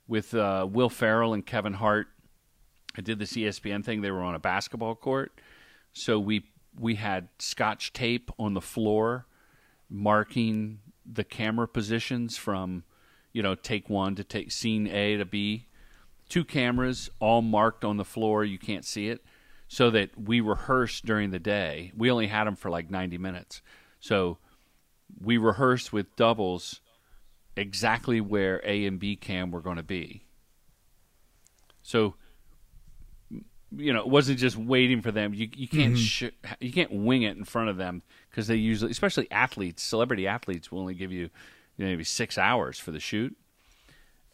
With 0.08 0.34
uh, 0.34 0.66
Will 0.70 0.90
Ferrell 0.90 1.32
and 1.32 1.46
Kevin 1.46 1.72
Hart, 1.74 2.08
I 2.96 3.00
did 3.00 3.18
this 3.18 3.32
ESPN 3.34 3.84
thing. 3.84 4.02
They 4.02 4.10
were 4.10 4.22
on 4.22 4.34
a 4.34 4.38
basketball 4.40 4.94
court, 4.96 5.32
so 5.92 6.18
we 6.18 6.44
we 6.78 6.96
had 6.96 7.28
scotch 7.38 7.92
tape 7.92 8.30
on 8.38 8.54
the 8.54 8.60
floor 8.60 9.26
marking 9.88 10.80
the 11.06 11.24
camera 11.24 11.68
positions 11.68 12.36
from 12.36 12.84
you 13.32 13.42
know 13.42 13.54
take 13.54 13.88
one 13.88 14.14
to 14.14 14.24
take 14.24 14.50
scene 14.50 14.86
A 14.86 15.16
to 15.16 15.24
B. 15.24 15.66
Two 16.28 16.44
cameras 16.44 17.10
all 17.20 17.42
marked 17.42 17.84
on 17.84 17.96
the 17.96 18.04
floor. 18.04 18.44
You 18.44 18.58
can't 18.58 18.84
see 18.84 19.08
it. 19.08 19.22
So 19.68 19.90
that 19.90 20.10
we 20.18 20.40
rehearsed 20.40 21.04
during 21.04 21.30
the 21.30 21.38
day. 21.38 21.92
We 21.96 22.10
only 22.10 22.28
had 22.28 22.44
them 22.44 22.54
for 22.54 22.70
like 22.70 22.90
90 22.90 23.18
minutes. 23.18 23.60
So 23.98 24.38
we 25.20 25.36
rehearsed 25.36 25.92
with 25.92 26.14
doubles 26.16 26.80
exactly 27.56 28.20
where 28.20 28.60
A 28.64 28.84
and 28.86 28.98
B 28.98 29.16
cam 29.16 29.50
were 29.50 29.60
going 29.60 29.76
to 29.76 29.82
be. 29.82 30.24
So 31.82 32.14
you 33.76 33.92
know, 33.92 34.00
it 34.00 34.08
wasn't 34.08 34.38
just 34.38 34.56
waiting 34.56 35.02
for 35.02 35.10
them. 35.10 35.34
You 35.34 35.48
you 35.54 35.68
can't 35.68 35.94
mm-hmm. 35.94 36.26
sh- 36.26 36.54
you 36.60 36.72
can't 36.72 36.92
wing 36.92 37.22
it 37.22 37.36
in 37.36 37.44
front 37.44 37.68
of 37.68 37.76
them 37.76 38.02
because 38.30 38.46
they 38.46 38.56
usually, 38.56 38.90
especially 38.90 39.30
athletes, 39.30 39.82
celebrity 39.82 40.26
athletes, 40.26 40.70
will 40.70 40.80
only 40.80 40.94
give 40.94 41.12
you, 41.12 41.30
you 41.76 41.84
know, 41.84 41.86
maybe 41.86 42.04
six 42.04 42.38
hours 42.38 42.78
for 42.78 42.90
the 42.90 43.00
shoot. 43.00 43.36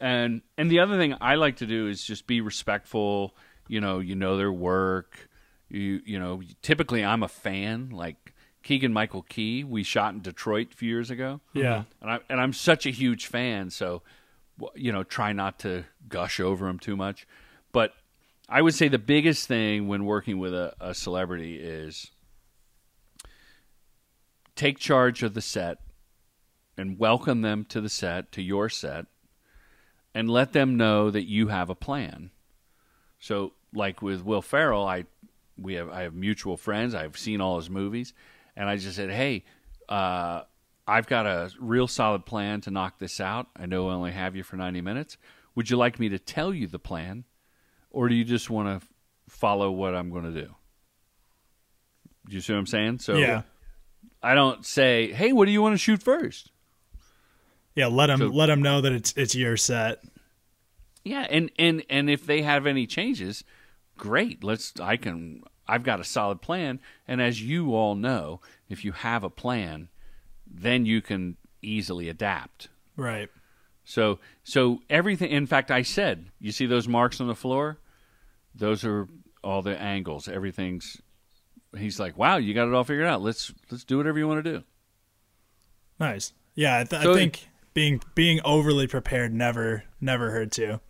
And 0.01 0.43
and 0.57 0.71
the 0.71 0.81
other 0.81 0.97
thing 0.97 1.15
I 1.21 1.35
like 1.35 1.57
to 1.57 1.67
do 1.67 1.87
is 1.87 2.03
just 2.03 2.27
be 2.27 2.41
respectful. 2.41 3.37
You 3.69 3.81
know, 3.81 3.99
you 3.99 4.15
know 4.15 4.37
their 4.37 4.53
work. 4.53 5.29
You 5.69 6.01
you 6.05 6.19
know, 6.19 6.43
typically 6.63 7.05
I'm 7.05 7.23
a 7.23 7.29
fan. 7.29 7.91
Like 7.91 8.35
Keegan 8.63 8.93
Michael 8.93 9.23
Key, 9.23 9.65
we 9.65 9.83
shot 9.83 10.15
in 10.15 10.21
Detroit 10.21 10.69
a 10.73 10.77
few 10.77 10.89
years 10.89 11.11
ago. 11.11 11.41
Yeah. 11.53 11.63
Mm-hmm. 11.65 12.03
and 12.03 12.11
I 12.11 12.19
and 12.29 12.41
I'm 12.41 12.53
such 12.53 12.87
a 12.87 12.91
huge 12.91 13.27
fan, 13.27 13.71
so 13.71 14.03
you 14.75 14.93
know, 14.93 15.03
try 15.03 15.33
not 15.33 15.59
to 15.61 15.85
gush 16.09 16.41
over 16.41 16.69
him 16.69 16.79
too 16.79 16.97
much. 16.97 17.27
I 18.53 18.63
would 18.63 18.75
say 18.75 18.89
the 18.89 18.99
biggest 18.99 19.47
thing 19.47 19.87
when 19.87 20.05
working 20.05 20.41
with 20.41 20.53
a, 20.53 20.75
a 20.81 20.93
celebrity 20.93 21.57
is 21.57 22.11
take 24.57 24.81
charge 24.81 25.23
of 25.23 25.35
the 25.35 25.41
set 25.41 25.79
and 26.77 26.99
welcome 26.99 27.43
them 27.43 27.65
to 27.67 27.81
the 27.81 27.89
set, 27.89 28.33
to 28.33 28.43
your 28.43 28.69
set, 28.69 29.07
and 30.13 30.29
let 30.29 30.53
them 30.53 30.77
know 30.77 31.13
that 31.13 31.29
you 31.29 31.47
have 31.47 31.71
a 31.71 31.77
plan. 31.77 32.31
So, 33.21 33.53
like 33.73 34.03
with 34.03 34.25
Will 34.25 34.43
Ferrell, 34.43 34.85
I 34.85 35.05
we 35.57 35.75
have 35.75 35.89
I 35.89 36.03
have 36.03 36.15
mutual 36.15 36.57
friends. 36.57 36.93
I've 36.93 37.17
seen 37.17 37.41
all 37.41 37.57
his 37.57 37.71
movies, 37.71 38.15
and 38.57 38.69
I 38.69 38.77
just 38.77 38.97
said, 38.97 39.11
"Hey, 39.11 39.45
uh, 39.89 40.43
I've 40.89 41.07
got 41.07 41.27
a 41.27 41.53
real 41.61 41.87
solid 41.87 42.27
plan 42.27 42.63
to 42.63 42.73
knock 42.73 42.99
this 42.99 43.21
out. 43.21 43.47
I 43.55 43.67
know 43.67 43.89
I 43.89 43.93
only 43.93 44.11
have 44.11 44.35
you 44.35 44.43
for 44.43 44.57
ninety 44.57 44.81
minutes. 44.81 45.19
Would 45.55 45.71
you 45.71 45.77
like 45.77 46.01
me 46.01 46.09
to 46.09 46.19
tell 46.19 46.53
you 46.53 46.67
the 46.67 46.79
plan, 46.81 47.25
or 47.91 48.09
do 48.09 48.15
you 48.15 48.25
just 48.25 48.49
want 48.51 48.81
to 48.81 48.87
follow 49.29 49.71
what 49.71 49.95
I'm 49.95 50.11
going 50.11 50.25
to 50.33 50.41
do?" 50.43 50.55
Do 52.29 52.35
you 52.35 52.41
see 52.41 52.53
what 52.53 52.59
I'm 52.61 52.67
saying? 52.67 52.99
So 53.01 53.17
yeah, 53.17 53.43
I 54.23 54.35
don't 54.35 54.65
say, 54.65 55.13
"Hey, 55.13 55.33
what 55.33 55.47
do 55.47 55.53
you 55.53 55.63
want 55.63 55.75
to 55.75 55.79
shoot 55.79 56.03
first? 56.03 56.51
yeah. 57.75 57.87
Let 57.87 58.07
them 58.09 58.19
So- 58.19 58.27
let 58.29 58.47
them 58.47 58.63
know 58.63 58.81
that 58.81 58.93
it's 58.93 59.13
it's 59.17 59.35
your 59.35 59.57
set. 59.57 60.03
Yeah, 61.05 61.27
and 61.31 61.51
and 61.59 61.83
and 61.89 62.11
if 62.11 62.27
they 62.27 62.43
have 62.43 62.67
any 62.67 62.87
changes, 62.87 63.43
great. 63.97 64.45
Let's 64.45 64.73
I 64.81 64.97
can 64.97 65.43
I've 65.67 65.83
got 65.83 66.01
a 66.01 66.05
solid 66.05 66.43
plan 66.43 66.81
and 67.09 67.23
as 67.23 67.43
you 67.43 67.75
all 67.75 67.95
know, 67.95 68.41
if 68.69 68.85
you 68.85 68.93
have 68.93 69.25
a 69.25 69.31
plan, 69.31 69.89
then 70.47 70.85
you 70.85 71.01
can 71.01 71.37
easily 71.63 72.09
adapt. 72.09 72.69
Right. 72.97 73.31
So 73.91 74.21
so 74.45 74.83
everything 74.89 75.31
in 75.31 75.47
fact 75.47 75.73
I 75.73 75.83
said, 75.83 76.27
you 76.39 76.53
see 76.53 76.67
those 76.67 76.87
marks 76.87 77.21
on 77.21 77.27
the 77.27 77.35
floor? 77.35 77.81
Those 78.55 78.85
are 78.85 79.09
all 79.43 79.63
the 79.63 79.77
angles. 79.77 80.29
Everything's 80.29 81.03
He's 81.77 81.99
like, 82.01 82.17
"Wow, 82.17 82.37
you 82.37 82.53
got 82.55 82.67
it 82.69 82.75
all 82.75 82.85
figured 82.85 83.07
out. 83.07 83.21
Let's 83.21 83.53
let's 83.71 83.85
do 83.85 83.97
whatever 83.97 84.19
you 84.19 84.29
want 84.29 84.45
to 84.45 84.53
do." 84.59 84.65
Nice. 85.99 86.33
Yeah, 86.55 86.79
I, 86.81 86.85
th- 86.85 87.03
So- 87.03 87.13
I 87.13 87.15
think 87.17 87.49
being 87.75 88.01
being 88.15 88.41
overly 88.45 88.87
prepared 88.87 89.35
never 89.35 89.85
never 90.01 90.31
hurt 90.31 90.57
you. 90.57 90.81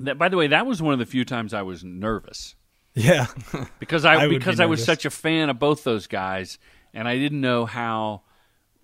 That 0.00 0.18
by 0.18 0.28
the 0.28 0.36
way, 0.36 0.48
that 0.48 0.66
was 0.66 0.82
one 0.82 0.92
of 0.92 0.98
the 0.98 1.06
few 1.06 1.24
times 1.24 1.54
I 1.54 1.62
was 1.62 1.84
nervous. 1.84 2.54
Yeah. 2.94 3.26
because 3.78 4.04
I, 4.04 4.14
I 4.22 4.26
would 4.26 4.30
be 4.30 4.38
because 4.38 4.58
I 4.60 4.66
was 4.66 4.84
such 4.84 5.04
a 5.04 5.10
fan 5.10 5.50
of 5.50 5.58
both 5.60 5.84
those 5.84 6.06
guys, 6.08 6.58
and 6.94 7.06
I 7.06 7.16
didn't 7.16 7.40
know 7.40 7.64
how 7.66 8.22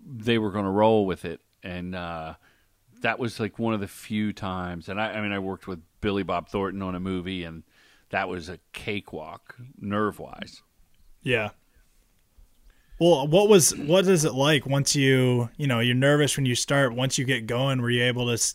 they 0.04 0.38
were 0.38 0.50
going 0.52 0.64
to 0.66 0.70
roll 0.70 1.06
with 1.06 1.24
it, 1.24 1.40
and 1.62 1.94
uh, 1.94 2.34
that 3.02 3.18
was 3.18 3.40
like 3.40 3.58
one 3.58 3.74
of 3.74 3.80
the 3.80 3.88
few 3.88 4.32
times. 4.32 4.88
And 4.88 5.00
I, 5.00 5.12
I 5.12 5.20
mean, 5.20 5.32
I 5.32 5.38
worked 5.38 5.66
with 5.66 5.80
Billy 6.00 6.22
Bob 6.22 6.48
Thornton 6.48 6.82
on 6.82 6.94
a 6.94 7.00
movie, 7.00 7.44
and 7.44 7.62
that 8.10 8.28
was 8.28 8.48
a 8.48 8.58
cakewalk, 8.72 9.56
nerve 9.78 10.18
wise. 10.18 10.62
Yeah. 11.22 11.50
Well, 12.98 13.26
what 13.28 13.48
was 13.48 13.76
what 13.76 14.06
is 14.06 14.24
it 14.24 14.32
like 14.32 14.64
once 14.64 14.96
you 14.96 15.50
you 15.58 15.66
know 15.66 15.80
you're 15.80 15.94
nervous 15.94 16.36
when 16.36 16.46
you 16.46 16.54
start? 16.54 16.94
Once 16.94 17.18
you 17.18 17.24
get 17.24 17.46
going, 17.46 17.82
were 17.82 17.90
you 17.90 18.04
able 18.04 18.34
to, 18.34 18.54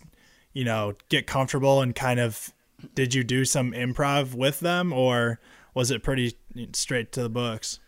you 0.53 0.65
know, 0.65 0.93
get 1.09 1.27
comfortable 1.27 1.81
and 1.81 1.95
kind 1.95 2.19
of? 2.19 2.53
Did 2.95 3.13
you 3.13 3.23
do 3.23 3.45
some 3.45 3.73
improv 3.73 4.33
with 4.33 4.59
them, 4.59 4.91
or 4.91 5.39
was 5.75 5.91
it 5.91 6.01
pretty 6.01 6.35
straight 6.73 7.11
to 7.11 7.21
the 7.21 7.29
books? 7.29 7.79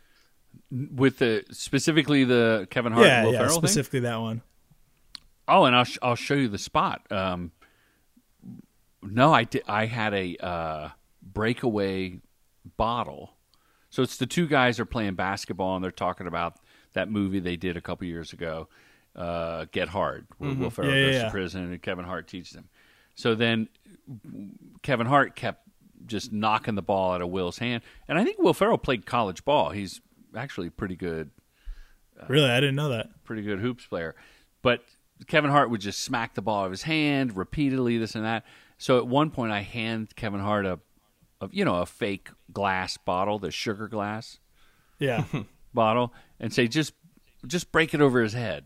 With 0.70 1.18
the 1.18 1.44
specifically 1.50 2.24
the 2.24 2.68
Kevin 2.70 2.94
Hart, 2.94 3.08
yeah, 3.08 3.24
Will 3.24 3.34
yeah, 3.34 3.40
Ferrell 3.40 3.54
thing. 3.56 3.68
specifically 3.68 4.02
that 4.02 4.22
one. 4.22 4.44
Oh, 5.48 5.66
and 5.66 5.76
I'll 5.76 5.84
sh- 5.84 5.98
I'll 6.02 6.16
show 6.16 6.34
you 6.36 6.48
the 6.48 6.58
spot. 6.58 7.02
Um, 7.12 7.52
no, 9.02 9.34
I 9.34 9.44
did. 9.44 9.64
I 9.68 9.86
had 9.86 10.14
a 10.14 10.38
uh, 10.38 10.90
breakaway 11.22 12.20
bottle. 12.78 13.34
So 13.90 14.02
it's 14.02 14.18
the 14.18 14.26
two 14.26 14.48
guys 14.48 14.80
are 14.80 14.86
playing 14.86 15.16
basketball 15.16 15.76
and 15.76 15.84
they're 15.84 15.92
talking 15.92 16.26
about 16.28 16.56
that 16.94 17.12
movie 17.12 17.40
they 17.40 17.58
did 17.58 17.76
a 17.78 17.82
couple 17.82 18.08
years 18.08 18.34
ago, 18.34 18.68
uh, 19.16 19.66
Get 19.72 19.90
Hard, 19.90 20.26
where 20.38 20.54
Will 20.54 20.70
Ferrell 20.70 20.92
Yeah, 20.96 21.06
goes 21.06 21.16
yeah. 21.16 21.26
to 21.26 21.32
prison 21.32 21.64
and 21.72 21.82
Kevin 21.82 22.06
Hart 22.06 22.28
teaches 22.28 22.56
him. 22.56 22.70
So 23.16 23.36
then 23.36 23.68
Kevin 24.82 25.06
Hart 25.06 25.36
kept 25.36 25.68
just 26.06 26.32
knocking 26.34 26.76
the 26.76 26.82
ball 26.82 27.14
out 27.14 27.22
of 27.22 27.30
Will's 27.30 27.58
hand, 27.60 27.84
and 28.08 28.18
I 28.18 28.24
think 28.24 28.38
Will 28.40 28.54
Ferrell 28.54 28.78
played 28.78 29.06
college 29.06 29.46
ball. 29.46 29.70
He's 29.70 30.02
actually 30.36 30.70
pretty 30.70 30.96
good 30.96 31.30
Really, 32.28 32.50
I 32.50 32.60
didn't 32.60 32.76
know 32.76 32.90
that. 32.90 33.24
pretty 33.26 33.42
good 33.44 33.60
hoops 33.60 33.86
player. 33.86 34.16
But 34.62 34.84
Kevin 35.28 35.52
Hart 35.52 35.70
would 35.70 35.82
just 35.82 36.00
smack 36.00 36.34
the 36.34 36.42
ball 36.42 36.62
out 36.62 36.66
of 36.66 36.72
his 36.72 36.84
hand 36.84 37.36
repeatedly, 37.36 37.98
this 37.98 38.16
and 38.16 38.26
that. 38.26 38.46
So 38.78 38.98
at 38.98 39.08
one 39.08 39.30
point, 39.32 39.52
I 39.52 39.62
hand 39.62 40.16
Kevin 40.16 40.40
Hart 40.40 40.66
a, 40.66 40.80
a 41.42 41.50
you 41.52 41.64
know, 41.66 41.76
a 41.82 41.86
fake 41.86 42.30
glass 42.52 42.98
bottle, 42.98 43.40
the 43.40 43.52
sugar 43.52 43.88
glass 43.88 44.40
Yeah, 45.00 45.24
bottle, 45.74 46.14
and 46.40 46.54
say 46.54 46.68
just 46.68 46.94
just 47.46 47.72
break 47.72 47.94
it 47.94 48.02
over 48.02 48.22
his 48.22 48.34
head. 48.34 48.66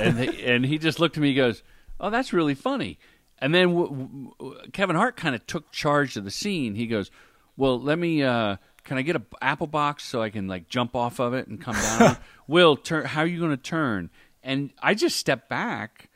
And 0.00 0.16
they, 0.16 0.28
and 0.44 0.64
he 0.64 0.78
just 0.78 0.98
looked 1.00 1.16
at 1.16 1.22
me, 1.22 1.28
and 1.30 1.36
goes, 1.36 1.62
"Oh, 2.00 2.10
that's 2.10 2.32
really 2.32 2.54
funny." 2.54 2.98
And 3.40 3.54
then 3.54 3.68
w- 3.68 4.32
w- 4.38 4.56
Kevin 4.72 4.96
Hart 4.96 5.16
kind 5.16 5.34
of 5.34 5.46
took 5.46 5.70
charge 5.70 6.16
of 6.16 6.24
the 6.24 6.30
scene. 6.30 6.74
He 6.74 6.86
goes, 6.86 7.10
"Well, 7.56 7.80
let 7.80 7.98
me. 7.98 8.22
Uh, 8.22 8.56
can 8.84 8.96
I 8.96 9.02
get 9.02 9.16
a 9.16 9.20
b- 9.20 9.36
apple 9.42 9.66
box 9.66 10.04
so 10.04 10.22
I 10.22 10.30
can 10.30 10.48
like 10.48 10.68
jump 10.68 10.96
off 10.96 11.20
of 11.20 11.34
it 11.34 11.46
and 11.48 11.60
come 11.60 11.74
down?" 11.74 12.16
Will, 12.48 12.76
turn. 12.76 13.04
How 13.04 13.20
are 13.20 13.26
you 13.26 13.38
going 13.38 13.50
to 13.50 13.56
turn? 13.62 14.10
And 14.42 14.70
I 14.80 14.94
just 14.94 15.16
stepped 15.16 15.48
back, 15.48 16.08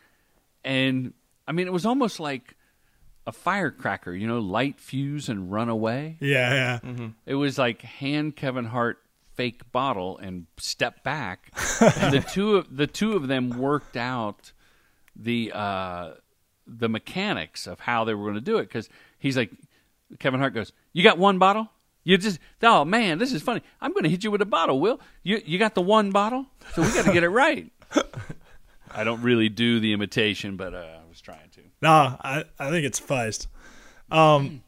and 0.65 1.13
I 1.47 1.53
mean, 1.53 1.67
it 1.67 1.73
was 1.73 1.85
almost 1.85 2.21
like 2.21 2.57
a 3.27 3.33
firecracker, 3.33 4.13
you 4.13 4.27
know, 4.27 4.39
light 4.39 4.81
fuse 4.81 5.29
and 5.29 5.51
run 5.51 5.69
away. 5.69 6.17
yeah, 6.21 6.81
yeah. 6.85 7.09
It 7.27 7.35
was 7.35 7.59
like 7.59 7.83
hand 7.83 8.37
Kevin 8.37 8.67
Hart 8.67 8.99
fake 9.35 9.71
bottle 9.73 10.19
and 10.19 10.47
step 10.59 11.03
back. 11.03 11.53
and 11.81 12.15
the 12.15 12.21
two 12.21 12.57
of 12.57 12.77
the 12.77 12.87
two 12.87 13.15
of 13.15 13.29
them 13.29 13.51
worked 13.51 13.97
out 13.97 14.53
the 15.17 15.53
uh, 15.55 16.13
the 16.67 16.89
mechanics 16.89 17.67
of 17.67 17.81
how 17.81 18.05
they 18.05 18.15
were 18.15 18.25
going 18.25 18.35
to 18.35 18.41
do 18.41 18.59
it 18.59 18.65
because 18.65 18.89
he's 19.19 19.37
like 19.37 19.51
Kevin 20.19 20.41
Hart 20.41 20.55
goes, 20.55 20.73
"You 20.93 21.03
got 21.03 21.19
one 21.19 21.39
bottle." 21.39 21.69
You 22.05 22.19
just 22.19 22.41
oh 22.63 22.85
man, 22.85 23.19
this 23.19 23.33
is 23.33 23.43
funny. 23.43 23.63
I'm 23.81 23.93
going 23.93 24.03
to 24.03 24.09
hit 24.11 24.25
you 24.25 24.31
with 24.33 24.43
a 24.43 24.47
bottle, 24.47 24.81
Will. 24.81 25.01
You 25.23 25.41
you 25.45 25.59
got 25.59 25.75
the 25.75 25.83
one 25.83 26.11
bottle, 26.11 26.47
so 26.75 26.83
we 26.83 26.89
got 26.93 27.05
to 27.05 27.13
get 27.13 27.23
it 27.23 27.29
right. 27.29 27.71
I 28.95 29.05
don't 29.05 29.23
really 29.23 29.49
do 29.49 29.81
the 29.81 29.93
imitation, 29.93 30.57
but 30.57 30.75
uh, 30.75 30.99
I 31.05 31.09
was 31.09 31.21
trying 31.21 31.51
to. 31.53 31.61
No, 31.81 31.89
I, 31.91 32.45
I 32.59 32.71
think 32.71 32.85
it's 32.85 33.01
feist. 33.01 33.47
Um, 34.11 34.63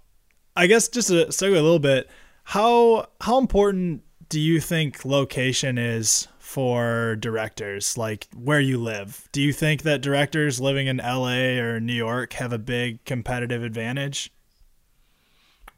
I 0.56 0.66
guess 0.66 0.88
just 0.88 1.08
to 1.08 1.26
segue 1.26 1.50
a 1.50 1.60
little 1.60 1.78
bit, 1.78 2.08
how 2.44 3.08
how 3.20 3.38
important 3.38 4.02
do 4.28 4.40
you 4.40 4.60
think 4.60 5.04
location 5.04 5.76
is 5.76 6.28
for 6.38 7.16
directors? 7.16 7.98
Like 7.98 8.28
where 8.34 8.60
you 8.60 8.78
live, 8.78 9.28
do 9.32 9.42
you 9.42 9.52
think 9.52 9.82
that 9.82 10.00
directors 10.00 10.60
living 10.60 10.86
in 10.86 11.00
L.A. 11.00 11.58
or 11.58 11.80
New 11.80 11.92
York 11.92 12.34
have 12.34 12.52
a 12.52 12.58
big 12.58 13.04
competitive 13.04 13.62
advantage? 13.62 14.30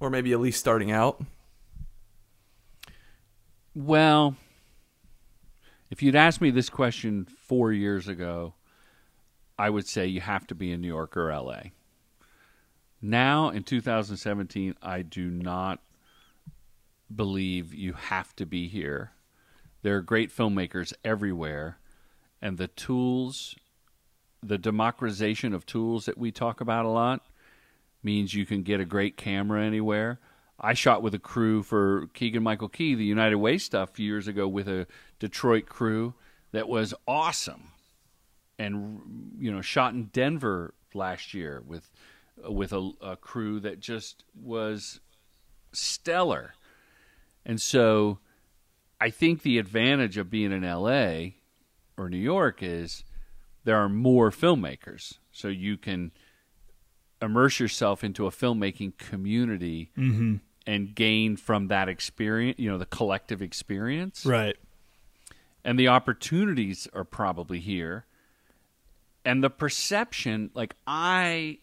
or 0.01 0.11
maybe 0.11 0.33
at 0.33 0.41
least 0.41 0.61
starting 0.61 0.91
out. 0.91 1.23
Well, 3.75 4.37
if 5.97 6.03
you'd 6.03 6.15
asked 6.15 6.43
me 6.43 6.51
this 6.51 6.69
question 6.69 7.25
four 7.25 7.73
years 7.73 8.07
ago, 8.07 8.53
I 9.59 9.71
would 9.71 9.89
say 9.89 10.07
you 10.07 10.21
have 10.21 10.47
to 10.49 10.55
be 10.55 10.71
in 10.71 10.83
New 10.83 10.89
York 10.89 11.17
or 11.17 11.35
LA. 11.35 11.71
Now, 13.01 13.49
in 13.49 13.63
2017, 13.63 14.75
I 14.83 15.01
do 15.01 15.31
not 15.31 15.81
believe 17.15 17.73
you 17.73 17.95
have 17.95 18.37
to 18.37 18.45
be 18.45 18.69
here. 18.69 19.13
There 19.81 19.97
are 19.97 20.03
great 20.03 20.31
filmmakers 20.31 20.93
everywhere, 21.03 21.79
and 22.43 22.59
the 22.59 22.69
tools, 22.69 23.57
the 24.43 24.59
democratization 24.59 25.55
of 25.55 25.65
tools 25.65 26.05
that 26.05 26.19
we 26.19 26.31
talk 26.31 26.61
about 26.61 26.85
a 26.85 26.91
lot, 26.91 27.25
means 28.03 28.35
you 28.35 28.45
can 28.45 28.63
get 28.63 28.81
a 28.81 28.85
great 28.85 29.17
camera 29.17 29.65
anywhere. 29.65 30.21
I 30.61 30.75
shot 30.75 31.03
with 31.03 31.15
a 31.15 31.19
crew 31.19 31.63
for 31.63 32.09
Keegan 32.13 32.43
Michael 32.43 32.69
Key, 32.69 32.95
the 32.95 33.05
United 33.05 33.37
Way 33.37 33.57
stuff 33.57 33.99
years 33.99 34.29
ago 34.29 34.47
with 34.47 34.69
a 34.69 34.87
Detroit 35.19 35.67
crew 35.67 36.15
that 36.53 36.69
was 36.69 36.95
awesome, 37.07 37.73
and 38.59 39.35
you 39.39 39.53
know 39.53 39.61
shot 39.61 39.95
in 39.95 40.07
Denver 40.07 40.75
last 40.95 41.35
year 41.35 41.63
with 41.67 41.91
with 42.49 42.73
a, 42.73 42.91
a 43.01 43.17
crew 43.17 43.61
that 43.61 43.81
just 43.81 44.25
was 44.35 45.01
stellar, 45.73 46.55
and 47.45 47.61
so 47.61 48.19
I 49.01 49.11
think 49.11 49.43
the 49.43 49.59
advantage 49.59 50.17
of 50.17 50.31
being 50.31 50.53
in 50.53 50.65
L.A. 50.65 51.37
or 51.97 52.09
New 52.09 52.17
York 52.17 52.63
is 52.63 53.05
there 53.65 53.77
are 53.77 53.89
more 53.89 54.31
filmmakers, 54.31 55.19
so 55.33 55.49
you 55.49 55.77
can 55.77 56.13
immerse 57.21 57.61
yourself 57.61 58.05
into 58.05 58.27
a 58.27 58.31
filmmaking 58.31 58.97
community 58.97 59.91
mm-hmm. 59.97 60.37
and 60.67 60.95
gain 60.95 61.37
from 61.37 61.69
that 61.69 61.89
experience, 61.89 62.59
you 62.59 62.71
know, 62.71 62.79
the 62.79 62.87
collective 62.87 63.43
experience. 63.43 64.25
Right. 64.25 64.57
And 65.67 65.77
the 65.77 65.89
opportunities 65.89 66.87
are 66.95 67.03
probably 67.03 67.59
here. 67.59 68.07
And 69.25 69.43
the 69.43 69.51
perception, 69.51 70.51
like 70.55 70.77
I 70.87 71.59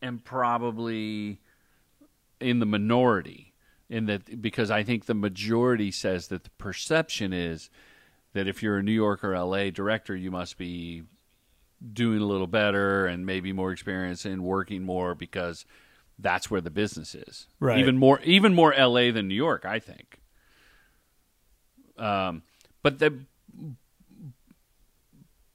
am 0.00 0.20
probably 0.20 1.38
in 2.40 2.60
the 2.60 2.66
minority 2.66 3.52
in 3.90 4.06
that 4.06 4.40
because 4.40 4.70
I 4.70 4.82
think 4.82 5.04
the 5.04 5.14
majority 5.14 5.90
says 5.90 6.28
that 6.28 6.44
the 6.44 6.50
perception 6.56 7.34
is 7.34 7.68
that 8.32 8.48
if 8.48 8.62
you're 8.62 8.78
a 8.78 8.82
New 8.82 8.92
York 8.92 9.22
or 9.22 9.38
LA 9.38 9.68
director, 9.68 10.16
you 10.16 10.30
must 10.30 10.56
be 10.56 11.02
doing 11.92 12.22
a 12.22 12.26
little 12.26 12.46
better 12.46 13.06
and 13.06 13.26
maybe 13.26 13.52
more 13.52 13.70
experience 13.70 14.24
and 14.24 14.42
working 14.42 14.82
more 14.82 15.14
because 15.14 15.66
that's 16.18 16.50
where 16.50 16.62
the 16.62 16.70
business 16.70 17.14
is. 17.14 17.48
Right. 17.60 17.78
Even 17.80 17.98
more 17.98 18.18
even 18.22 18.54
more 18.54 18.74
LA 18.74 19.10
than 19.10 19.28
New 19.28 19.34
York, 19.34 19.66
I 19.66 19.78
think. 19.78 20.20
Um 21.98 22.42
but 22.86 23.00
the 23.00 23.18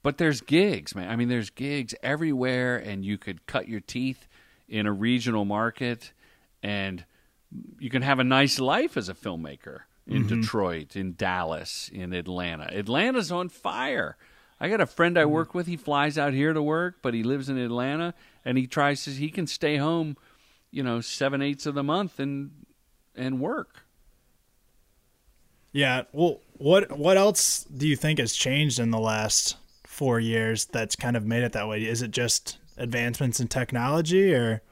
but 0.02 0.18
there's 0.18 0.42
gigs, 0.42 0.94
man. 0.94 1.08
I 1.08 1.16
mean, 1.16 1.30
there's 1.30 1.48
gigs 1.48 1.94
everywhere, 2.02 2.76
and 2.76 3.06
you 3.06 3.16
could 3.16 3.46
cut 3.46 3.68
your 3.68 3.80
teeth 3.80 4.28
in 4.68 4.86
a 4.86 4.92
regional 4.92 5.46
market, 5.46 6.12
and 6.62 7.06
you 7.78 7.88
can 7.88 8.02
have 8.02 8.18
a 8.18 8.24
nice 8.24 8.58
life 8.58 8.98
as 8.98 9.08
a 9.08 9.14
filmmaker 9.14 9.84
in 10.06 10.24
mm-hmm. 10.24 10.42
Detroit, 10.42 10.94
in 10.94 11.14
Dallas, 11.14 11.88
in 11.90 12.12
Atlanta. 12.12 12.64
Atlanta's 12.64 13.32
on 13.32 13.48
fire. 13.48 14.18
I 14.60 14.68
got 14.68 14.82
a 14.82 14.86
friend 14.86 15.16
I 15.16 15.22
mm-hmm. 15.22 15.30
work 15.30 15.54
with. 15.54 15.66
He 15.66 15.78
flies 15.78 16.18
out 16.18 16.34
here 16.34 16.52
to 16.52 16.62
work, 16.62 16.96
but 17.00 17.14
he 17.14 17.22
lives 17.22 17.48
in 17.48 17.56
Atlanta, 17.56 18.12
and 18.44 18.58
he 18.58 18.66
tries 18.66 19.04
to. 19.04 19.10
He 19.10 19.30
can 19.30 19.46
stay 19.46 19.78
home, 19.78 20.18
you 20.70 20.82
know, 20.82 21.00
seven 21.00 21.40
eighths 21.40 21.64
of 21.64 21.74
the 21.74 21.82
month 21.82 22.20
and 22.20 22.50
and 23.16 23.40
work. 23.40 23.86
Yeah. 25.72 26.02
Well, 26.12 26.40
what 26.58 26.96
what 26.96 27.16
else 27.16 27.64
do 27.64 27.88
you 27.88 27.96
think 27.96 28.18
has 28.18 28.34
changed 28.34 28.78
in 28.78 28.90
the 28.90 28.98
last 28.98 29.56
four 29.84 30.20
years 30.20 30.66
that's 30.66 30.96
kind 30.96 31.16
of 31.16 31.24
made 31.24 31.42
it 31.42 31.52
that 31.52 31.68
way? 31.68 31.82
Is 31.82 32.02
it 32.02 32.10
just 32.10 32.58
advancements 32.76 33.40
in 33.40 33.48
technology, 33.48 34.34
or 34.34 34.62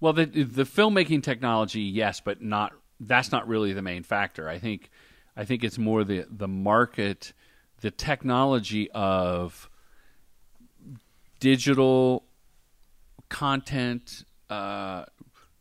Well, 0.00 0.12
the 0.12 0.26
the 0.26 0.64
filmmaking 0.64 1.22
technology, 1.22 1.80
yes, 1.80 2.20
but 2.20 2.42
not. 2.42 2.72
That's 3.00 3.32
not 3.32 3.48
really 3.48 3.72
the 3.72 3.82
main 3.82 4.02
factor. 4.02 4.48
I 4.48 4.58
think, 4.58 4.90
I 5.36 5.44
think 5.44 5.64
it's 5.64 5.78
more 5.78 6.04
the 6.04 6.26
the 6.28 6.48
market, 6.48 7.32
the 7.80 7.90
technology 7.90 8.90
of 8.90 9.70
digital 11.40 12.24
content, 13.28 14.24
uh, 14.50 15.04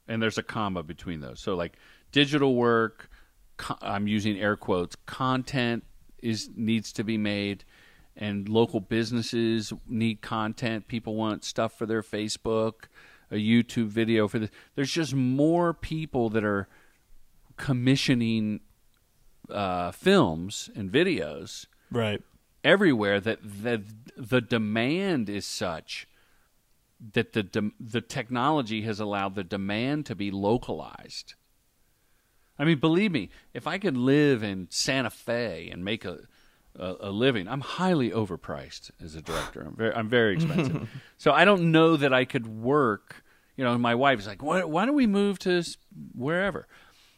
and 0.07 0.22
there's 0.22 0.38
a 0.38 0.43
comma 0.43 0.84
between 0.84 1.22
those. 1.22 1.39
So, 1.39 1.55
like 1.55 1.78
digital 2.14 2.55
work, 2.55 3.09
I'm 3.82 4.07
using 4.07 4.39
air 4.39 4.55
quotes. 4.55 4.95
Content 5.05 5.84
is 6.22 6.49
needs 6.55 6.93
to 6.93 7.03
be 7.03 7.18
made, 7.18 7.66
and 8.16 8.47
local 8.47 8.80
businesses 8.80 9.74
need 9.86 10.22
content. 10.22 10.88
People 10.88 11.16
want 11.16 11.43
stuff 11.43 11.78
for 11.78 11.86
their 11.86 12.01
Facebook, 12.01 12.86
a 13.30 13.36
YouTube 13.36 13.88
video 13.88 14.30
for 14.30 14.39
this. 14.39 14.49
There's 14.76 14.91
just 14.91 15.14
more 15.14 15.74
people 15.74 16.30
that 16.30 16.45
are 16.45 16.70
commissioning 17.57 18.61
uh, 19.49 19.91
films 19.91 20.70
and 20.76 20.91
videos 20.91 21.68
right? 21.91 22.22
everywhere 22.64 23.20
that 23.20 23.39
the 23.43 23.84
the 24.16 24.41
demand 24.41 25.30
is 25.30 25.45
such 25.45 26.07
that 27.11 27.34
the 27.34 27.43
dem- 27.43 27.76
the 27.80 28.01
technology 28.01 28.84
has 28.84 28.99
allowed 28.99 29.36
the 29.36 29.43
demand 29.43 30.05
to 30.05 30.16
be 30.16 30.32
localized. 30.32 31.36
I 32.58 32.66
mean, 32.66 32.80
believe 32.80 33.12
me, 33.12 33.30
if 33.54 33.68
I 33.68 33.78
could 33.78 33.97
live 33.97 34.43
in 34.43 34.68
Santa 34.70 35.10
Fe 35.10 35.70
and 35.72 35.84
make 35.84 36.06
a 36.06 36.20
a, 36.76 36.95
a 37.01 37.12
living, 37.12 37.47
I'm 37.47 37.62
highly 37.62 38.10
overpriced 38.10 38.89
as 39.04 39.16
a 39.16 39.22
director. 39.22 39.62
I'm 39.62 39.76
very 39.76 39.93
I'm 39.93 40.10
very 40.10 40.34
expensive, 40.36 40.89
so 41.18 41.32
I 41.32 41.45
don't 41.45 41.72
know 41.72 41.97
that 41.97 42.14
I 42.14 42.26
could 42.26 42.47
work. 42.47 43.24
You 43.56 43.64
know, 43.64 43.78
my 43.78 43.93
wife's 43.93 44.26
like, 44.26 44.41
why, 44.41 44.64
why 44.64 44.86
don't 44.86 44.95
we 44.95 45.06
move 45.06 45.38
to 45.39 45.64
wherever? 46.16 46.68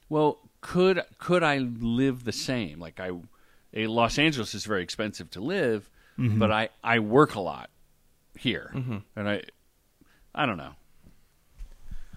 Well, 0.09 0.39
could 0.61 1.03
could 1.17 1.43
I 1.43 1.59
live 1.59 2.23
the 2.23 2.33
same? 2.33 2.79
Like 2.79 2.99
I, 2.99 3.11
Los 3.73 4.19
Angeles 4.19 4.53
is 4.53 4.65
very 4.65 4.83
expensive 4.83 5.29
to 5.31 5.39
live, 5.39 5.89
mm-hmm. 6.17 6.39
but 6.39 6.51
I 6.51 6.69
I 6.83 6.99
work 6.99 7.35
a 7.35 7.39
lot 7.39 7.69
here, 8.37 8.71
mm-hmm. 8.73 8.97
and 9.15 9.29
I 9.29 9.43
I 10.33 10.45
don't 10.45 10.57
know. 10.57 10.73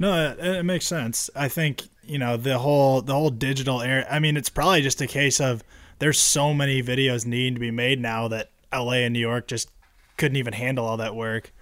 No, 0.01 0.31
it, 0.31 0.39
it 0.39 0.63
makes 0.65 0.87
sense. 0.87 1.29
I 1.35 1.49
think 1.49 1.83
you 2.09 2.19
know 2.19 2.37
the 2.37 2.59
whole 2.59 3.03
the 3.03 3.13
whole 3.13 3.31
digital 3.31 3.83
era. 3.83 4.07
I 4.11 4.19
mean, 4.19 4.37
it's 4.37 4.49
probably 4.49 4.83
just 4.83 5.01
a 5.01 5.07
case 5.07 5.41
of 5.41 5.63
there's 5.99 6.19
so 6.19 6.55
many 6.55 6.83
videos 6.83 7.27
needing 7.27 7.55
to 7.55 7.61
be 7.61 7.71
made 7.71 8.01
now 8.01 8.29
that 8.29 8.51
L.A. 8.73 9.05
and 9.05 9.13
New 9.13 9.21
York 9.21 9.47
just 9.47 9.71
couldn't 10.17 10.37
even 10.37 10.53
handle 10.53 10.87
all 10.87 10.97
that 10.97 11.15
work. 11.15 11.53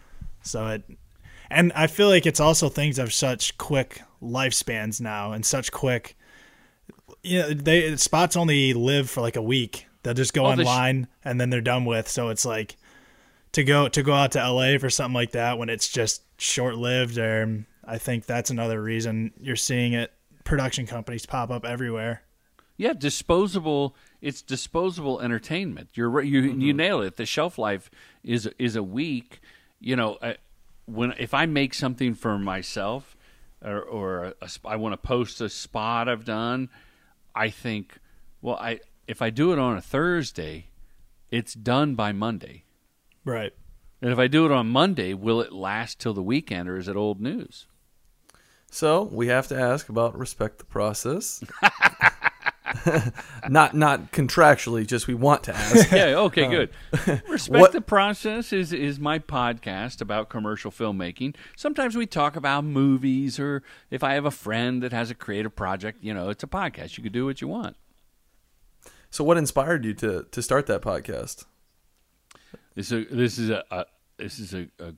So 0.43 0.67
it, 0.69 0.85
and 1.51 1.73
I 1.75 1.87
feel 1.87 2.09
like 2.09 2.27
it's 2.27 2.41
also 2.41 2.69
things 2.69 2.99
of 2.99 3.13
such 3.13 3.57
quick 3.59 4.03
lifespans 4.23 5.01
now 5.01 5.33
and 5.33 5.45
such 5.45 5.73
quick. 5.73 6.17
You 7.23 7.41
know, 7.41 7.55
they 7.55 7.97
spots 7.97 8.37
only 8.37 8.73
live 8.73 9.11
for 9.11 9.21
like 9.21 9.37
a 9.37 9.43
week. 9.43 9.87
They'll 10.03 10.15
just 10.15 10.35
go 10.35 10.47
Oh, 10.47 10.55
the 10.55 10.65
sh- 10.65 10.67
online 10.67 11.09
and 11.25 11.41
then 11.41 11.51
they're 11.51 11.61
done 11.61 11.85
with. 11.85 12.09
So 12.09 12.29
it's 12.29 12.45
like 12.45 12.77
to 13.53 13.65
go 13.65 13.89
to 13.89 14.03
go 14.03 14.13
out 14.13 14.33
to 14.33 14.51
LA 14.51 14.79
for 14.79 14.91
something 14.91 15.15
like 15.15 15.33
that 15.33 15.59
when 15.59 15.69
it's 15.69 15.89
just 15.89 16.23
short 16.41 16.77
lived 16.77 17.19
or 17.19 17.43
um, 17.43 17.67
I 17.85 17.99
think 17.99 18.27
that's 18.27 18.51
another 18.51 18.83
reason 18.83 19.33
you're 19.41 19.57
seeing 19.57 19.93
it 19.93 20.13
production 20.47 20.87
companies 20.87 21.27
pop 21.27 21.51
up 21.51 21.67
everywhere. 21.67 22.23
Yeah, 22.79 22.95
disposable. 22.95 23.95
It's 24.23 24.41
disposable 24.41 25.21
entertainment. 25.21 25.91
You're 25.95 26.09
right. 26.11 26.27
You 26.27 26.41
you 26.41 26.53
mm-hmm. 26.73 26.77
nail 26.77 27.01
it. 27.03 27.17
The 27.17 27.27
shelf 27.27 27.59
life 27.59 27.91
is 28.23 28.49
is 28.59 28.77
a 28.77 28.83
week. 28.83 29.41
You 29.81 29.97
know, 29.97 30.19
I, 30.23 30.37
when 30.87 31.13
if 31.19 31.35
I 31.35 31.47
make 31.47 31.75
something 31.75 32.15
for 32.15 32.39
myself, 32.39 33.17
or, 33.63 33.81
or 33.81 34.25
a, 34.25 34.35
a 34.43 34.51
I 34.65 34.77
want 34.77 34.93
to 34.95 34.97
post 34.99 35.41
a 35.41 35.49
spot 35.49 36.09
I've 36.09 36.25
done, 36.25 36.69
I 37.35 37.51
think, 37.51 37.99
well, 38.41 38.57
I 38.57 38.81
if 39.07 39.23
I 39.23 39.31
do 39.31 39.53
it 39.53 39.59
on 39.59 39.77
a 39.77 39.83
Thursday, 39.83 40.69
it's 41.31 41.55
done 41.55 41.95
by 41.95 42.13
Monday. 42.13 42.65
Right. 43.25 43.53
And 44.03 44.13
if 44.13 44.19
I 44.19 44.27
do 44.27 44.45
it 44.45 44.53
on 44.53 44.69
Monday, 44.69 45.15
will 45.15 45.41
it 45.41 45.53
last 45.53 45.99
till 45.99 46.13
the 46.13 46.23
weekend, 46.23 46.69
or 46.69 46.77
is 46.77 46.89
it 46.89 46.97
old 46.97 47.21
news? 47.21 47.67
So 48.71 49.05
we 49.05 49.29
have 49.29 49.47
to 49.49 49.59
ask 49.59 49.89
about 49.89 50.19
respect 50.19 50.59
the 50.59 50.65
process. 50.65 51.43
not 53.49 53.75
not 53.75 54.13
contractually, 54.13 54.87
just 54.87 55.07
we 55.07 55.15
want 55.15 55.45
to 55.45 55.55
ask. 55.55 55.91
yeah. 55.93 56.15
Okay. 56.17 56.45
Um, 56.45 56.51
good. 56.51 56.71
Respect 57.29 57.61
what- 57.61 57.73
the 57.73 57.81
process 57.81 58.53
is 58.53 58.73
is 58.73 58.99
my 58.99 59.19
podcast 59.19 60.01
about 60.01 60.29
commercial 60.29 60.71
filmmaking. 60.71 61.35
Sometimes 61.57 61.97
we 61.97 62.07
talk 62.07 62.37
about 62.37 62.65
movies, 62.65 63.39
or 63.39 63.63
if 63.91 64.03
I 64.03 64.15
have 64.15 64.25
a 64.25 64.31
friend 64.31 64.83
that 64.83 64.93
has 64.93 65.11
a 65.11 65.15
creative 65.15 65.55
project, 65.55 66.03
you 66.03 66.13
know, 66.13 66.29
it's 66.29 66.43
a 66.43 66.49
podcast. 66.49 66.97
You 66.99 67.03
can 67.05 67.13
do 67.13 67.25
what 67.25 67.41
you 67.41 67.49
want. 67.49 67.77
So 69.11 69.25
what 69.25 69.39
inspired 69.39 69.85
you 69.85 69.95
to 69.95 70.27
to 70.31 70.43
start 70.43 70.67
that 70.67 70.83
podcast? 70.83 71.47
This 72.75 72.93
is 72.93 73.07
a, 73.11 73.15
this 73.15 73.39
is 73.39 73.51
a, 73.51 73.65
a 73.71 73.85
this 74.19 74.39
is 74.39 74.53
a, 74.55 74.69
a 74.79 74.93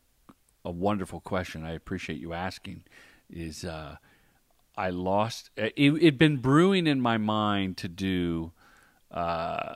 a 0.65 0.71
wonderful 0.71 1.21
question. 1.21 1.65
I 1.65 1.73
appreciate 1.73 2.19
you 2.19 2.33
asking. 2.33 2.85
Is 3.31 3.65
uh, 3.65 3.97
I 4.77 4.91
lost 4.91 5.51
it? 5.57 5.73
It'd 5.77 6.19
been 6.19 6.39
brewing 6.39 6.87
in 6.87 7.01
my 7.01 7.19
mind 7.19 7.77
to 7.79 7.89
do 7.89 8.53
uh, 9.11 9.75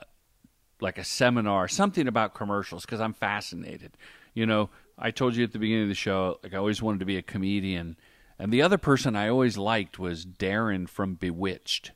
like 0.79 0.97
a 0.97 1.03
seminar, 1.03 1.67
something 1.67 2.07
about 2.07 2.33
commercials, 2.33 2.85
because 2.85 3.01
I'm 3.01 3.13
fascinated. 3.13 3.97
You 4.33 4.45
know, 4.45 4.69
I 4.97 5.11
told 5.11 5.35
you 5.35 5.43
at 5.43 5.51
the 5.51 5.59
beginning 5.59 5.83
of 5.83 5.89
the 5.89 5.95
show, 5.95 6.39
like 6.43 6.53
I 6.53 6.57
always 6.57 6.81
wanted 6.81 6.99
to 6.99 7.05
be 7.05 7.17
a 7.17 7.21
comedian, 7.21 7.97
and 8.39 8.51
the 8.51 8.61
other 8.61 8.77
person 8.77 9.15
I 9.15 9.29
always 9.29 9.57
liked 9.57 9.99
was 9.99 10.25
Darrin 10.25 10.87
from 10.87 11.15
Bewitched. 11.15 11.91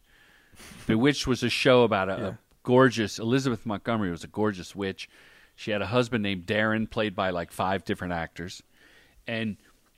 Bewitched 0.85 1.27
was 1.27 1.43
a 1.43 1.49
show 1.49 1.83
about 1.83 2.09
a, 2.09 2.27
a 2.27 2.37
gorgeous 2.63 3.19
Elizabeth 3.19 3.65
Montgomery 3.65 4.11
was 4.11 4.23
a 4.23 4.27
gorgeous 4.27 4.75
witch. 4.75 5.09
She 5.55 5.71
had 5.71 5.81
a 5.81 5.87
husband 5.87 6.23
named 6.23 6.45
Darrin, 6.45 6.87
played 6.87 7.15
by 7.15 7.29
like 7.29 7.51
five 7.51 7.83
different 7.83 8.13
actors, 8.13 8.61
and 9.27 9.57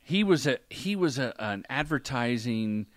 he 0.10 0.24
was 0.24 0.48
a 0.48 0.58
he 0.72 0.96
was 0.96 1.20
a, 1.20 1.36
an 1.38 1.66
advertising 1.70 2.88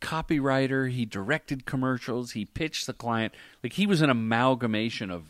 copywriter. 0.00 0.88
He 0.88 1.04
directed 1.04 1.66
commercials. 1.66 2.30
He 2.32 2.44
pitched 2.44 2.86
the 2.86 2.92
client. 2.92 3.34
Like 3.60 3.72
he 3.72 3.88
was 3.88 4.02
an 4.02 4.08
amalgamation 4.08 5.10
of 5.10 5.24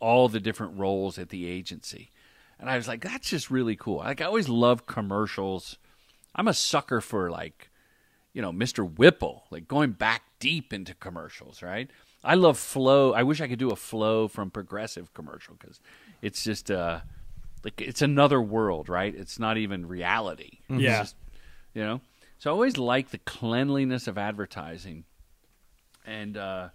all 0.00 0.30
the 0.30 0.40
different 0.40 0.78
roles 0.78 1.18
at 1.18 1.28
the 1.28 1.46
agency. 1.46 2.10
And 2.58 2.70
I 2.70 2.78
was 2.78 2.88
like, 2.88 3.02
that's 3.02 3.28
just 3.28 3.50
really 3.50 3.76
cool. 3.76 3.98
Like 3.98 4.22
I 4.22 4.24
always 4.24 4.48
love 4.48 4.86
commercials. 4.86 5.76
I'm 6.34 6.48
a 6.48 6.54
sucker 6.54 7.02
for 7.02 7.30
like, 7.30 7.70
you 8.32 8.40
know, 8.40 8.50
Mr. 8.50 8.90
Whipple, 8.90 9.44
like 9.50 9.68
going 9.68 9.92
back 9.92 10.22
deep 10.40 10.72
into 10.72 10.94
commercials, 10.94 11.62
right? 11.62 11.90
I 12.24 12.36
love 12.36 12.56
Flo. 12.56 13.12
I 13.12 13.22
wish 13.22 13.42
I 13.42 13.48
could 13.48 13.58
do 13.58 13.70
a 13.70 13.76
Flo 13.76 14.28
from 14.28 14.50
progressive 14.50 15.12
commercial 15.12 15.56
because 15.60 15.78
it's 16.22 16.42
just 16.42 16.70
uh 16.70 17.00
like 17.64 17.80
it's 17.80 18.02
another 18.02 18.40
world, 18.40 18.88
right? 18.88 19.14
It's 19.14 19.38
not 19.38 19.56
even 19.56 19.86
reality. 19.86 20.58
It's 20.68 20.82
Yeah. 20.82 20.98
just- 21.00 21.16
you 21.74 21.82
know. 21.82 22.00
So 22.38 22.50
I 22.50 22.52
always 22.52 22.76
like 22.76 23.10
the 23.10 23.18
cleanliness 23.18 24.06
of 24.06 24.18
advertising, 24.18 25.04
and 26.04 26.36
uh, 26.36 26.68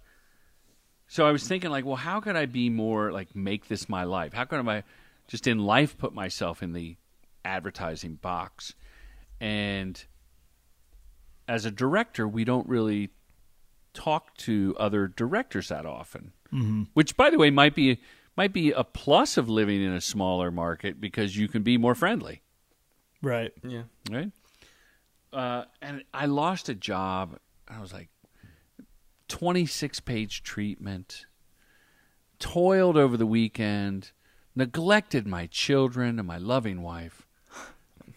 so 1.06 1.26
I 1.26 1.32
was 1.32 1.46
thinking 1.46 1.70
like, 1.70 1.84
well, 1.84 1.96
how 1.96 2.20
could 2.20 2.34
I 2.36 2.46
be 2.46 2.68
more 2.70 3.12
like 3.12 3.34
make 3.36 3.68
this 3.68 3.88
my 3.88 4.04
life? 4.04 4.32
How 4.32 4.44
could 4.44 4.66
I 4.66 4.82
just 5.28 5.46
in 5.46 5.58
life 5.60 5.96
put 5.96 6.12
myself 6.12 6.62
in 6.62 6.72
the 6.72 6.96
advertising 7.44 8.16
box? 8.16 8.74
And 9.40 10.02
as 11.48 11.64
a 11.64 11.70
director, 11.70 12.26
we 12.28 12.44
don't 12.44 12.68
really 12.68 13.10
talk 13.94 14.36
to 14.38 14.74
other 14.78 15.06
directors 15.08 15.68
that 15.68 15.86
often. 15.86 16.32
Mm-hmm. 16.52 16.82
Which, 16.94 17.16
by 17.16 17.30
the 17.30 17.38
way, 17.38 17.50
might 17.50 17.74
be 17.74 18.00
might 18.40 18.54
be 18.54 18.70
a 18.70 18.82
plus 18.82 19.36
of 19.36 19.50
living 19.50 19.82
in 19.82 19.92
a 19.92 20.00
smaller 20.00 20.50
market 20.50 20.98
because 20.98 21.36
you 21.36 21.46
can 21.46 21.62
be 21.62 21.76
more 21.76 21.94
friendly. 21.94 22.40
Right. 23.20 23.52
Yeah. 23.62 23.82
right? 24.10 24.30
Uh, 25.30 25.64
and 25.82 26.04
I 26.14 26.24
lost 26.24 26.70
a 26.70 26.74
job. 26.74 27.36
I 27.68 27.82
was 27.82 27.92
like, 27.92 28.08
26 29.28 30.00
page 30.00 30.42
treatment, 30.42 31.26
toiled 32.38 32.96
over 32.96 33.18
the 33.18 33.26
weekend, 33.26 34.12
neglected 34.56 35.26
my 35.26 35.44
children 35.44 36.18
and 36.18 36.26
my 36.26 36.38
loving 36.38 36.80
wife. 36.80 37.26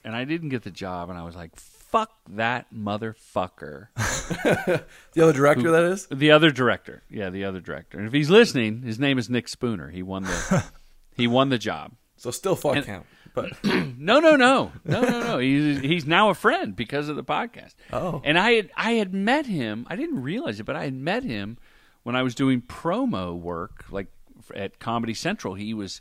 And 0.06 0.16
I 0.16 0.24
didn't 0.24 0.50
get 0.50 0.64
the 0.64 0.72
job. 0.72 1.10
And 1.10 1.20
I 1.20 1.24
was 1.24 1.36
like, 1.36 1.52
fuck 1.94 2.12
that 2.28 2.74
motherfucker. 2.74 3.88
The 5.14 5.22
other 5.22 5.34
director, 5.34 5.70
that 5.72 5.84
is. 5.84 6.08
The 6.08 6.32
other 6.32 6.50
director. 6.50 7.04
Yeah, 7.10 7.30
the 7.30 7.44
other 7.44 7.60
director. 7.60 8.00
And 8.00 8.08
if 8.08 8.14
he's 8.14 8.30
listening, 8.32 8.82
his 8.82 8.98
name 8.98 9.18
is 9.20 9.30
Nick 9.30 9.48
Spooner. 9.48 9.89
He 9.91 10.02
won 10.02 10.24
the, 10.24 10.64
he 11.16 11.28
won 11.28 11.50
the 11.50 11.58
job. 11.60 11.91
So 12.18 12.32
still 12.32 12.56
fuck 12.56 12.78
And- 12.78 12.86
count. 12.86 13.06
But 13.36 13.52
No, 13.64 14.20
no, 14.20 14.36
no, 14.36 14.72
no, 14.86 15.02
no, 15.02 15.20
no. 15.20 15.38
He's 15.39 15.80
he's 15.82 16.06
now 16.06 16.30
a 16.30 16.34
friend 16.36 16.76
because 16.76 17.10
of 17.10 17.16
the 17.16 17.24
podcast. 17.24 17.74
Oh. 17.91 18.22
and 18.24 18.38
I 18.39 18.52
had 18.54 18.72
I 18.78 18.91
had 18.94 19.14
met 19.14 19.46
him. 19.48 19.86
I 19.89 19.96
didn't 19.96 20.22
realize 20.22 20.60
it, 20.60 20.64
but 20.66 20.76
I 20.76 20.84
had 20.86 20.94
met 20.94 21.24
him 21.24 21.58
when 22.04 22.16
I 22.16 22.22
was 22.24 22.34
doing 22.36 22.62
promo 22.62 23.36
work, 23.38 23.86
like 23.91 24.08
at 24.56 24.80
Comedy 24.80 25.14
Central. 25.16 25.56
He 25.56 25.74
was 25.74 26.00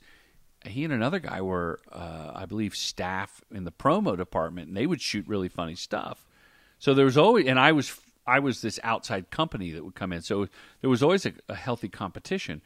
he 0.66 0.84
and 0.84 0.92
another 0.92 1.18
guy 1.18 1.40
were, 1.40 1.80
uh, 1.90 2.32
I 2.34 2.46
believe, 2.46 2.74
staff 2.74 3.42
in 3.50 3.64
the 3.64 3.72
promo 3.72 4.16
department, 4.16 4.68
and 4.68 4.76
they 4.76 4.86
would 4.86 5.00
shoot 5.00 5.26
really 5.26 5.48
funny 5.48 5.74
stuff. 5.74 6.26
So 6.78 6.94
there 6.94 7.04
was 7.04 7.16
always, 7.16 7.46
and 7.46 7.58
I 7.58 7.72
was 7.72 8.00
I 8.26 8.38
was 8.38 8.60
this 8.60 8.78
outside 8.82 9.30
company 9.30 9.72
that 9.72 9.84
would 9.84 9.94
come 9.94 10.12
in. 10.12 10.22
So 10.22 10.48
there 10.80 10.90
was 10.90 11.02
always 11.02 11.26
a, 11.26 11.32
a 11.48 11.54
healthy 11.54 11.88
competition, 11.88 12.62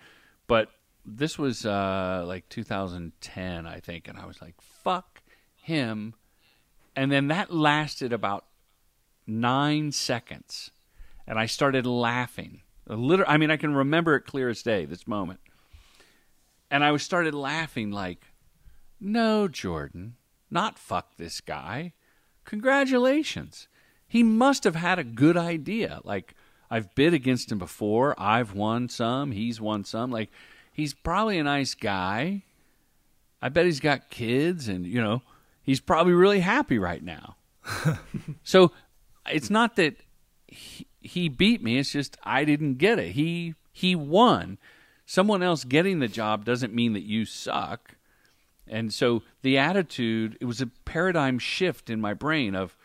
but 0.46 0.70
this 1.04 1.38
was 1.38 1.64
uh, 1.64 2.24
like 2.26 2.48
2010, 2.48 3.66
I 3.66 3.80
think, 3.80 4.08
and 4.08 4.18
I 4.18 4.26
was 4.26 4.42
like, 4.42 4.60
"Fuck 4.60 5.22
him," 5.56 6.14
and 6.94 7.10
then 7.10 7.28
that 7.28 7.52
lasted 7.52 8.12
about 8.12 8.44
nine 9.26 9.92
seconds, 9.92 10.70
and 11.26 11.38
I 11.38 11.46
started 11.46 11.86
laughing. 11.86 12.62
A 12.88 12.96
liter- 12.96 13.28
I 13.28 13.36
mean, 13.36 13.50
I 13.50 13.56
can 13.56 13.74
remember 13.74 14.14
it 14.14 14.22
clear 14.22 14.48
as 14.48 14.62
day. 14.62 14.84
This 14.84 15.06
moment, 15.06 15.40
and 16.70 16.84
I 16.84 16.92
was 16.92 17.02
started 17.02 17.34
laughing 17.34 17.90
like, 17.90 18.32
"No, 19.00 19.48
Jordan, 19.48 20.16
not 20.50 20.78
fuck 20.78 21.16
this 21.16 21.40
guy. 21.40 21.92
Congratulations. 22.44 23.68
He 24.06 24.22
must 24.22 24.64
have 24.64 24.76
had 24.76 24.98
a 24.98 25.04
good 25.04 25.36
idea. 25.36 26.00
Like 26.04 26.34
I've 26.70 26.94
bid 26.94 27.14
against 27.14 27.50
him 27.50 27.58
before. 27.58 28.14
I've 28.18 28.54
won 28.54 28.88
some. 28.88 29.32
He's 29.32 29.60
won 29.60 29.84
some. 29.84 30.10
Like 30.10 30.30
he's 30.72 30.94
probably 30.94 31.38
a 31.38 31.44
nice 31.44 31.74
guy. 31.74 32.42
I 33.42 33.48
bet 33.48 33.66
he's 33.66 33.80
got 33.80 34.10
kids, 34.10 34.68
and 34.68 34.86
you 34.86 35.00
know, 35.00 35.22
he's 35.62 35.80
probably 35.80 36.14
really 36.14 36.40
happy 36.40 36.78
right 36.78 37.02
now. 37.02 37.36
so 38.44 38.72
it's 39.30 39.50
not 39.50 39.76
that 39.76 39.96
he, 40.46 40.86
he 41.00 41.28
beat 41.28 41.62
me. 41.62 41.78
It's 41.78 41.92
just 41.92 42.16
I 42.22 42.44
didn't 42.44 42.76
get 42.76 42.98
it. 42.98 43.12
He 43.12 43.54
he 43.72 43.94
won. 43.94 44.58
Someone 45.06 45.42
else 45.42 45.64
getting 45.64 46.00
the 46.00 46.08
job 46.08 46.44
doesn't 46.44 46.74
mean 46.74 46.92
that 46.92 47.04
you 47.04 47.24
suck. 47.24 47.96
And 48.66 48.92
so 48.92 49.22
the 49.42 49.56
attitude, 49.56 50.36
it 50.40 50.44
was 50.44 50.60
a 50.60 50.66
paradigm 50.84 51.38
shift 51.38 51.88
in 51.88 52.00
my 52.00 52.12
brain 52.12 52.54
of 52.54 52.76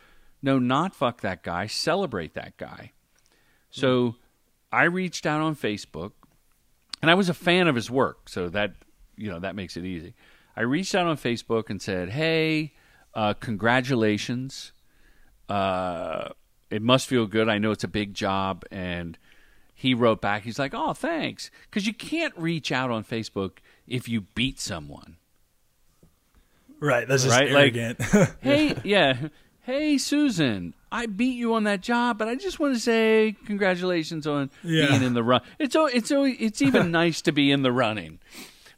no, 0.44 0.60
not 0.60 0.96
fuck 0.96 1.22
that 1.22 1.44
guy, 1.44 1.68
celebrate 1.68 2.34
that 2.36 2.58
guy. 2.58 2.92
So 3.72 4.16
I 4.72 4.84
reached 4.84 5.26
out 5.26 5.42
on 5.42 5.56
Facebook 5.56 6.12
and 7.02 7.10
I 7.10 7.16
was 7.16 7.30
a 7.30 7.34
fan 7.34 7.68
of 7.68 7.76
his 7.76 7.90
work, 7.90 8.30
so 8.30 8.50
that 8.50 8.74
you 9.18 9.30
know 9.30 9.40
that 9.40 9.56
makes 9.56 9.76
it 9.76 9.86
easy. 9.86 10.14
I 10.56 10.62
reached 10.62 10.94
out 10.94 11.08
on 11.08 11.18
Facebook 11.18 11.70
and 11.70 11.82
said, 11.82 12.10
"Hey, 12.10 12.74
uh, 13.14 13.34
congratulations! 13.34 14.72
Uh, 15.50 16.30
it 16.70 16.82
must 16.82 17.08
feel 17.08 17.26
good. 17.26 17.50
I 17.50 17.58
know 17.58 17.72
it's 17.72 17.84
a 17.84 17.90
big 17.90 18.14
job." 18.14 18.64
And 18.72 19.18
he 19.82 19.94
wrote 19.94 20.22
back, 20.22 20.44
he's 20.44 20.60
like, 20.60 20.74
"Oh, 20.76 20.94
thanks," 20.94 21.50
because 21.70 21.88
you 21.88 21.94
can't 21.94 22.34
reach 22.38 22.72
out 22.72 22.92
on 22.92 23.04
Facebook 23.04 23.54
if 23.88 24.08
you 24.08 24.22
beat 24.36 24.60
someone. 24.60 25.18
Right. 26.80 27.08
That's 27.08 27.24
just 27.24 27.36
Right, 27.36 27.52
like- 27.52 27.76
arrogant. 27.76 28.02
hey, 28.42 28.76
yeah. 28.84 29.28
Hey, 29.64 29.98
Susan, 30.00 30.74
I 30.92 31.06
beat 31.06 31.36
you 31.38 31.54
on 31.54 31.64
that 31.66 31.82
job, 31.82 32.18
but 32.18 32.28
I 32.28 32.36
just 32.36 32.60
want 32.60 32.74
to 32.74 32.80
say 32.80 33.36
congratulations 33.46 34.26
on 34.26 34.50
Yeah. 34.64 34.88
being 34.88 35.04
in 35.04 35.14
the 35.14 35.24
run. 35.24 35.42
It's 35.60 35.76
it's 35.78 36.12
it's 36.12 36.62
even 36.62 36.90
nice 37.02 37.22
to 37.22 37.32
be 37.32 37.52
in 37.52 37.62
the 37.62 37.72
running. 37.72 38.20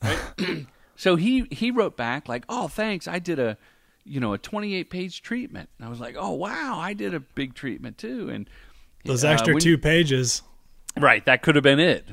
Right? 0.01 0.65
so 0.97 1.15
he 1.15 1.47
he 1.51 1.71
wrote 1.71 1.95
back 1.95 2.27
like, 2.27 2.43
"Oh, 2.49 2.67
thanks. 2.67 3.07
I 3.07 3.19
did 3.19 3.39
a 3.39 3.57
you 4.03 4.19
know 4.19 4.33
a 4.33 4.37
28 4.37 4.89
page 4.89 5.21
treatment." 5.21 5.69
And 5.77 5.85
I 5.87 5.89
was 5.89 6.01
like, 6.01 6.15
"Oh, 6.19 6.31
wow, 6.33 6.77
I 6.79 6.91
did 6.93 7.13
a 7.13 7.21
big 7.21 7.53
treatment 7.53 7.97
too." 7.97 8.29
And 8.29 8.49
Those 9.05 9.23
uh, 9.23 9.29
extra 9.29 9.53
when- 9.53 9.61
two 9.63 9.77
pages. 9.77 10.41
Right, 10.99 11.25
that 11.25 11.41
could 11.41 11.55
have 11.55 11.63
been 11.63 11.79
it. 11.79 12.05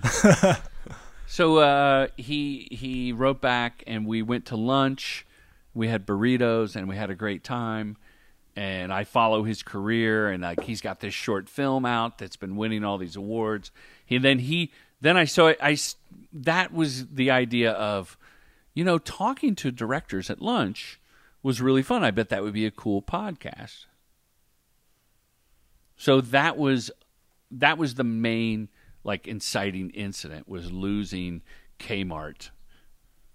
so 1.27 1.59
uh, 1.59 2.09
he 2.17 2.69
he 2.71 3.13
wrote 3.13 3.41
back, 3.41 3.85
and 3.87 4.07
we 4.07 4.23
went 4.23 4.47
to 4.47 4.57
lunch. 4.57 5.27
We 5.75 5.89
had 5.89 6.07
burritos, 6.07 6.77
and 6.77 6.89
we 6.89 6.97
had 6.97 7.11
a 7.11 7.15
great 7.15 7.45
time. 7.45 7.97
And 8.57 8.93
I 8.93 9.05
follow 9.05 9.45
his 9.45 9.63
career, 9.63 10.31
and 10.31 10.43
like 10.43 10.63
he's 10.65 10.81
got 10.81 11.01
this 11.01 11.15
short 11.15 11.49
film 11.49 11.85
out 11.85 12.19
that's 12.19 12.37
been 12.37 12.57
winning 12.57 12.85
all 12.85 12.99
these 12.99 13.17
awards. 13.17 13.71
He 14.05 14.19
then 14.19 14.41
he 14.41 14.73
then 15.01 15.17
I 15.17 15.25
saw 15.25 15.53
I 15.63 15.77
that 16.33 16.73
was 16.73 17.07
the 17.09 17.31
idea 17.31 17.73
of, 17.73 18.17
you 18.75 18.85
know, 18.85 18.99
talking 18.99 19.55
to 19.57 19.71
directors 19.71 20.31
at 20.31 20.41
lunch 20.41 21.01
was 21.43 21.61
really 21.61 21.83
fun. 21.83 22.05
I 22.05 22.11
bet 22.11 22.29
that 22.31 22.43
would 22.43 22.53
be 22.53 22.67
a 22.67 22.71
cool 22.71 23.03
podcast. 23.03 23.87
So 25.97 26.21
that 26.21 26.57
was 26.57 26.91
that 27.51 27.79
was 27.79 27.95
the 27.95 28.05
main 28.05 28.69
like 29.05 29.27
inciting 29.27 29.91
incident 29.91 30.49
was 30.49 30.71
losing 30.71 31.43
Kmart 31.79 32.51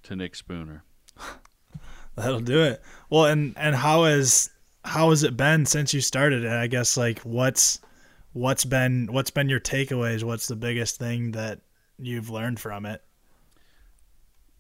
to 0.04 0.16
Nick 0.16 0.36
Spooner. 0.36 0.84
That'll 2.16 2.40
do 2.40 2.62
it. 2.62 2.82
Well, 3.10 3.26
and 3.26 3.54
and 3.58 3.76
how 3.76 4.06
has 4.06 4.50
how 4.84 5.10
has 5.10 5.24
it 5.24 5.36
been 5.36 5.66
since 5.66 5.94
you 5.94 6.02
started 6.02 6.46
it? 6.46 6.52
I 6.52 6.68
guess 6.68 6.96
like 6.96 7.20
what's 7.20 7.80
what's 8.34 8.64
been 8.66 9.08
what's 9.12 9.32
been 9.32 9.50
your 9.50 9.60
takeaways? 9.60 10.24
What's 10.24 10.48
the 10.48 10.56
biggest 10.56 10.98
thing 10.98 11.32
that 11.32 11.62
you've 11.98 12.30
learned 12.30 12.60
from 12.60 12.86
it? 12.86 13.02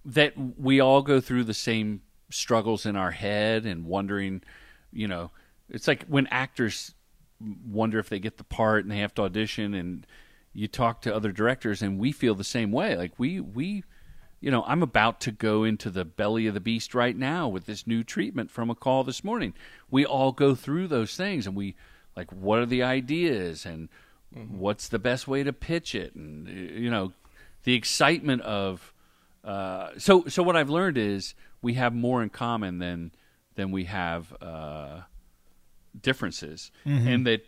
That 0.06 0.34
we 0.60 0.80
all 0.80 1.02
go 1.02 1.22
through 1.22 1.46
the 1.46 1.54
same 1.54 2.02
struggles 2.30 2.86
in 2.86 2.96
our 2.96 3.12
head 3.12 3.66
and 3.66 3.86
wondering, 3.86 4.42
you 4.92 5.08
know, 5.08 5.32
it's 5.70 5.88
like 5.88 6.06
when 6.08 6.28
actors 6.28 6.94
wonder 7.66 8.00
if 8.00 8.10
they 8.10 8.20
get 8.20 8.38
the 8.38 8.44
part 8.44 8.84
and 8.84 8.92
they 8.92 9.00
have 9.00 9.14
to 9.16 9.24
audition 9.24 9.74
and 9.74 10.06
you 10.54 10.68
talk 10.68 11.02
to 11.02 11.16
other 11.16 11.32
directors 11.32 11.82
and 11.82 12.00
we 12.00 12.12
feel 12.12 12.36
the 12.36 12.44
same 12.44 12.72
way. 12.72 12.96
Like 12.96 13.14
we 13.18 13.40
we 13.40 13.84
you 14.42 14.52
know, 14.52 14.64
I'm 14.68 14.84
about 14.84 15.22
to 15.22 15.32
go 15.32 15.64
into 15.64 15.90
the 15.90 16.06
belly 16.06 16.46
of 16.46 16.54
the 16.54 16.60
beast 16.60 16.94
right 16.94 17.16
now 17.16 17.48
with 17.48 17.66
this 17.66 17.88
new 17.88 18.04
treatment 18.04 18.52
from 18.52 18.70
a 18.70 18.76
call 18.76 19.04
this 19.04 19.24
morning. 19.24 19.54
We 19.90 20.06
all 20.06 20.32
go 20.32 20.54
through 20.54 20.88
those 20.88 21.16
things 21.16 21.48
and 21.48 21.56
we 21.56 21.76
like 22.16 22.32
what 22.32 22.60
are 22.60 22.66
the 22.66 22.84
ideas 22.84 23.66
and 23.66 23.90
what's 24.50 24.88
the 24.88 25.00
best 25.00 25.28
way 25.28 25.44
to 25.44 25.54
pitch 25.54 25.96
it 25.96 26.14
and 26.16 26.48
you 26.48 26.90
know, 26.90 27.14
the 27.64 27.74
excitement 27.74 28.42
of 28.44 28.94
uh, 29.44 29.90
so 29.98 30.26
so 30.28 30.42
what 30.42 30.56
I've 30.56 30.70
learned 30.70 30.98
is 30.98 31.36
we 31.62 31.76
have 31.76 31.94
more 31.94 32.24
in 32.24 32.30
common 32.30 32.80
than 32.80 33.12
than 33.56 33.72
we 33.72 33.86
have 33.86 34.36
uh, 34.42 35.02
differences, 36.02 36.72
and 36.86 37.26
that 37.28 37.46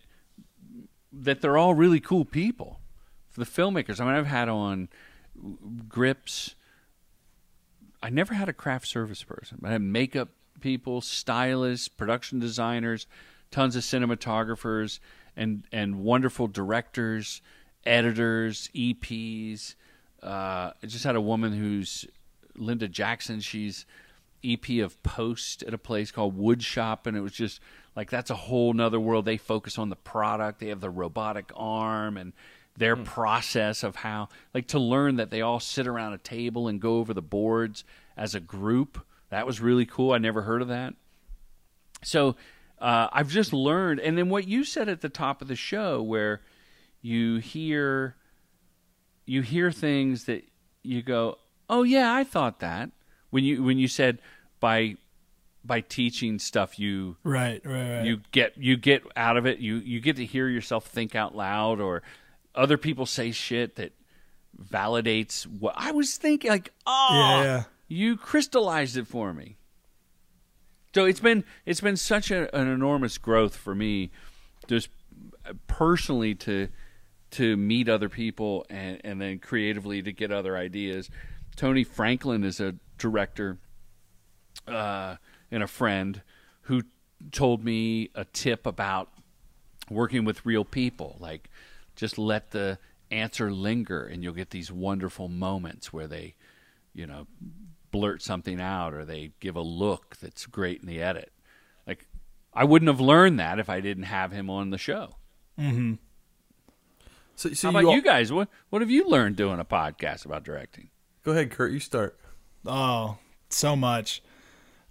that 1.11 1.41
they're 1.41 1.57
all 1.57 1.73
really 1.73 1.99
cool 1.99 2.25
people. 2.25 2.79
For 3.29 3.39
the 3.39 3.45
filmmakers, 3.45 3.99
I 3.99 4.05
mean, 4.05 4.15
I've 4.15 4.27
had 4.27 4.49
on 4.49 4.89
grips. 5.87 6.55
I 8.01 8.09
never 8.09 8.33
had 8.33 8.49
a 8.49 8.53
craft 8.53 8.87
service 8.87 9.23
person. 9.23 9.59
I 9.63 9.71
had 9.71 9.81
makeup 9.81 10.29
people, 10.59 11.01
stylists, 11.01 11.87
production 11.87 12.39
designers, 12.39 13.07
tons 13.51 13.75
of 13.75 13.83
cinematographers, 13.83 14.99
and 15.35 15.63
and 15.71 16.03
wonderful 16.03 16.47
directors, 16.47 17.41
editors, 17.85 18.69
EPs. 18.75 19.75
Uh, 20.21 20.71
I 20.81 20.87
just 20.87 21.03
had 21.03 21.15
a 21.15 21.21
woman 21.21 21.53
who's 21.53 22.05
Linda 22.55 22.87
Jackson. 22.87 23.39
She's 23.39 23.85
EP 24.43 24.69
of 24.83 25.01
Post 25.03 25.63
at 25.63 25.73
a 25.73 25.77
place 25.77 26.11
called 26.11 26.37
Woodshop, 26.37 27.05
and 27.05 27.15
it 27.15 27.21
was 27.21 27.33
just 27.33 27.59
like 27.97 28.11
that's 28.11 28.29
a 28.29 28.35
whole 28.35 28.73
nother 28.73 28.99
world. 28.99 29.25
They 29.25 29.37
focus 29.37 29.79
on 29.79 29.89
the 29.89 29.95
product. 29.95 30.59
They 30.59 30.67
have 30.67 30.81
the 30.81 30.89
robotic 30.89 31.51
arm 31.55 32.15
and 32.15 32.31
their 32.77 32.95
process 32.95 33.81
of 33.81 33.95
how, 33.95 34.29
like, 34.53 34.67
to 34.67 34.79
learn 34.79 35.15
that 35.15 35.31
they 35.31 35.41
all 35.41 35.59
sit 35.59 35.87
around 35.87 36.13
a 36.13 36.19
table 36.19 36.67
and 36.67 36.79
go 36.79 36.99
over 36.99 37.11
the 37.11 37.23
boards 37.23 37.83
as 38.15 38.35
a 38.35 38.39
group. 38.39 39.03
That 39.31 39.47
was 39.47 39.59
really 39.59 39.87
cool. 39.87 40.13
I 40.13 40.19
never 40.19 40.43
heard 40.43 40.61
of 40.61 40.67
that. 40.67 40.93
So 42.03 42.35
uh, 42.79 43.07
I've 43.11 43.29
just 43.29 43.51
learned, 43.51 43.99
and 43.99 44.15
then 44.15 44.29
what 44.29 44.47
you 44.47 44.63
said 44.63 44.89
at 44.89 45.01
the 45.01 45.09
top 45.09 45.41
of 45.41 45.47
the 45.47 45.55
show, 45.55 46.03
where 46.03 46.41
you 47.01 47.37
hear 47.37 48.15
you 49.25 49.41
hear 49.41 49.71
things 49.71 50.25
that 50.25 50.45
you 50.83 51.01
go, 51.01 51.39
"Oh 51.67 51.81
yeah, 51.81 52.13
I 52.13 52.23
thought 52.23 52.59
that." 52.59 52.91
When 53.31 53.43
you 53.43 53.63
when 53.63 53.79
you 53.79 53.87
said 53.87 54.19
by 54.59 54.97
by 55.67 55.81
teaching 55.81 56.39
stuff 56.39 56.79
you 56.79 57.17
Right, 57.23 57.61
right, 57.65 57.97
right. 57.97 58.05
you 58.05 58.21
get 58.31 58.57
you 58.57 58.77
get 58.77 59.03
out 59.15 59.37
of 59.37 59.45
it. 59.45 59.59
You 59.59 59.75
you 59.75 59.99
get 59.99 60.15
to 60.15 60.25
hear 60.25 60.47
yourself 60.47 60.87
think 60.87 61.13
out 61.13 61.35
loud, 61.35 61.79
or 61.81 62.01
other 62.55 62.77
people 62.77 63.05
say 63.05 63.31
shit 63.31 63.75
that 63.75 63.91
validates 64.57 65.45
what 65.45 65.75
I 65.77 65.91
was 65.91 66.15
thinking. 66.15 66.49
Like, 66.49 66.71
oh, 66.87 67.09
Yeah, 67.11 67.43
yeah. 67.43 67.63
you 67.87 68.17
crystallized 68.17 68.97
it 68.97 69.05
for 69.07 69.33
me. 69.33 69.57
So 70.95 71.05
it's 71.05 71.19
been 71.19 71.43
it's 71.65 71.81
been 71.81 71.97
such 71.97 72.31
a, 72.31 72.53
an 72.55 72.67
enormous 72.67 73.17
growth 73.19 73.55
for 73.55 73.75
me, 73.75 74.09
just 74.67 74.89
personally 75.67 76.33
to 76.35 76.69
to 77.31 77.57
meet 77.57 77.89
other 77.89 78.09
people 78.09 78.65
and 78.69 78.99
and 79.03 79.21
then 79.21 79.37
creatively 79.39 80.01
to 80.01 80.11
get 80.11 80.31
other 80.31 80.57
ideas. 80.57 81.09
Tony 81.55 81.83
Franklin 81.83 82.43
is 82.43 82.59
a 82.59 82.75
director 82.97 83.57
uh, 84.67 85.17
and 85.51 85.63
a 85.63 85.67
friend 85.67 86.21
who 86.61 86.83
told 87.31 87.63
me 87.63 88.09
a 88.15 88.25
tip 88.25 88.65
about 88.65 89.09
working 89.89 90.25
with 90.25 90.45
real 90.45 90.65
people. 90.65 91.17
Like, 91.19 91.49
just 91.95 92.17
let 92.17 92.51
the 92.51 92.77
answer 93.09 93.51
linger, 93.51 94.03
and 94.03 94.23
you'll 94.23 94.33
get 94.33 94.49
these 94.49 94.71
wonderful 94.71 95.27
moments 95.27 95.91
where 95.93 96.07
they, 96.07 96.35
you 96.93 97.07
know, 97.07 97.27
blurt 97.91 98.21
something 98.21 98.59
out 98.59 98.93
or 98.93 99.05
they 99.05 99.31
give 99.39 99.55
a 99.55 99.61
look 99.61 100.17
that's 100.17 100.45
great 100.45 100.81
in 100.81 100.87
the 100.87 101.01
edit. 101.01 101.31
Like, 101.87 102.05
I 102.53 102.65
wouldn't 102.65 102.89
have 102.89 102.99
learned 102.99 103.39
that 103.39 103.59
if 103.59 103.69
I 103.69 103.79
didn't 103.79 104.03
have 104.03 104.31
him 104.31 104.49
on 104.49 104.69
the 104.71 104.77
show. 104.77 105.15
Mm-hmm. 105.59 105.93
So, 107.35 107.53
so 107.53 107.67
How 107.67 107.79
about 107.79 107.85
all- 107.87 107.95
you 107.95 108.01
guys? 108.01 108.31
What 108.31 108.49
what 108.69 108.81
have 108.81 108.89
you 108.91 109.07
learned 109.07 109.35
doing 109.35 109.59
a 109.59 109.65
podcast 109.65 110.25
about 110.25 110.43
directing? 110.43 110.89
Go 111.23 111.31
ahead, 111.31 111.51
Kurt. 111.51 111.71
You 111.71 111.79
start. 111.79 112.19
Oh, 112.65 113.17
so 113.49 113.75
much. 113.75 114.21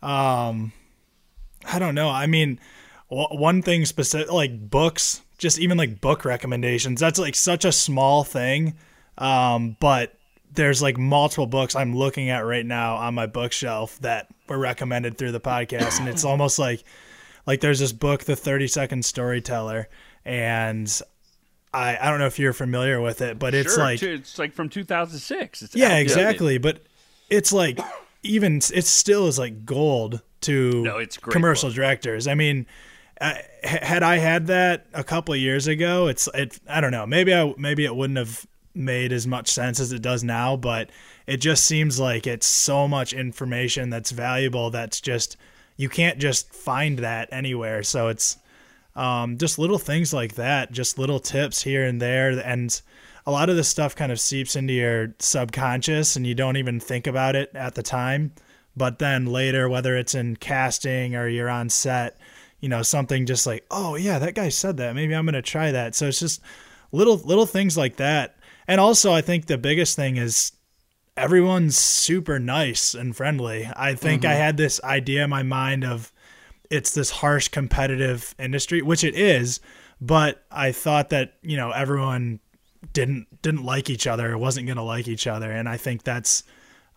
Um, 0.03 0.73
I 1.67 1.79
don't 1.79 1.95
know. 1.95 2.09
I 2.11 2.27
mean, 2.27 2.61
w- 3.11 3.29
one 3.31 3.63
thing 3.63 3.85
specific, 3.85 4.31
like 4.33 4.71
books, 4.71 5.23
just 5.39 5.59
even 5.59 5.77
like 5.79 6.01
book 6.01 6.25
recommendations. 6.25 7.01
That's 7.01 7.19
like 7.19 7.35
such 7.35 7.65
a 7.65 7.73
small 7.73 8.25
thing. 8.25 8.75
Um, 9.19 9.77
but 9.81 10.15
there's 10.53 10.81
like 10.83 10.97
multiple 10.97 11.47
books 11.47 11.75
I'm 11.75 11.95
looking 11.97 12.31
at 12.31 12.41
right 12.41 12.65
now 12.65 12.97
on 12.97 13.15
my 13.15 13.27
bookshelf 13.27 13.99
that 14.01 14.29
were 14.49 14.59
recommended 14.59 15.19
through 15.19 15.33
the 15.33 15.41
podcast, 15.41 15.99
and 16.01 16.09
it's 16.09 16.25
almost 16.25 16.59
like 16.59 16.85
like 17.47 17.61
there's 17.61 17.79
this 17.81 17.93
book, 17.93 18.25
The 18.25 18.37
30 18.37 18.67
Second 18.69 19.05
Storyteller, 19.05 19.89
and 20.25 21.01
I 21.75 21.97
I 22.01 22.11
don't 22.11 22.19
know 22.19 22.27
if 22.27 22.39
you're 22.39 22.53
familiar 22.53 23.01
with 23.01 23.21
it, 23.23 23.39
but 23.39 23.55
it's 23.55 23.75
Sure, 23.75 23.83
like 23.85 24.03
it's 24.03 24.39
like 24.39 24.53
from 24.53 24.69
2006. 24.69 25.63
It's 25.63 25.75
yeah, 25.75 25.87
outdated. 25.87 26.03
exactly. 26.03 26.59
But 26.59 26.81
it's 27.31 27.53
like 27.53 27.79
even 28.27 28.57
it 28.73 28.85
still 28.87 29.27
is 29.29 29.39
like 29.39 29.65
gold 29.65 30.23
to 30.43 30.83
No, 30.83 30.99
it's 30.99 31.17
commercial 31.17 31.69
book. 31.71 31.77
directors. 31.77 32.27
I 32.29 32.35
mean, 32.35 32.67
h- 33.23 33.37
had 33.63 34.03
I 34.03 34.19
had 34.19 34.47
that 34.49 34.87
a 34.93 35.03
couple 35.05 35.35
of 35.35 35.41
years 35.41 35.67
ago, 35.67 36.07
it's 36.09 36.29
it. 36.35 36.59
I 36.69 36.81
don't 36.81 36.93
know. 36.93 37.07
Maybe 37.07 37.35
I 37.35 37.55
maybe 37.57 37.85
it 37.85 37.95
wouldn't 37.97 38.19
have 38.19 38.47
made 38.75 39.11
as 39.13 39.27
much 39.27 39.49
sense 39.51 39.81
as 39.81 39.93
it 39.93 40.03
does 40.03 40.23
now. 40.23 40.57
But 40.57 40.91
it 41.27 41.39
just 41.39 41.65
seems 41.65 41.99
like 41.99 42.27
it's 42.27 42.47
so 42.47 42.87
much 42.87 43.13
information 43.13 43.91
that's 43.91 44.11
valuable. 44.11 44.71
That's 44.71 45.01
just 45.01 45.37
you 45.77 45.89
can't 45.89 46.19
just 46.19 46.53
find 46.55 46.99
that 47.01 47.29
anywhere. 47.33 47.83
So 47.83 48.09
it's 48.09 48.37
um, 48.97 49.39
just 49.39 49.59
little 49.59 49.79
things 49.79 50.13
like 50.13 50.35
that, 50.35 50.73
just 50.73 50.99
little 50.99 51.21
tips 51.21 51.63
here 51.63 51.85
and 51.85 52.03
there, 52.03 52.31
and 52.31 52.81
a 53.27 53.31
lot 53.31 53.51
of 53.51 53.57
this 53.57 53.69
stuff 53.69 53.95
kind 53.95 54.11
of 54.11 54.21
seeps 54.21 54.57
into 54.57 54.73
your 54.73 55.15
subconscious, 55.19 56.17
and 56.17 56.27
you 56.27 56.35
don't 56.35 56.57
even 56.57 56.81
think 56.81 57.07
about 57.07 57.37
it 57.37 57.51
at 57.55 57.75
the 57.75 57.83
time. 57.83 58.33
But 58.77 58.99
then 58.99 59.27
later, 59.27 59.69
whether 59.69 59.97
it's 59.97 60.15
in 60.15 60.37
casting 60.37 61.17
or 61.17 61.29
you're 61.29 61.49
on 61.49 61.71
set, 61.71 62.19
you 62.61 62.69
know, 62.69 62.83
something 62.83 63.27
just 63.27 63.47
like, 63.47 63.65
oh 63.71 63.97
yeah, 63.97 64.19
that 64.19 64.35
guy 64.35 64.49
said 64.49 64.77
that. 64.79 64.95
Maybe 64.95 65.15
I'm 65.15 65.25
gonna 65.25 65.43
try 65.43 65.73
that. 65.73 65.95
So 65.95 66.09
it's 66.09 66.21
just 66.21 66.41
little 66.93 67.17
little 67.17 67.47
things 67.47 67.77
like 67.77 67.97
that. 67.97 68.37
And 68.69 68.81
also, 68.81 69.13
I 69.13 69.21
think 69.21 69.47
the 69.47 69.59
biggest 69.59 69.97
thing 69.97 70.17
is 70.17 70.53
everyone's 71.17 71.77
super 71.77 72.39
nice 72.39 72.95
and 72.95 73.17
friendly. 73.17 73.69
I 73.75 73.95
think 73.95 74.25
I 74.25 74.35
had 74.35 74.57
this 74.57 74.83
idea 74.85 75.25
in 75.25 75.31
my 75.31 75.43
mind 75.43 75.85
of 75.85 76.13
it's 76.71 76.93
this 76.93 77.11
harsh 77.11 77.49
competitive 77.49 78.35
industry, 78.39 78.83
which 78.83 79.05
it 79.05 79.15
is, 79.15 79.61
but 80.01 80.45
I 80.51 80.73
thought 80.73 81.11
that, 81.11 81.35
you 81.43 81.57
know, 81.57 81.71
everyone 81.71 82.41
didn't 82.93 83.43
didn't 83.43 83.65
like 83.65 83.91
each 83.91 84.07
other 84.07 84.37
wasn't 84.39 84.67
going 84.67 84.77
to 84.77 84.83
like 84.83 85.09
each 85.09 85.27
other 85.27 85.51
and 85.51 85.69
I 85.69 85.77
think 85.77 86.05
that's 86.05 86.45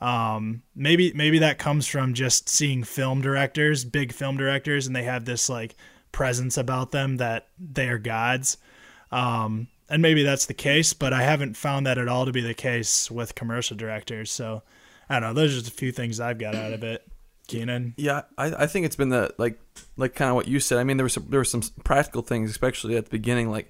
um 0.02 0.62
maybe 0.76 1.12
maybe 1.14 1.40
that 1.40 1.58
comes 1.58 1.88
from 1.88 2.14
just 2.14 2.48
seeing 2.48 2.84
film 2.84 3.22
directors, 3.22 3.86
big 3.86 4.14
film 4.14 4.38
directors 4.38 4.88
and 4.88 4.96
they 4.96 5.04
have 5.04 5.26
this 5.26 5.50
like 5.50 5.76
presence 6.12 6.58
about 6.58 6.92
them 6.92 7.18
that 7.18 7.48
they 7.58 7.90
are 7.90 7.98
gods. 7.98 8.58
Um 9.12 9.68
and 9.90 10.02
maybe 10.02 10.22
that's 10.22 10.46
the 10.46 10.54
case, 10.54 10.94
but 10.94 11.14
I 11.14 11.24
haven't 11.24 11.58
found 11.58 11.88
that 11.88 11.98
at 11.98 12.08
all 12.08 12.26
to 12.26 12.32
be 12.32 12.42
the 12.42 12.54
case 12.54 13.10
with 13.10 13.34
commercial 13.34 13.76
directors. 13.76 14.30
So 14.30 14.62
I 15.10 15.20
don't 15.20 15.30
know. 15.30 15.42
Those 15.42 15.54
are 15.54 15.60
just 15.62 15.74
a 15.74 15.76
few 15.76 15.92
things 15.92 16.20
I've 16.20 16.38
got 16.38 16.54
out 16.54 16.74
of 16.74 16.84
it. 16.84 17.09
Keenan. 17.50 17.96
Yeah, 17.98 18.22
I, 18.38 18.64
I 18.64 18.68
think 18.68 18.86
it's 18.86 18.96
been 18.96 19.10
the 19.10 19.34
like 19.38 19.60
like 19.98 20.16
kind 20.16 20.30
of 20.30 20.36
what 20.36 20.48
you 20.48 20.60
said. 20.60 20.78
I 20.78 20.84
mean, 20.84 20.98
there 20.98 21.04
was 21.04 21.14
some, 21.14 21.26
there 21.30 21.40
were 21.40 21.46
some 21.46 21.62
practical 21.84 22.22
things, 22.22 22.50
especially 22.50 22.96
at 22.96 23.06
the 23.06 23.12
beginning. 23.12 23.50
Like 23.50 23.70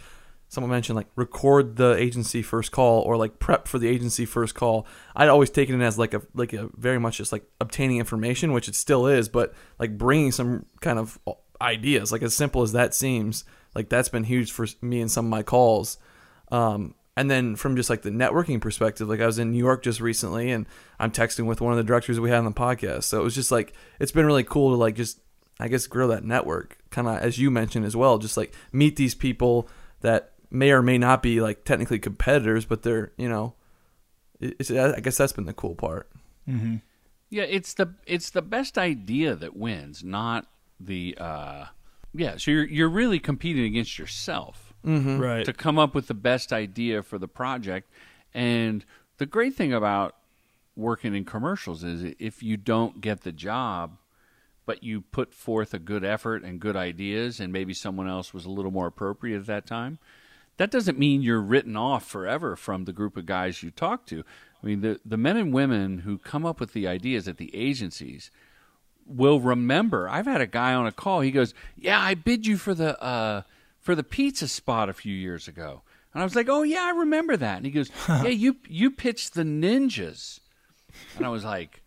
someone 0.50 0.70
mentioned, 0.70 0.98
like 0.98 1.08
record 1.16 1.78
the 1.78 1.96
agency 1.96 2.42
first 2.42 2.72
call 2.72 3.02
or 3.02 3.18
like 3.18 3.40
prep 3.40 3.68
for 3.68 3.80
the 3.80 3.88
agency 3.88 4.26
first 4.26 4.54
call. 4.54 4.86
I'd 5.16 5.30
always 5.30 5.50
taken 5.50 5.82
it 5.82 5.86
as 5.86 5.98
like 5.98 6.14
a 6.14 6.22
like 6.36 6.54
a 6.54 6.70
very 6.76 7.00
much 7.00 7.18
just 7.18 7.32
like 7.32 7.46
obtaining 7.62 7.98
information, 7.98 8.52
which 8.52 8.68
it 8.68 8.76
still 8.76 9.08
is, 9.08 9.30
but 9.30 9.54
like 9.80 9.98
bringing 9.98 10.32
some 10.32 10.66
kind 10.82 11.00
of 11.00 11.18
ideas. 11.62 12.12
Like 12.12 12.22
as 12.22 12.36
simple 12.36 12.62
as 12.62 12.74
that 12.74 12.94
seems, 12.94 13.46
like 13.74 13.90
that's 13.90 14.10
been 14.10 14.26
huge 14.26 14.52
for 14.52 14.68
me 14.82 15.02
in 15.02 15.10
some 15.10 15.26
of 15.26 15.30
my 15.30 15.44
calls. 15.44 15.98
Um, 16.52 16.96
and 17.20 17.30
then 17.30 17.58
from 17.58 17.76
just 17.76 17.90
like 17.90 18.04
the 18.04 18.12
networking 18.12 18.62
perspective, 18.62 19.10
like 19.10 19.20
I 19.20 19.26
was 19.26 19.40
in 19.40 19.52
New 19.52 19.58
York 19.58 19.84
just 19.84 20.00
recently 20.00 20.52
and 20.52 20.66
I'm 21.02 21.12
texting 21.12 21.48
with 21.48 21.60
one 21.60 21.74
of 21.74 21.78
the 21.78 21.84
directors 21.84 22.18
we 22.18 22.30
had 22.30 22.40
on 22.40 22.46
the 22.46 22.52
podcast. 22.52 23.04
So 23.04 23.20
it 23.20 23.24
was 23.26 23.36
just 23.36 23.52
like, 23.52 23.74
it's 24.00 24.14
been 24.14 24.26
really 24.26 24.46
cool 24.46 24.70
to 24.70 24.78
like 24.78 24.96
just, 24.96 25.20
I 25.60 25.68
guess, 25.68 25.86
grow 25.86 26.08
that 26.08 26.24
network 26.24 26.78
kind 26.92 27.10
of 27.10 27.18
as 27.18 27.38
you 27.38 27.52
mentioned 27.52 27.86
as 27.86 27.94
well. 27.94 28.20
Just 28.20 28.38
like 28.38 28.54
meet 28.72 28.96
these 28.96 29.16
people 29.16 29.68
that 30.00 30.32
may 30.50 30.72
or 30.72 30.82
may 30.82 30.98
not 30.98 31.22
be 31.22 31.42
like 31.42 31.66
technically 31.66 32.00
competitors, 32.00 32.64
but 32.64 32.84
they're, 32.84 33.12
you 33.18 33.28
know, 33.28 33.54
it's, 34.40 34.72
I 34.72 35.02
guess 35.02 35.18
that's 35.18 35.34
been 35.34 35.46
the 35.46 35.52
cool 35.52 35.76
part. 35.76 36.10
Yeah, 37.30 37.44
it's 37.44 37.74
the 37.74 37.96
it's 38.08 38.30
the 38.30 38.42
best 38.42 38.78
idea 38.78 39.36
that 39.36 39.58
wins, 39.58 40.06
not 40.06 40.48
the 40.80 41.18
uh 41.20 41.66
yeah, 42.14 42.38
so 42.38 42.52
you're 42.52 42.64
you're 42.64 42.88
really 42.88 43.20
competing 43.20 43.66
against 43.66 44.00
yourself 44.00 44.69
Right. 44.84 45.46
to 45.46 45.54
come 45.54 45.78
up 45.78 45.94
with 45.94 46.08
the 46.08 46.14
best 46.14 46.54
idea 46.54 47.04
for 47.04 47.18
the 47.18 47.28
project. 47.28 47.90
And 48.34 48.86
the 49.18 49.26
great 49.26 49.56
thing 49.56 49.74
about 49.74 50.16
working 50.76 51.14
in 51.16 51.26
commercials 51.26 51.84
is 51.84 52.14
if 52.20 52.42
you 52.42 52.58
don't 52.58 53.02
get 53.02 53.22
the 53.22 53.32
job, 53.32 53.98
but 54.66 54.84
you 54.84 55.02
put 55.02 55.34
forth 55.34 55.74
a 55.74 55.80
good 55.80 56.06
effort 56.06 56.44
and 56.44 56.60
good 56.60 56.76
ideas, 56.76 57.40
and 57.40 57.52
maybe 57.52 57.74
someone 57.74 58.08
else 58.08 58.34
was 58.34 58.46
a 58.46 58.50
little 58.50 58.72
more 58.72 58.88
appropriate 58.88 59.40
at 59.40 59.48
that 59.48 59.66
time, 59.66 60.00
that 60.58 60.72
doesn't 60.72 61.00
mean 61.00 61.22
you're 61.22 61.42
written 61.42 61.76
off 61.76 62.06
forever 62.06 62.56
from 62.56 62.86
the 62.86 62.94
group 62.94 63.18
of 63.18 63.26
guys 63.26 63.64
you 63.64 63.72
talk 63.72 64.06
to. 64.06 64.24
I 64.62 64.66
mean, 64.66 64.82
the, 64.82 65.00
the 65.06 65.18
men 65.18 65.38
and 65.38 65.54
women 65.54 66.00
who 66.00 66.18
come 66.18 66.46
up 66.46 66.60
with 66.60 66.74
the 66.74 66.88
ideas 66.88 67.28
at 67.28 67.38
the 67.38 67.54
agencies 67.56 68.30
will 69.08 69.40
remember. 69.40 70.08
I've 70.08 70.28
had 70.28 70.42
a 70.42 70.48
guy 70.48 70.74
on 70.74 70.86
a 70.86 70.92
call. 70.92 71.22
He 71.22 71.32
goes, 71.32 71.54
"Yeah, 71.76 72.00
I 72.00 72.14
bid 72.14 72.46
you 72.46 72.58
for 72.58 72.74
the 72.74 73.02
uh, 73.02 73.42
for 73.90 73.96
the 73.96 74.04
pizza 74.04 74.48
spot 74.48 74.88
a 74.88 74.94
few 74.94 75.16
years 75.16 75.48
ago," 75.48 75.82
and 76.14 76.22
I 76.22 76.24
was 76.24 76.36
like, 76.36 76.48
"Oh 76.48 76.62
yeah, 76.62 76.84
I 76.84 76.92
remember 76.92 77.36
that." 77.36 77.58
And 77.58 77.66
he 77.66 77.72
goes, 77.72 77.90
"Yeah, 78.08 78.28
you 78.28 78.58
you 78.68 78.92
pitched 78.92 79.34
the 79.34 79.42
ninjas," 79.42 80.42
and 81.18 81.26
I 81.26 81.30
was 81.30 81.44
like. 81.44 81.82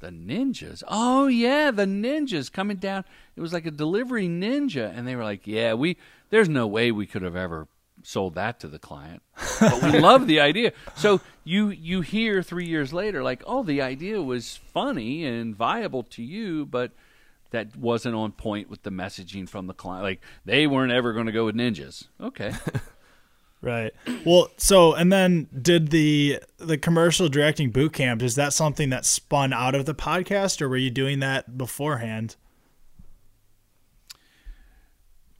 The 0.00 0.08
ninjas. 0.08 0.82
Oh 0.88 1.28
yeah, 1.28 1.70
the 1.70 1.84
ninjas 1.84 2.50
coming 2.50 2.78
down. 2.78 3.04
It 3.36 3.40
was 3.40 3.52
like 3.52 3.66
a 3.66 3.70
delivery 3.70 4.26
ninja, 4.26 4.92
and 4.92 5.06
they 5.06 5.14
were 5.14 5.22
like, 5.22 5.46
"Yeah, 5.46 5.74
we. 5.74 5.96
There's 6.30 6.48
no 6.48 6.66
way 6.66 6.90
we 6.90 7.06
could 7.06 7.22
have 7.22 7.36
ever 7.36 7.68
sold 8.02 8.34
that 8.34 8.58
to 8.60 8.68
the 8.68 8.80
client, 8.80 9.22
but 9.60 9.80
we 9.80 10.00
love 10.10 10.26
the 10.26 10.40
idea." 10.40 10.72
So 10.96 11.20
you 11.44 11.68
you 11.68 12.00
hear 12.00 12.42
three 12.42 12.66
years 12.66 12.92
later, 12.92 13.22
like, 13.22 13.44
"Oh, 13.46 13.62
the 13.62 13.80
idea 13.80 14.20
was 14.20 14.56
funny 14.56 15.24
and 15.24 15.54
viable 15.54 16.02
to 16.02 16.22
you, 16.24 16.66
but 16.66 16.90
that 17.52 17.76
wasn't 17.76 18.14
on 18.14 18.32
point 18.32 18.68
with 18.68 18.82
the 18.82 18.90
messaging 18.90 19.48
from 19.48 19.66
the 19.66 19.74
client. 19.74 20.02
Like 20.02 20.20
they 20.44 20.66
weren't 20.66 20.92
ever 20.92 21.12
going 21.12 21.26
to 21.26 21.32
go 21.32 21.46
with 21.46 21.54
ninjas." 21.54 22.08
Okay, 22.20 22.52
Right. 23.62 23.92
Well, 24.26 24.50
so 24.56 24.92
and 24.92 25.12
then 25.12 25.46
did 25.62 25.90
the 25.90 26.40
the 26.58 26.76
commercial 26.76 27.28
directing 27.28 27.70
boot 27.70 27.92
camp? 27.92 28.20
Is 28.20 28.34
that 28.34 28.52
something 28.52 28.90
that 28.90 29.06
spun 29.06 29.52
out 29.52 29.76
of 29.76 29.86
the 29.86 29.94
podcast, 29.94 30.60
or 30.60 30.68
were 30.68 30.76
you 30.76 30.90
doing 30.90 31.20
that 31.20 31.56
beforehand? 31.56 32.34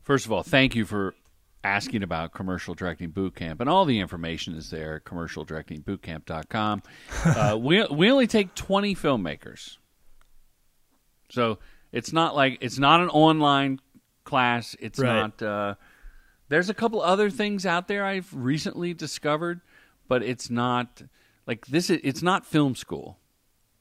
First 0.04 0.24
of 0.24 0.30
all, 0.30 0.44
thank 0.44 0.76
you 0.76 0.84
for 0.84 1.16
asking 1.64 2.04
about 2.04 2.32
commercial 2.32 2.74
directing 2.74 3.10
boot 3.10 3.34
camp 3.34 3.60
and 3.60 3.70
all 3.70 3.84
the 3.84 4.00
information 4.00 4.54
is 4.54 4.70
there 4.70 4.96
at 4.96 5.04
commercialdirectingbootcamp.com 5.04 6.82
uh, 7.24 7.56
we, 7.56 7.84
we 7.84 8.10
only 8.10 8.26
take 8.26 8.52
20 8.56 8.96
filmmakers 8.96 9.76
so 11.30 11.60
It's 11.92 12.12
not 12.12 12.34
like 12.34 12.58
it's 12.60 12.78
not 12.78 13.00
an 13.00 13.08
online 13.10 13.80
class. 14.24 14.74
It's 14.80 14.98
Right. 14.98 15.14
not. 15.14 15.42
Uh, 15.42 15.74
there's 16.48 16.68
a 16.68 16.74
couple 16.74 17.00
other 17.00 17.30
things 17.30 17.64
out 17.64 17.88
there 17.88 18.04
I've 18.04 18.32
recently 18.34 18.94
discovered, 18.94 19.60
but 20.08 20.22
it's 20.22 20.50
not 20.50 21.02
like 21.46 21.66
this. 21.66 21.90
Is, 21.90 22.00
it's 22.02 22.22
not 22.22 22.46
film 22.46 22.74
school, 22.74 23.18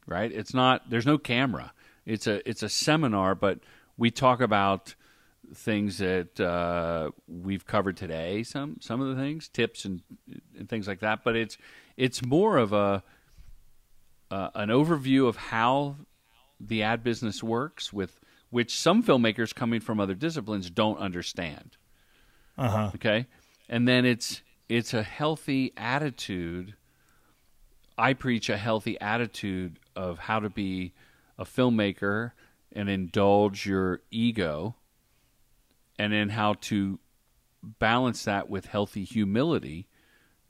right? 0.06 0.32
It's 0.32 0.54
not. 0.54 0.90
There's 0.90 1.06
no 1.06 1.18
camera. 1.18 1.74
It's 2.06 2.28
a 2.28 2.48
it's 2.50 2.64
a 2.64 2.70
seminar, 2.70 3.36
but 3.36 3.60
we 3.98 4.12
talk 4.12 4.42
about 4.42 4.96
things 5.54 5.98
that 5.98 6.40
uh, 6.40 7.12
we've 7.28 7.66
covered 7.66 7.98
today. 7.98 8.44
Some 8.44 8.78
some 8.80 9.02
of 9.02 9.16
the 9.16 9.22
things, 9.22 9.48
tips 9.50 9.86
and 9.86 10.02
and 10.58 10.68
things 10.68 10.88
like 10.88 11.00
that. 11.02 11.24
But 11.24 11.36
it's 11.36 11.58
it's 11.98 12.26
more 12.26 12.58
of 12.58 12.74
a 12.74 13.04
uh, 14.32 14.50
an 14.56 14.70
overview 14.70 15.28
of 15.28 15.36
how 15.36 15.98
the 16.68 16.84
ad 16.84 17.04
business 17.04 17.44
works, 17.44 17.92
with 17.92 18.20
which 18.50 18.78
some 18.78 19.04
filmmakers 19.04 19.54
coming 19.56 19.80
from 19.80 20.00
other 20.00 20.14
disciplines 20.14 20.70
don't 20.70 20.98
understand. 20.98 21.78
Uh 22.58 22.70
huh. 22.70 22.92
Okay, 22.96 23.28
and 23.70 23.88
then 23.88 24.06
it's 24.06 24.42
it's 24.70 24.94
a 24.94 25.04
healthy 25.04 25.74
attitude. 25.76 26.76
I 27.98 28.14
preach 28.14 28.50
a 28.50 28.58
healthy 28.58 29.00
attitude 29.00 29.80
of 29.96 30.20
how 30.20 30.40
to 30.40 30.50
be 30.50 30.94
a 31.38 31.46
filmmaker 31.46 32.32
and 32.72 32.90
indulge 32.90 33.66
your 33.66 34.02
ego, 34.12 34.76
and 36.00 36.14
then 36.14 36.30
how 36.30 36.54
to 36.62 37.00
balance 37.64 38.24
that 38.24 38.50
with 38.50 38.66
healthy 38.66 39.04
humility 39.04 39.88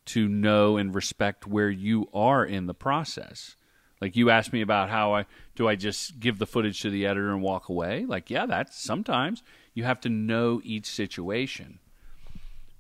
to 0.06 0.28
know 0.28 0.78
and 0.78 0.96
respect 0.96 1.46
where 1.46 1.70
you 1.70 2.08
are 2.14 2.46
in 2.46 2.68
the 2.68 2.74
process. 2.74 3.56
Like 4.02 4.16
you 4.16 4.32
asked 4.32 4.52
me 4.52 4.62
about 4.62 4.90
how 4.90 5.14
I 5.14 5.26
do 5.56 5.68
I 5.68 5.76
just 5.76 6.20
give 6.20 6.40
the 6.40 6.48
footage 6.48 6.82
to 6.82 6.90
the 6.90 7.06
editor 7.06 7.30
and 7.30 7.42
walk 7.42 7.70
away? 7.70 8.06
Like, 8.06 8.30
yeah, 8.30 8.48
that's 8.48 8.82
sometimes 8.82 9.44
you 9.74 9.84
have 9.84 10.02
to 10.02 10.10
know 10.10 10.60
each 10.64 10.88
situation. 10.88 11.80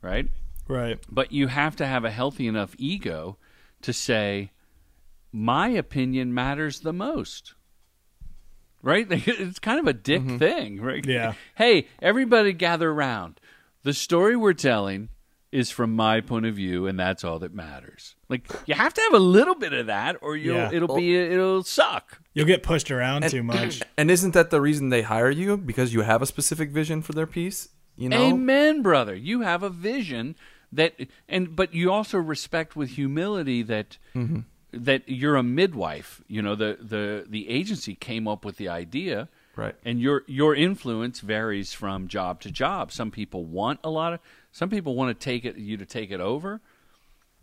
Right? 0.01 0.27
Right. 0.67 0.99
But 1.09 1.31
you 1.31 1.47
have 1.47 1.75
to 1.75 1.85
have 1.85 2.03
a 2.03 2.11
healthy 2.11 2.47
enough 2.47 2.75
ego 2.77 3.37
to 3.83 3.93
say 3.93 4.51
my 5.31 5.69
opinion 5.69 6.33
matters 6.33 6.79
the 6.79 6.93
most. 6.93 7.53
Right? 8.81 9.07
It's 9.11 9.59
kind 9.59 9.79
of 9.79 9.85
a 9.85 9.93
dick 9.93 10.23
mm-hmm. 10.23 10.37
thing, 10.37 10.81
right? 10.81 11.05
Yeah. 11.05 11.33
Hey, 11.55 11.87
everybody 12.01 12.51
gather 12.53 12.89
around. 12.89 13.39
The 13.83 13.93
story 13.93 14.35
we're 14.35 14.53
telling 14.53 15.09
is 15.51 15.69
from 15.69 15.95
my 15.95 16.21
point 16.21 16.45
of 16.45 16.55
view 16.55 16.87
and 16.87 16.99
that's 16.99 17.23
all 17.23 17.39
that 17.39 17.53
matters. 17.53 18.15
Like 18.29 18.49
you 18.65 18.73
have 18.73 18.93
to 18.93 19.01
have 19.01 19.13
a 19.13 19.23
little 19.23 19.55
bit 19.55 19.73
of 19.73 19.87
that 19.87 20.17
or 20.21 20.35
you'll 20.35 20.55
Yeah. 20.55 20.71
it'll 20.71 20.95
be 20.95 21.15
it'll 21.15 21.63
suck. 21.63 22.21
You'll 22.33 22.47
get 22.47 22.63
pushed 22.63 22.89
around 22.89 23.29
too 23.29 23.43
much. 23.43 23.81
And 23.97 24.09
isn't 24.09 24.33
that 24.33 24.49
the 24.49 24.61
reason 24.61 24.89
they 24.89 25.01
hire 25.01 25.29
you? 25.29 25.57
Because 25.57 25.93
you 25.93 26.01
have 26.01 26.21
a 26.21 26.25
specific 26.25 26.71
vision 26.71 27.01
for 27.01 27.11
their 27.11 27.27
piece? 27.27 27.69
You 27.97 28.09
know? 28.09 28.29
Amen, 28.29 28.81
brother. 28.81 29.13
You 29.13 29.41
have 29.41 29.63
a 29.63 29.69
vision 29.69 30.35
that, 30.71 30.95
and 31.27 31.55
but 31.55 31.73
you 31.73 31.91
also 31.91 32.17
respect 32.17 32.75
with 32.75 32.91
humility 32.91 33.61
that 33.63 33.97
mm-hmm. 34.15 34.39
that 34.71 35.07
you're 35.07 35.35
a 35.35 35.43
midwife. 35.43 36.23
You 36.27 36.41
know, 36.41 36.55
the 36.55 36.77
the 36.81 37.25
the 37.29 37.49
agency 37.49 37.95
came 37.95 38.27
up 38.27 38.45
with 38.45 38.57
the 38.57 38.69
idea, 38.69 39.27
Right. 39.55 39.75
And 39.83 39.99
your 39.99 40.23
your 40.27 40.55
influence 40.55 41.19
varies 41.19 41.73
from 41.73 42.07
job 42.07 42.41
to 42.41 42.51
job. 42.51 42.91
Some 42.91 43.11
people 43.11 43.45
want 43.45 43.79
a 43.83 43.89
lot 43.89 44.13
of. 44.13 44.19
Some 44.51 44.69
people 44.69 44.95
want 44.95 45.17
to 45.17 45.23
take 45.23 45.45
it 45.45 45.57
you 45.57 45.77
to 45.77 45.85
take 45.85 46.11
it 46.11 46.19
over. 46.19 46.61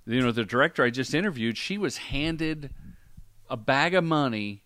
You 0.06 0.20
know, 0.22 0.32
the 0.32 0.44
director 0.44 0.82
I 0.82 0.90
just 0.90 1.14
interviewed, 1.14 1.58
she 1.58 1.76
was 1.76 1.98
handed 1.98 2.70
a 3.50 3.56
bag 3.56 3.94
of 3.94 4.04
money 4.04 4.62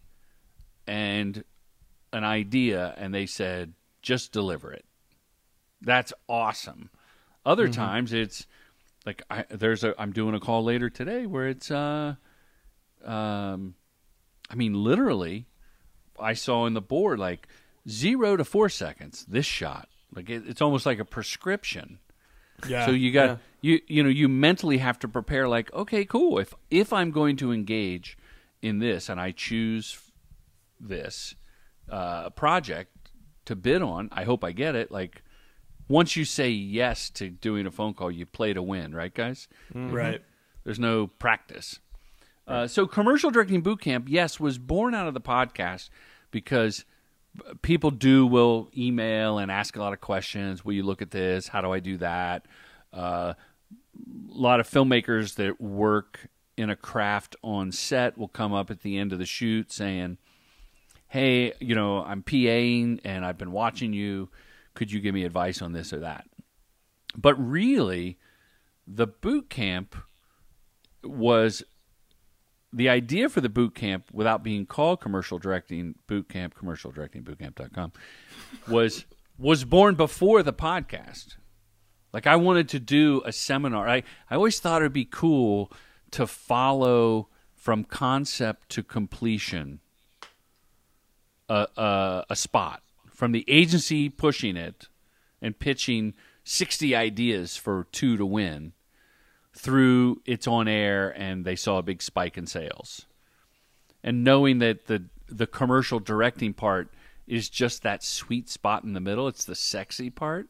and 0.86 1.44
an 2.12 2.24
idea, 2.24 2.94
and 2.96 3.14
they 3.14 3.26
said, 3.26 3.74
"Just 4.02 4.32
deliver 4.32 4.72
it." 4.72 4.84
That's 5.80 6.12
awesome. 6.28 6.90
Other 7.44 7.66
times 7.68 8.12
it's 8.12 8.46
like 9.04 9.22
I, 9.28 9.44
there's 9.50 9.82
a 9.82 9.94
I'm 10.00 10.12
doing 10.12 10.34
a 10.34 10.40
call 10.40 10.62
later 10.62 10.88
today 10.88 11.26
where 11.26 11.48
it's 11.48 11.70
uh 11.70 12.14
um 13.04 13.74
I 14.48 14.54
mean 14.54 14.74
literally 14.74 15.46
I 16.20 16.34
saw 16.34 16.66
in 16.66 16.74
the 16.74 16.80
board 16.80 17.18
like 17.18 17.48
0 17.88 18.36
to 18.36 18.44
4 18.44 18.68
seconds 18.68 19.24
this 19.26 19.46
shot. 19.46 19.88
Like 20.14 20.30
it, 20.30 20.44
it's 20.46 20.62
almost 20.62 20.86
like 20.86 21.00
a 21.00 21.04
prescription. 21.04 21.98
Yeah. 22.68 22.86
So 22.86 22.92
you 22.92 23.12
got 23.12 23.28
Yeah. 23.28 23.36
you 23.60 23.80
you 23.88 24.02
know 24.02 24.08
you 24.08 24.28
mentally 24.28 24.78
have 24.78 24.98
to 25.00 25.08
prepare 25.08 25.48
like 25.48 25.72
okay 25.72 26.04
cool 26.04 26.38
if 26.38 26.54
if 26.70 26.92
I'm 26.92 27.10
going 27.10 27.36
to 27.36 27.52
engage 27.52 28.16
in 28.60 28.78
this 28.78 29.08
and 29.08 29.20
I 29.20 29.32
choose 29.32 29.98
this 30.80 31.34
uh, 31.90 32.30
project 32.30 33.10
to 33.46 33.56
bid 33.56 33.82
on 33.82 34.08
I 34.12 34.24
hope 34.24 34.44
I 34.44 34.52
get 34.52 34.74
it 34.74 34.90
like 34.90 35.22
once 35.88 36.16
you 36.16 36.24
say 36.24 36.48
yes 36.50 37.10
to 37.10 37.28
doing 37.28 37.66
a 37.66 37.70
phone 37.70 37.94
call 37.94 38.10
you 38.10 38.24
play 38.26 38.52
to 38.52 38.62
win 38.62 38.94
right 38.94 39.12
guys 39.12 39.48
Right. 39.74 40.22
there's 40.64 40.78
no 40.78 41.06
practice. 41.08 41.80
Uh, 42.46 42.66
so, 42.66 42.86
commercial 42.88 43.30
directing 43.30 43.60
boot 43.60 43.80
camp, 43.80 44.06
yes, 44.08 44.40
was 44.40 44.58
born 44.58 44.94
out 44.96 45.06
of 45.06 45.14
the 45.14 45.20
podcast 45.20 45.90
because 46.32 46.84
people 47.62 47.90
do 47.90 48.26
will 48.26 48.68
email 48.76 49.38
and 49.38 49.50
ask 49.50 49.76
a 49.76 49.80
lot 49.80 49.92
of 49.92 50.00
questions. 50.00 50.64
Will 50.64 50.74
you 50.74 50.82
look 50.82 51.02
at 51.02 51.10
this? 51.10 51.48
How 51.48 51.60
do 51.60 51.72
I 51.72 51.80
do 51.80 51.96
that? 51.98 52.46
Uh, 52.92 53.34
a 53.34 54.34
lot 54.34 54.60
of 54.60 54.68
filmmakers 54.68 55.34
that 55.36 55.60
work 55.60 56.28
in 56.56 56.70
a 56.70 56.76
craft 56.76 57.36
on 57.42 57.72
set 57.72 58.18
will 58.18 58.28
come 58.28 58.52
up 58.52 58.70
at 58.70 58.82
the 58.82 58.98
end 58.98 59.12
of 59.12 59.18
the 59.18 59.26
shoot 59.26 59.72
saying, 59.72 60.18
"Hey, 61.08 61.52
you 61.60 61.74
know, 61.74 62.04
I'm 62.04 62.22
PAing 62.22 63.00
and 63.04 63.24
I've 63.24 63.38
been 63.38 63.52
watching 63.52 63.92
you. 63.92 64.28
Could 64.74 64.92
you 64.92 65.00
give 65.00 65.14
me 65.14 65.24
advice 65.24 65.62
on 65.62 65.72
this 65.72 65.92
or 65.92 66.00
that?" 66.00 66.28
But 67.16 67.34
really, 67.34 68.18
the 68.86 69.06
boot 69.06 69.48
camp 69.48 69.96
was 71.02 71.62
the 72.72 72.88
idea 72.88 73.28
for 73.28 73.40
the 73.40 73.48
boot 73.48 73.74
camp 73.74 74.06
without 74.12 74.42
being 74.42 74.66
called 74.66 75.00
commercial 75.00 75.38
directing 75.38 75.94
boot 76.06 76.28
camp 76.28 76.54
commercial 76.54 76.90
directing 76.90 77.22
bootcamp.com 77.22 77.92
was 78.68 79.04
was 79.38 79.64
born 79.64 79.94
before 79.94 80.42
the 80.42 80.52
podcast. 80.52 81.36
Like 82.12 82.26
i 82.26 82.36
wanted 82.36 82.68
to 82.70 82.80
do 82.80 83.22
a 83.24 83.32
seminar. 83.32 83.88
I, 83.88 84.02
I 84.30 84.34
always 84.34 84.60
thought 84.60 84.82
it'd 84.82 84.92
be 84.92 85.04
cool 85.04 85.72
to 86.12 86.26
follow 86.26 87.28
from 87.54 87.84
concept 87.84 88.68
to 88.70 88.82
completion 88.82 89.80
a, 91.48 91.66
a, 91.76 92.24
a 92.30 92.36
spot. 92.36 92.82
From 93.10 93.32
the 93.32 93.44
agency 93.48 94.08
pushing 94.08 94.56
it 94.56 94.88
and 95.40 95.58
pitching 95.58 96.14
60 96.44 96.94
ideas 96.94 97.56
for 97.56 97.86
two 97.92 98.16
to 98.16 98.26
win 98.26 98.72
through 99.54 100.20
it's 100.24 100.46
on 100.46 100.68
air 100.68 101.10
and 101.16 101.44
they 101.44 101.56
saw 101.56 101.78
a 101.78 101.82
big 101.82 102.02
spike 102.02 102.38
in 102.38 102.46
sales. 102.46 103.06
And 104.02 104.24
knowing 104.24 104.58
that 104.58 104.86
the 104.86 105.04
the 105.28 105.46
commercial 105.46 105.98
directing 105.98 106.52
part 106.52 106.92
is 107.26 107.48
just 107.48 107.82
that 107.82 108.02
sweet 108.02 108.48
spot 108.48 108.84
in 108.84 108.92
the 108.92 109.00
middle, 109.00 109.28
it's 109.28 109.44
the 109.44 109.54
sexy 109.54 110.10
part. 110.10 110.48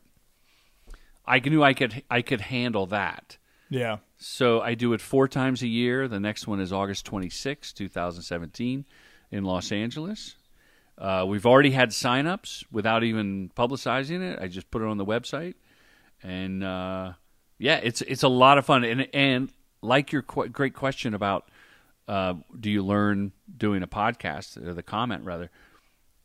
I 1.27 1.39
knew 1.39 1.63
I 1.63 1.75
could 1.75 2.03
I 2.11 2.23
could 2.23 2.41
handle 2.41 2.87
that. 2.87 3.39
Yeah. 3.69 3.99
So 4.19 4.61
I 4.61 4.75
do 4.75 4.93
it 4.93 5.01
four 5.01 5.29
times 5.29 5.63
a 5.63 5.67
year. 5.67 6.07
The 6.07 6.21
next 6.21 6.47
one 6.47 6.61
is 6.61 6.73
August 6.73 7.07
26, 7.07 7.73
2017, 7.73 8.85
in 9.31 9.45
Los 9.45 9.73
Angeles. 9.73 10.37
Uh, 10.99 11.25
we've 11.27 11.47
already 11.47 11.71
had 11.71 11.91
signups 11.91 12.65
without 12.71 13.03
even 13.03 13.51
publicizing 13.57 14.21
it. 14.21 14.39
I 14.41 14.49
just 14.49 14.71
put 14.71 14.83
it 14.83 14.89
on 14.89 14.99
the 14.99 15.07
website, 15.07 15.55
and 16.23 16.63
uh, 16.63 17.13
yeah, 17.63 17.81
it's 17.83 18.03
it's 18.03 18.25
a 18.25 18.29
lot 18.29 18.59
of 18.59 18.67
fun. 18.67 18.83
And 18.83 19.09
and 19.15 19.53
like 19.83 20.11
your 20.11 20.23
qu- 20.23 20.49
great 20.49 20.75
question 20.75 21.15
about 21.15 21.49
uh, 22.09 22.35
do 22.59 22.69
you 22.69 22.83
learn 22.83 23.33
doing 23.57 23.83
a 23.85 23.87
podcast 23.87 24.57
or 24.57 24.75
the 24.75 24.83
comment 24.83 25.25
rather, 25.25 25.49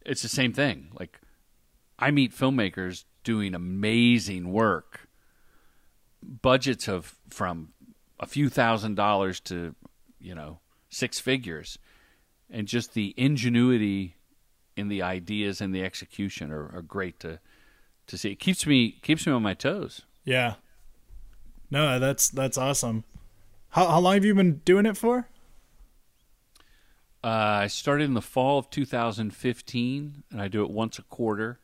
it's 0.03 0.23
the 0.23 0.29
same 0.29 0.51
thing. 0.51 0.89
Like 0.99 1.19
I 1.99 2.09
meet 2.09 2.33
filmmakers 2.35 3.05
doing 3.23 3.53
amazing 3.53 4.51
work 4.51 5.07
budgets 6.23 6.87
of 6.87 7.15
from 7.29 7.69
a 8.19 8.25
few 8.25 8.49
thousand 8.49 8.95
dollars 8.95 9.39
to 9.41 9.75
you 10.19 10.33
know 10.33 10.59
six 10.89 11.19
figures 11.19 11.77
and 12.49 12.67
just 12.67 12.93
the 12.95 13.13
ingenuity 13.15 14.15
in 14.75 14.87
the 14.87 15.03
ideas 15.03 15.61
and 15.61 15.73
the 15.73 15.83
execution 15.83 16.51
are, 16.51 16.75
are 16.75 16.81
great 16.81 17.19
to 17.19 17.39
to 18.07 18.17
see 18.17 18.31
it 18.31 18.39
keeps 18.39 18.65
me 18.65 18.91
keeps 19.03 19.27
me 19.27 19.33
on 19.33 19.43
my 19.43 19.53
toes 19.53 20.01
Yeah. 20.25 20.55
No, 21.69 21.99
that's 21.99 22.29
that's 22.29 22.57
awesome. 22.57 23.03
How 23.69 23.87
how 23.87 23.99
long 23.99 24.13
have 24.15 24.25
you 24.25 24.33
been 24.35 24.61
doing 24.65 24.85
it 24.85 24.97
for? 24.97 25.27
uh, 27.23 27.61
i 27.63 27.67
started 27.67 28.03
in 28.05 28.13
the 28.13 28.21
fall 28.21 28.59
of 28.59 28.69
2015 28.69 30.23
and 30.31 30.41
i 30.41 30.47
do 30.47 30.63
it 30.63 30.69
once 30.69 30.99
a 30.99 31.01
quarter 31.03 31.59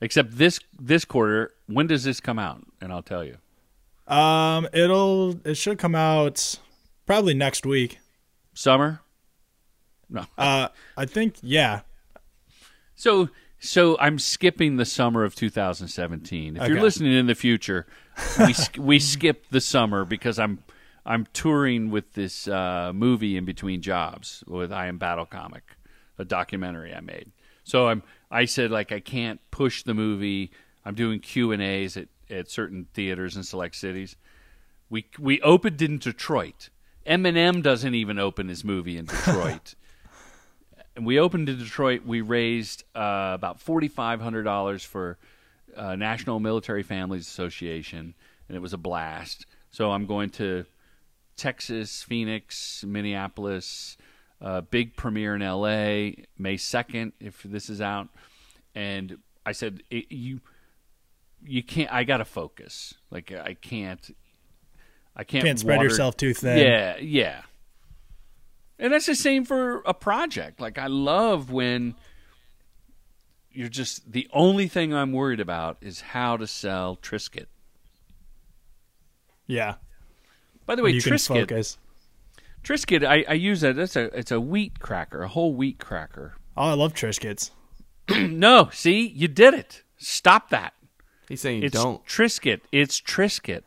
except 0.00 0.38
this 0.38 0.60
this 0.80 1.04
quarter 1.04 1.52
when 1.66 1.88
does 1.88 2.04
this 2.04 2.20
come 2.20 2.38
out 2.38 2.62
and 2.80 2.92
i'll 2.92 3.02
tell 3.02 3.24
you 3.24 3.36
Um, 4.06 4.68
it'll 4.72 5.40
it 5.46 5.54
should 5.54 5.78
come 5.78 5.94
out 5.96 6.58
probably 7.06 7.34
next 7.34 7.66
week. 7.66 7.98
summer 8.54 9.00
no 10.08 10.24
Uh, 10.38 10.68
I 10.96 11.06
think 11.06 11.34
yeah. 11.42 11.80
So 12.94 13.28
so 13.58 13.96
I'm 14.00 14.18
skipping 14.18 14.76
the 14.76 14.84
summer 14.84 15.24
of 15.24 15.34
2017. 15.34 16.56
If 16.56 16.68
you're 16.68 16.80
listening 16.80 17.12
in 17.14 17.26
the 17.26 17.34
future, 17.34 17.86
we 18.38 18.54
we 18.78 18.98
skip 18.98 19.46
the 19.50 19.60
summer 19.60 20.04
because 20.04 20.38
I'm 20.38 20.62
I'm 21.04 21.26
touring 21.32 21.90
with 21.90 22.12
this 22.14 22.46
uh, 22.46 22.92
movie 22.94 23.36
in 23.36 23.44
between 23.44 23.82
jobs 23.82 24.44
with 24.46 24.72
I 24.72 24.86
Am 24.86 24.98
Battle 24.98 25.26
Comic, 25.26 25.76
a 26.18 26.24
documentary 26.24 26.94
I 26.94 27.00
made. 27.00 27.32
So 27.64 27.88
I'm 27.88 28.02
I 28.30 28.44
said 28.44 28.70
like 28.70 28.92
I 28.92 29.00
can't 29.00 29.40
push 29.50 29.82
the 29.82 29.94
movie. 29.94 30.50
I'm 30.84 30.94
doing 30.94 31.20
Q 31.20 31.52
and 31.52 31.62
A's 31.62 31.96
at, 31.96 32.08
at 32.30 32.50
certain 32.50 32.86
theaters 32.94 33.36
in 33.36 33.42
select 33.42 33.76
cities. 33.76 34.16
We 34.90 35.06
we 35.18 35.40
opened 35.40 35.80
in 35.82 35.98
Detroit. 35.98 36.70
Eminem 37.06 37.62
doesn't 37.62 37.94
even 37.94 38.18
open 38.18 38.48
his 38.48 38.64
movie 38.64 38.96
in 38.96 39.06
Detroit. 39.06 39.74
and 40.96 41.06
we 41.06 41.18
opened 41.18 41.48
in 41.48 41.58
Detroit. 41.58 42.04
We 42.04 42.20
raised 42.20 42.84
uh, 42.94 43.32
about 43.34 43.60
forty 43.60 43.88
five 43.88 44.20
hundred 44.20 44.44
dollars 44.44 44.84
for 44.84 45.18
uh, 45.76 45.96
National 45.96 46.40
Military 46.40 46.82
Families 46.82 47.26
Association, 47.26 48.14
and 48.48 48.56
it 48.56 48.60
was 48.60 48.72
a 48.72 48.78
blast. 48.78 49.46
So 49.70 49.90
I'm 49.90 50.06
going 50.06 50.30
to 50.30 50.64
Texas, 51.36 52.02
Phoenix, 52.02 52.84
Minneapolis, 52.86 53.96
uh, 54.40 54.60
big 54.62 54.96
premiere 54.96 55.34
in 55.34 55.42
L.A. 55.42 56.24
May 56.38 56.56
second, 56.56 57.12
if 57.20 57.42
this 57.42 57.70
is 57.70 57.80
out. 57.80 58.08
And 58.74 59.18
I 59.46 59.52
said, 59.52 59.82
you 59.90 60.40
you 61.44 61.62
can't. 61.62 61.92
I 61.92 62.04
got 62.04 62.18
to 62.18 62.24
focus. 62.24 62.94
Like 63.10 63.32
I 63.32 63.54
can't. 63.54 64.14
I 65.14 65.24
can't, 65.24 65.44
Can't 65.44 65.58
spread 65.58 65.76
water- 65.76 65.88
yourself 65.90 66.16
too 66.16 66.32
thin. 66.32 66.58
Yeah, 66.58 66.96
yeah. 66.96 67.42
And 68.78 68.92
that's 68.92 69.06
the 69.06 69.14
same 69.14 69.44
for 69.44 69.82
a 69.84 69.92
project. 69.92 70.58
Like 70.60 70.78
I 70.78 70.86
love 70.86 71.50
when 71.50 71.94
you're 73.52 73.68
just 73.68 74.12
the 74.12 74.28
only 74.32 74.68
thing 74.68 74.94
I'm 74.94 75.12
worried 75.12 75.40
about 75.40 75.78
is 75.80 76.00
how 76.00 76.36
to 76.36 76.46
sell 76.46 76.96
Triscuit. 76.96 77.46
Yeah. 79.46 79.74
By 80.66 80.74
the 80.76 80.82
way, 80.82 80.90
you 80.90 81.02
can 81.02 81.12
Triscuit, 81.14 81.40
focus. 81.40 81.78
Triscuit, 82.62 83.04
I, 83.06 83.24
I 83.28 83.34
use 83.34 83.60
that. 83.62 83.76
That's 83.76 83.96
a 83.96 84.04
it's 84.16 84.30
a 84.30 84.40
wheat 84.40 84.78
cracker, 84.80 85.22
a 85.22 85.28
whole 85.28 85.54
wheat 85.54 85.78
cracker. 85.78 86.34
Oh, 86.56 86.70
I 86.70 86.74
love 86.74 86.94
Triscuits. 86.94 87.50
no, 88.10 88.68
see, 88.72 89.06
you 89.08 89.28
did 89.28 89.54
it. 89.54 89.82
Stop 89.96 90.50
that. 90.50 90.74
He's 91.28 91.40
saying 91.40 91.60
you 91.60 91.66
It's 91.66 91.74
don't. 91.74 92.04
Triscuit. 92.06 92.60
It's 92.70 93.00
Triscuit. 93.00 93.62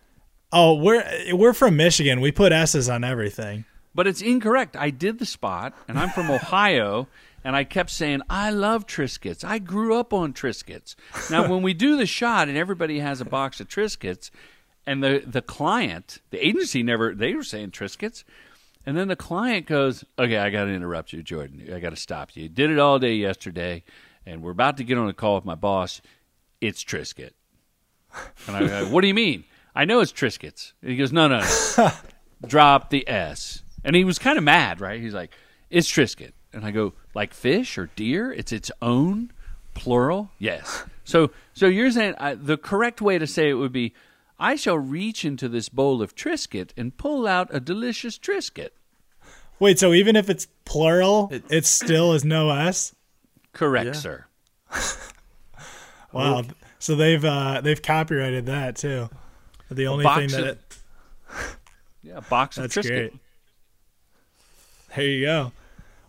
Oh, 0.52 0.76
we're 0.76 1.04
we're 1.34 1.54
from 1.54 1.76
Michigan. 1.76 2.22
We 2.22 2.32
put 2.32 2.52
S's 2.52 2.90
on 2.90 3.04
everything. 3.04 3.66
But 3.94 4.08
it's 4.08 4.22
incorrect. 4.22 4.76
I 4.76 4.90
did 4.90 5.20
the 5.20 5.26
spot, 5.26 5.74
and 5.88 5.98
I'm 5.98 6.10
from 6.10 6.30
Ohio, 6.32 7.08
and 7.46 7.56
I 7.56 7.64
kept 7.64 7.91
saying, 7.91 8.24
I 8.28 8.50
love 8.50 8.88
Triscuits. 8.88 9.43
I 9.46 9.60
grew 9.60 10.00
up 10.00 10.14
on 10.14 10.34
Triscuits. 10.34 10.96
Now, 11.30 11.48
when 11.48 11.62
we 11.62 11.76
do 11.76 11.96
the 11.96 12.08
shot 12.08 12.50
and 12.50 12.58
everybody 12.58 13.00
has 13.00 13.22
a 13.22 13.26
box 13.26 13.60
of 13.60 13.68
Triscuits, 13.70 14.32
and 14.88 15.04
the, 15.04 15.24
the 15.26 15.43
client, 15.43 16.22
the 16.32 16.46
agency 16.46 16.82
never, 16.82 17.14
they 17.14 17.36
were 17.36 17.43
saying 17.43 17.70
Triscuits. 17.70 18.24
And 18.84 18.98
then 18.98 19.10
the 19.10 19.16
client 19.16 19.68
goes, 19.68 20.04
Okay, 20.18 20.38
I 20.38 20.50
got 20.50 20.66
to 20.66 20.72
interrupt 20.72 21.14
you, 21.14 21.22
Jordan. 21.22 21.70
I 21.72 21.80
got 21.80 21.91
to 21.91 21.96
stop 21.96 22.36
you. 22.36 22.43
You 22.43 22.50
did 22.50 22.72
it 22.72 22.80
all 22.80 22.98
day 22.98 23.14
yesterday, 23.14 23.84
and 24.26 24.41
we're 24.41 24.52
about 24.52 24.78
to 24.78 24.84
get 24.84 24.98
on 24.98 25.08
a 25.08 25.14
call 25.14 25.36
with 25.36 25.46
my 25.46 25.56
boss. 25.56 26.02
It's 26.62 26.84
Triscuit. 26.84 27.32
And 28.48 28.56
I 28.56 28.68
go, 28.68 28.86
What 28.88 29.02
do 29.02 29.08
you 29.08 29.14
mean? 29.14 29.43
I 29.76 29.86
know 29.86 30.00
it's 30.00 30.12
Triscuits. 30.12 30.74
And 30.82 30.89
he 30.89 30.98
goes, 30.98 31.14
No, 31.14 31.28
no, 31.28 31.41
no 31.78 31.91
drop 32.48 32.89
the 32.89 33.08
S. 33.08 33.62
And 33.84 33.96
he 33.96 34.04
was 34.04 34.18
kind 34.18 34.38
of 34.39 34.43
mad, 34.43 34.82
right? 34.82 35.00
He's 35.00 35.14
like, 35.14 35.32
it's 35.70 35.91
Triscuit. 35.91 36.32
And 36.56 36.66
I 36.66 36.72
go, 36.72 36.93
like 37.14 37.34
fish 37.34 37.78
or 37.78 37.89
deer? 37.95 38.32
It's 38.32 38.51
its 38.51 38.72
own 38.82 39.32
plural? 39.74 40.32
Yes. 40.39 40.86
So, 41.03 41.30
so 41.53 41.68
you're 41.68 41.91
saying 41.91 42.16
uh, 42.18 42.36
the 42.41 42.58
correct 42.58 43.01
way 43.01 43.18
to 43.20 43.28
say 43.28 43.49
it 43.49 43.56
would 43.56 43.74
be, 43.74 43.93
I 44.39 44.56
shall 44.56 44.78
reach 44.78 45.26
into 45.26 45.47
this 45.49 45.70
bowl 45.70 46.01
of 46.01 46.16
Triscuit 46.16 46.70
and 46.78 46.95
pull 46.97 47.28
out 47.28 47.49
a 47.53 47.60
delicious 47.60 48.18
Triscuit. 48.18 48.70
Wait, 49.60 49.78
so 49.80 49.93
even 49.93 50.16
if 50.16 50.30
it's 50.30 50.47
plural, 50.66 51.30
It's- 51.32 51.51
it 51.51 51.66
still 51.66 52.14
is 52.14 52.24
no 52.26 52.49
S? 52.51 52.95
Correct, 53.53 53.86
Yeah. 53.88 53.91
sir. 53.93 54.26
Wow. 56.12 56.43
So 56.80 56.95
they've 56.95 57.24
uh, 57.26 57.60
they've 57.62 57.82
copyrighted 57.82 58.45
that 58.45 58.78
too. 58.78 59.10
The 59.70 59.88
only 59.88 60.06
thing 60.06 60.14
box 60.30 60.32
that 60.34 60.41
of- 60.41 60.47
it, 60.47 60.62
Yeah, 62.03 62.18
a 62.18 62.22
box 62.22 62.58
of 62.58 62.64
that's 62.64 62.76
Triscuit. 62.78 62.88
great. 63.10 63.14
There 64.95 65.06
you 65.06 65.26
go. 65.26 65.51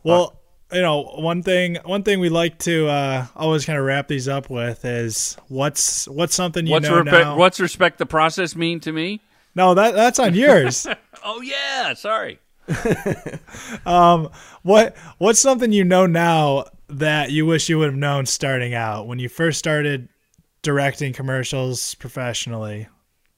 Well, 0.04 0.35
you 0.72 0.82
know, 0.82 1.02
one 1.16 1.42
thing 1.42 1.76
one 1.84 2.02
thing 2.02 2.18
we 2.20 2.28
like 2.28 2.58
to 2.60 2.88
uh, 2.88 3.26
always 3.36 3.64
kind 3.64 3.78
of 3.78 3.84
wrap 3.84 4.08
these 4.08 4.28
up 4.28 4.50
with 4.50 4.84
is 4.84 5.36
what's 5.48 6.08
what's 6.08 6.34
something 6.34 6.66
you 6.66 6.72
What's, 6.72 6.88
know 6.88 7.02
repe- 7.02 7.12
now. 7.12 7.36
what's 7.36 7.60
respect 7.60 7.98
the 7.98 8.06
process 8.06 8.56
mean 8.56 8.80
to 8.80 8.92
me? 8.92 9.20
No, 9.54 9.74
that 9.74 9.94
that's 9.94 10.18
on 10.18 10.34
yours. 10.34 10.86
Oh, 11.28 11.40
yeah, 11.40 11.94
sorry. 11.94 12.38
um 13.86 14.28
What 14.62 14.96
what's 15.18 15.40
something 15.40 15.72
you 15.72 15.84
know 15.84 16.06
now 16.06 16.66
that 16.88 17.30
you 17.32 17.46
wish 17.46 17.68
you 17.68 17.78
would 17.78 17.86
have 17.88 17.96
known 17.98 18.26
starting 18.26 18.74
out 18.74 19.06
when 19.08 19.18
you 19.18 19.28
first 19.28 19.58
started 19.58 20.08
directing 20.62 21.12
commercials 21.12 21.94
professionally? 21.96 22.88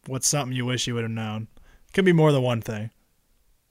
What's 0.06 0.28
something 0.28 0.54
you 0.56 0.66
wish 0.66 0.86
you 0.86 0.94
would 0.94 1.04
have 1.04 1.10
known? 1.10 1.48
Could 1.94 2.04
be 2.04 2.12
more 2.12 2.32
than 2.32 2.42
one 2.42 2.60
thing. 2.60 2.90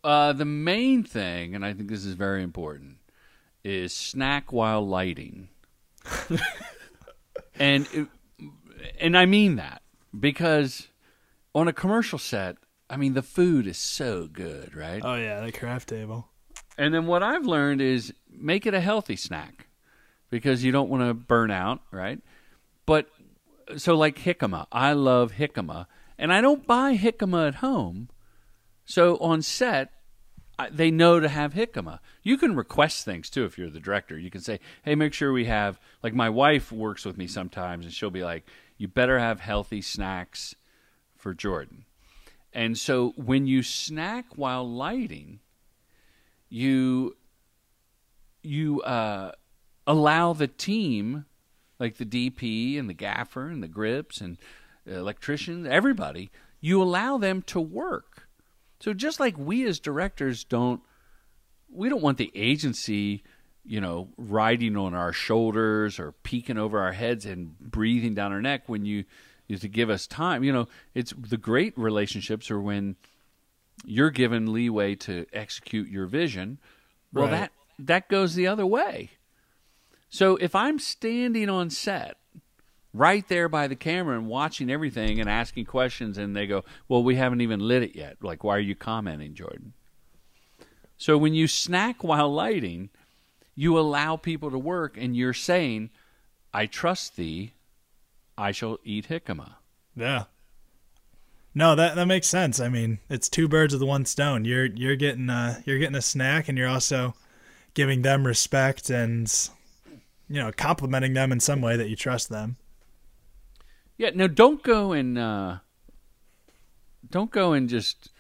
Uh, 0.04 0.34
the 0.34 0.46
main 0.46 1.04
thing, 1.04 1.54
and 1.54 1.66
I 1.66 1.74
think 1.74 1.90
this 1.90 2.06
is 2.06 2.14
very 2.14 2.42
important, 2.44 2.97
is 3.68 3.94
snack 3.94 4.54
while 4.54 4.88
lighting. 4.88 5.50
and 7.60 7.88
it, 7.94 8.08
and 9.00 9.18
I 9.18 9.26
mean 9.26 9.58
that 9.58 9.82
because 10.18 10.88
on 11.54 11.68
a 11.68 11.74
commercial 11.74 12.18
set, 12.18 12.56
I 12.90 12.96
mean 12.96 13.14
the 13.14 13.22
food 13.22 13.68
is 13.68 13.78
so 13.78 14.28
good, 14.28 14.74
right? 14.74 15.02
Oh 15.04 15.16
yeah, 15.16 15.42
the 15.42 15.52
craft 15.52 15.90
table. 15.90 16.30
And 16.78 16.94
then 16.94 17.08
what 17.08 17.24
I've 17.24 17.46
learned 17.46 17.82
is 17.82 18.14
make 18.32 18.66
it 18.66 18.74
a 18.74 18.80
healthy 18.80 19.18
snack 19.18 19.68
because 20.30 20.64
you 20.64 20.72
don't 20.72 20.90
want 20.90 21.04
to 21.04 21.14
burn 21.14 21.52
out, 21.52 21.82
right? 21.92 22.20
But 22.86 23.10
so 23.76 23.98
like 23.98 24.18
jicama, 24.18 24.68
I 24.72 24.94
love 24.94 25.34
jicama, 25.34 25.88
and 26.18 26.32
I 26.32 26.40
don't 26.40 26.66
buy 26.66 26.96
jicama 26.96 27.50
at 27.50 27.56
home. 27.56 28.08
So 28.86 29.18
on 29.18 29.42
set, 29.42 29.92
they 30.72 30.92
know 30.92 31.20
to 31.20 31.30
have 31.30 31.54
jicama. 31.54 32.00
You 32.24 32.38
can 32.38 32.56
request 32.56 33.06
things 33.06 33.30
too 33.30 33.46
if 33.46 33.58
you're 33.58 33.70
the 33.70 33.80
director. 33.80 34.18
You 34.18 34.32
can 34.32 34.42
say, 34.42 34.60
"Hey, 34.84 34.96
make 34.96 35.14
sure 35.14 35.32
we 35.32 35.46
have." 35.46 35.80
Like 36.02 36.14
my 36.14 36.30
wife 36.30 36.72
works 36.72 37.06
with 37.06 37.18
me 37.18 37.28
sometimes, 37.28 37.86
and 37.86 37.94
she'll 37.94 38.10
be 38.10 38.24
like, 38.24 38.48
"You 38.78 38.88
better 38.88 39.20
have 39.20 39.40
healthy 39.40 39.82
snacks 39.82 40.56
for 41.16 41.34
Jordan." 41.34 41.86
And 42.54 42.78
so 42.78 43.14
when 43.16 43.46
you 43.46 43.62
snack 43.62 44.26
while 44.36 44.68
lighting, 44.68 45.40
you 46.50 47.16
you 48.42 48.82
uh, 48.82 49.32
allow 49.86 50.34
the 50.34 50.48
team, 50.48 51.26
like 51.80 51.98
the 51.98 52.06
DP 52.06 52.80
and 52.80 52.90
the 52.90 52.94
gaffer 52.94 53.48
and 53.48 53.62
the 53.62 53.68
grips 53.68 54.22
and 54.22 54.38
electricians, 54.86 55.68
everybody, 55.68 56.30
you 56.62 56.82
allow 56.82 57.18
them 57.18 57.42
to 57.44 57.60
work. 57.60 58.27
So 58.80 58.94
just 58.94 59.20
like 59.20 59.38
we 59.38 59.66
as 59.66 59.80
directors 59.80 60.44
don't, 60.44 60.82
we 61.70 61.90
don't 61.90 62.02
want 62.02 62.18
the 62.18 62.32
agency, 62.36 63.24
you 63.66 63.82
know, 63.82 64.10
riding 64.18 64.78
on 64.78 64.94
our 64.94 65.12
shoulders 65.12 66.00
or 66.00 66.12
peeking 66.12 66.58
over 66.58 66.80
our 66.80 66.94
heads 66.94 67.26
and 67.26 67.58
breathing 67.60 68.14
down 68.14 68.32
our 68.32 68.42
neck 68.42 68.64
when 68.68 68.86
you 68.86 69.04
is 69.50 69.62
to 69.62 69.68
give 69.70 69.90
us 69.90 70.08
time. 70.08 70.44
You 70.44 70.52
know, 70.54 70.68
it's 70.94 71.14
the 71.18 71.38
great 71.38 71.78
relationships 71.78 72.52
are 72.52 72.60
when 72.60 72.98
you're 73.86 74.10
given 74.12 74.52
leeway 74.52 74.96
to 74.96 75.26
execute 75.34 75.88
your 75.90 76.06
vision. 76.06 76.60
Well, 77.14 77.26
Right. 77.26 77.32
that 77.32 77.52
that 77.80 78.10
goes 78.10 78.36
the 78.36 78.48
other 78.48 78.66
way. 78.66 79.12
So 80.10 80.36
if 80.38 80.56
I'm 80.56 80.80
standing 80.80 81.50
on 81.50 81.70
set 81.70 82.18
right 82.98 83.28
there 83.28 83.50
by 83.50 83.68
the 83.68 83.76
camera 83.76 84.18
and 84.18 84.28
watching 84.28 84.70
everything 84.70 85.20
and 85.20 85.30
asking 85.30 85.66
questions 85.66 86.18
and 86.18 86.36
they 86.36 86.48
go, 86.48 86.64
"Well, 86.88 87.04
we 87.04 87.16
haven't 87.16 87.42
even 87.42 87.60
lit 87.60 87.84
it 87.84 87.96
yet." 87.96 88.18
Like, 88.22 88.44
"Why 88.44 88.58
are 88.58 88.60
you 88.60 88.76
commenting, 88.76 89.34
Jordan?" 89.34 89.74
So 90.98 91.18
when 91.18 91.34
you 91.34 91.48
snack 91.48 92.04
while 92.04 92.32
lighting, 92.34 92.90
you 93.56 93.78
allow 93.78 94.16
people 94.16 94.52
to 94.52 94.58
work 94.58 94.98
and 94.98 95.16
you're 95.16 95.34
saying, 95.34 95.90
"I 96.54 96.66
trust 96.66 97.16
thee. 97.16 97.54
I 98.38 98.52
shall 98.52 98.80
eat 98.84 99.08
jicama." 99.10 99.56
Yeah. 99.96 100.26
No, 101.54 101.76
that 101.76 101.96
that 101.96 102.06
makes 102.06 102.28
sense. 102.28 102.60
I 102.60 102.70
mean, 102.70 103.00
it's 103.10 103.30
two 103.30 103.48
birds 103.48 103.74
with 103.74 103.82
one 103.82 104.06
stone. 104.06 104.46
You're 104.46 104.66
you're 104.66 104.96
getting 104.96 105.30
uh 105.30 105.62
you're 105.66 105.80
getting 105.80 105.96
a 105.96 106.02
snack 106.02 106.48
and 106.48 106.58
you're 106.58 106.68
also 106.68 107.16
giving 107.74 108.04
them 108.04 108.28
respect 108.28 108.90
and 108.90 109.32
you 110.30 110.42
know, 110.42 110.52
complimenting 110.52 111.14
them 111.14 111.32
in 111.32 111.40
some 111.40 111.62
way 111.62 111.78
that 111.78 111.90
you 111.90 111.96
trust 111.96 112.30
them. 112.30 112.58
Yeah, 113.98 114.12
no, 114.14 114.28
don't 114.28 114.62
go 114.62 114.92
and 114.92 115.18
uh, 115.18 115.58
don't 117.10 117.32
go 117.32 117.54
and 117.54 117.68
just 117.68 118.12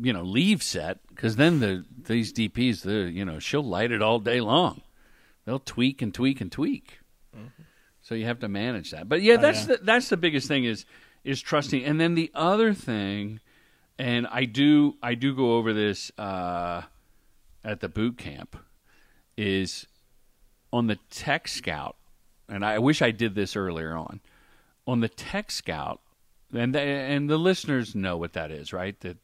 you 0.00 0.12
know 0.12 0.22
leave 0.22 0.62
set 0.62 0.98
because 1.08 1.36
then 1.36 1.60
the 1.60 1.84
these 2.06 2.32
DPs, 2.32 2.82
the 2.82 3.10
you 3.10 3.24
know 3.24 3.38
she'll 3.38 3.62
light 3.62 3.90
it 3.90 4.02
all 4.02 4.18
day 4.18 4.40
long. 4.40 4.82
They'll 5.44 5.58
tweak 5.58 6.02
and 6.02 6.12
tweak 6.12 6.40
and 6.40 6.52
tweak. 6.52 6.98
So 8.08 8.14
you 8.14 8.24
have 8.24 8.38
to 8.40 8.48
manage 8.48 8.92
that. 8.92 9.06
But 9.06 9.20
yeah, 9.20 9.36
that's 9.36 9.68
yeah. 9.68 9.76
the 9.76 9.80
that's 9.82 10.08
the 10.08 10.16
biggest 10.16 10.48
thing 10.48 10.64
is 10.64 10.86
is 11.24 11.42
trusting. 11.42 11.84
And 11.84 12.00
then 12.00 12.14
the 12.14 12.30
other 12.34 12.72
thing, 12.72 13.40
and 13.98 14.26
I 14.28 14.46
do 14.46 14.96
I 15.02 15.14
do 15.14 15.36
go 15.36 15.56
over 15.56 15.74
this 15.74 16.10
uh, 16.16 16.82
at 17.62 17.80
the 17.80 17.88
boot 17.90 18.16
camp, 18.16 18.56
is 19.36 19.86
on 20.72 20.86
the 20.86 20.96
Tech 21.10 21.48
Scout, 21.48 21.96
and 22.48 22.64
I 22.64 22.78
wish 22.78 23.02
I 23.02 23.10
did 23.10 23.34
this 23.34 23.56
earlier 23.56 23.94
on. 23.94 24.20
On 24.88 24.98
the 25.00 25.08
Tech 25.08 25.50
Scout, 25.52 26.00
and 26.52 26.74
the, 26.74 26.80
and 26.80 27.28
the 27.30 27.36
listeners 27.38 27.94
know 27.94 28.16
what 28.16 28.32
that 28.32 28.50
is, 28.50 28.72
right? 28.72 28.98
That 29.00 29.18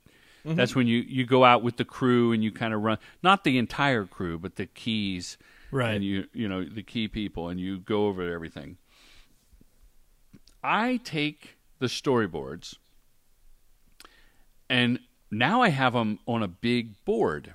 that's 0.45 0.77
when 0.77 0.87
you 0.87 0.99
you 0.99 1.25
go 1.25 1.43
out 1.43 1.63
with 1.63 1.79
the 1.79 1.85
crew 1.87 2.33
and 2.33 2.45
you 2.45 2.53
kind 2.53 2.75
of 2.75 2.83
run 2.83 2.99
not 3.23 3.45
the 3.45 3.57
entire 3.59 4.05
crew, 4.05 4.39
but 4.39 4.57
the 4.57 4.67
keys 4.67 5.39
Right. 5.71 5.95
and 5.95 6.05
you 6.05 6.27
you 6.35 6.47
know 6.49 6.63
the 6.63 6.83
key 6.83 7.09
people 7.09 7.49
and 7.49 7.59
you 7.59 7.79
go 7.79 8.07
over 8.07 8.31
everything 8.33 8.77
i 10.63 11.01
take 11.03 11.57
the 11.81 11.87
storyboards 11.87 12.77
and 14.71 15.01
now 15.31 15.63
i 15.63 15.69
have 15.71 15.93
them 15.95 16.19
on 16.27 16.43
a 16.43 16.49
big 16.49 16.95
board 17.05 17.55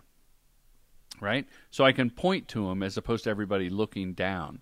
right 1.21 1.45
so 1.71 1.85
i 1.85 1.91
can 1.91 2.09
point 2.09 2.47
to 2.49 2.67
them 2.67 2.83
as 2.83 2.97
opposed 2.97 3.23
to 3.23 3.29
everybody 3.29 3.69
looking 3.69 4.13
down 4.13 4.59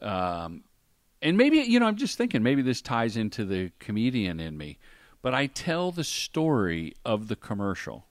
um, 0.00 0.64
and 1.22 1.38
maybe 1.38 1.58
you 1.58 1.80
know 1.80 1.86
i'm 1.86 1.96
just 1.96 2.18
thinking 2.18 2.42
maybe 2.42 2.60
this 2.60 2.82
ties 2.82 3.16
into 3.16 3.44
the 3.44 3.70
comedian 3.78 4.38
in 4.38 4.58
me 4.58 4.76
but 5.22 5.32
i 5.32 5.46
tell 5.46 5.90
the 5.90 6.04
story 6.04 6.94
of 7.04 7.28
the 7.28 7.36
commercial 7.36 8.04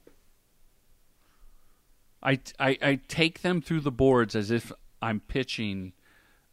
I, 2.24 2.40
I, 2.60 2.78
I 2.82 3.00
take 3.08 3.42
them 3.42 3.62
through 3.62 3.82
the 3.82 3.92
boards 3.92 4.36
as 4.36 4.52
if 4.52 4.72
I'm 5.02 5.20
pitching 5.22 5.94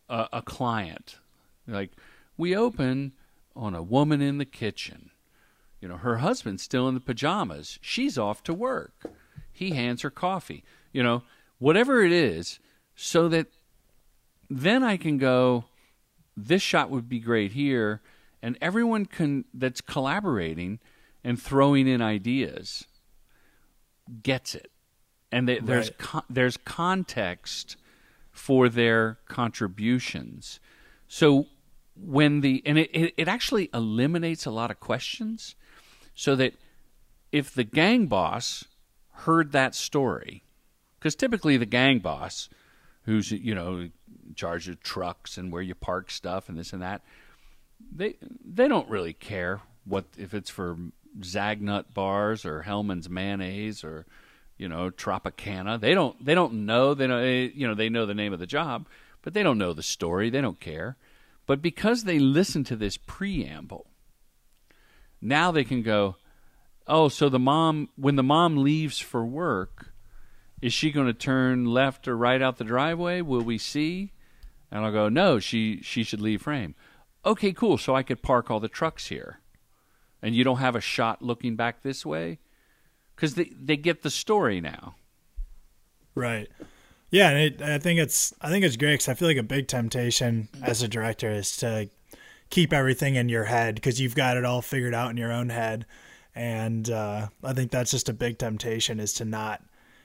a, 0.09 0.29
a 0.35 0.43
client. 0.43 1.19
Like, 1.67 1.93
we 2.37 2.57
open 2.57 3.13
on 3.55 3.75
a 3.75 3.83
woman 3.83 4.21
in 4.21 4.39
the 4.39 4.45
kitchen. 4.45 5.11
You 5.81 5.89
know, 5.89 5.99
her 5.99 6.19
husband's 6.19 6.63
still 6.63 6.89
in 6.89 6.95
the 6.95 7.01
pajamas. 7.01 7.79
She's 7.83 8.17
off 8.17 8.43
to 8.45 8.55
work. 8.55 8.95
He 9.53 9.71
hands 9.71 10.03
her 10.03 10.11
coffee. 10.11 10.65
You 10.93 11.03
know, 11.03 11.23
whatever 11.59 12.03
it 12.03 12.13
is, 12.13 12.59
so 12.97 13.29
that 13.29 13.49
then 14.49 14.83
I 14.83 14.97
can 14.97 15.19
go, 15.19 15.65
this 16.47 16.63
shot 16.63 16.91
would 16.91 17.09
be 17.09 17.19
great 17.19 17.53
here. 17.53 18.01
And 18.43 18.57
everyone 18.61 19.07
can 19.07 19.45
that's 19.53 19.81
collaborating 19.81 20.79
and 21.25 21.41
throwing 21.41 21.89
in 21.89 22.01
ideas 22.01 22.87
gets 24.23 24.55
it 24.55 24.71
and 25.31 25.49
they, 25.49 25.59
there's 25.59 25.89
Right. 25.91 25.99
con- 25.99 26.23
there's 26.31 26.57
context 26.57 27.77
for 28.31 28.69
their 28.69 29.19
contributions. 29.27 30.61
So 31.09 31.47
when 31.95 32.41
the 32.41 32.63
and 32.65 32.79
it, 32.79 32.91
it, 32.95 33.15
it 33.17 33.29
actually 33.29 33.69
eliminates 33.75 34.47
a 34.47 34.51
lot 34.51 34.71
of 34.71 34.79
questions, 34.81 35.57
so 36.15 36.37
that 36.37 36.55
if 37.33 37.53
the 37.53 37.65
gang 37.65 38.07
boss 38.07 38.65
heard 39.25 39.53
that 39.53 39.75
story, 39.75 40.45
because 40.99 41.15
typically 41.15 41.57
the 41.57 41.67
gang 41.67 41.99
boss, 41.99 42.49
who's 43.03 43.33
you 43.33 43.55
know 43.55 43.91
charge 44.35 44.69
of 44.69 44.81
trucks 44.83 45.39
and 45.39 45.53
where 45.53 45.63
you 45.63 45.75
park 45.75 46.11
stuff 46.11 46.49
and 46.49 46.59
this 46.59 46.73
and 46.73 46.83
that, 46.83 47.03
they 47.95 48.17
they 48.45 48.69
don't 48.69 48.89
really 48.89 49.13
care 49.13 49.61
what 49.85 50.05
if 50.17 50.35
it's 50.35 50.51
for 50.51 50.77
Zagnut 51.21 51.95
bars 51.95 52.45
or 52.45 52.63
Hellmann's 52.63 53.09
mayonnaise 53.09 53.83
or 53.83 54.07
you 54.57 54.69
know 54.69 54.91
Tropicana. 54.91 55.81
They 55.81 55.95
don't 55.95 56.23
they 56.25 56.35
don't 56.35 56.67
know 56.67 56.95
they 56.95 57.07
know 57.07 57.21
they, 57.21 57.45
you 57.45 57.67
know 57.67 57.75
they 57.75 57.89
know 57.89 58.07
the 58.07 58.15
name 58.15 58.33
of 58.33 58.39
the 58.39 58.47
job, 58.47 58.87
but 59.23 59.35
they 59.35 59.43
don't 59.43 59.59
know 59.59 59.73
the 59.73 59.83
story. 59.83 60.31
They 60.31 60.41
don't 60.41 60.61
care. 60.61 60.97
But 61.47 61.63
because 61.63 62.05
they 62.05 62.19
listen 62.19 62.65
to 62.65 62.77
this 62.77 62.99
preamble, 62.99 63.87
now 65.21 65.51
they 65.51 65.65
can 65.65 65.83
go, 65.83 66.17
oh, 66.87 67.09
so 67.09 67.29
the 67.29 67.39
mom 67.39 67.89
when 67.97 68.17
the 68.17 68.23
mom 68.23 68.59
leaves 68.59 68.99
for 68.99 69.25
work, 69.25 69.93
is 70.61 70.73
she 70.73 70.91
going 70.91 71.07
to 71.07 71.15
turn 71.15 71.65
left 71.65 72.07
or 72.07 72.17
right 72.17 72.43
out 72.43 72.59
the 72.59 72.65
driveway? 72.65 73.23
Will 73.23 73.43
we 73.43 73.59
see? 73.59 74.13
And 74.71 74.85
I'll 74.85 74.93
go, 74.93 75.09
no, 75.09 75.39
she 75.39 75.81
she 75.83 76.03
should 76.03 76.21
leave 76.21 76.43
frame. 76.43 76.75
Okay, 77.25 77.53
cool. 77.53 77.79
So 77.79 77.95
I 77.95 78.03
could 78.03 78.23
park 78.23 78.51
all 78.51 78.61
the 78.61 78.69
trucks 78.69 79.09
here, 79.09 79.41
and 80.23 80.35
you 80.35 80.45
don't 80.45 80.59
have 80.59 80.77
a 80.77 80.81
shot 80.81 81.23
looking 81.23 81.57
back 81.57 81.83
this 81.83 82.05
way, 82.05 82.39
because 83.15 83.35
they 83.35 83.53
they 83.59 83.77
get 83.77 84.03
the 84.03 84.11
story 84.11 84.61
now. 84.61 84.97
Right. 86.15 86.49
Yeah, 87.11 87.31
and 87.31 87.39
it, 87.39 87.63
I 87.63 87.79
think 87.79 87.99
it's 87.99 88.35
I 88.41 88.51
think 88.51 88.65
it's 88.65 88.77
great 88.77 88.95
because 88.95 89.09
I 89.09 89.15
feel 89.15 89.29
like 89.29 89.37
a 89.39 89.43
big 89.43 89.69
temptation 89.69 90.49
as 90.63 90.83
a 90.83 90.89
director 90.89 91.31
is 91.31 91.57
to 91.59 91.89
keep 92.51 92.73
everything 92.73 93.15
in 93.15 93.29
your 93.29 93.45
head 93.45 93.75
because 93.77 94.01
you've 94.01 94.15
got 94.15 94.37
it 94.37 94.45
all 94.45 94.63
figured 94.63 94.95
out 94.95 95.11
in 95.11 95.17
your 95.17 95.33
own 95.33 95.49
head, 95.49 95.87
and 96.35 96.91
uh, 96.91 97.29
I 97.43 97.53
think 97.55 97.71
that's 97.71 97.91
just 97.91 98.09
a 98.09 98.13
big 98.15 98.39
temptation 98.39 99.01
is 99.01 99.15
to 99.15 99.25
not 99.25 99.63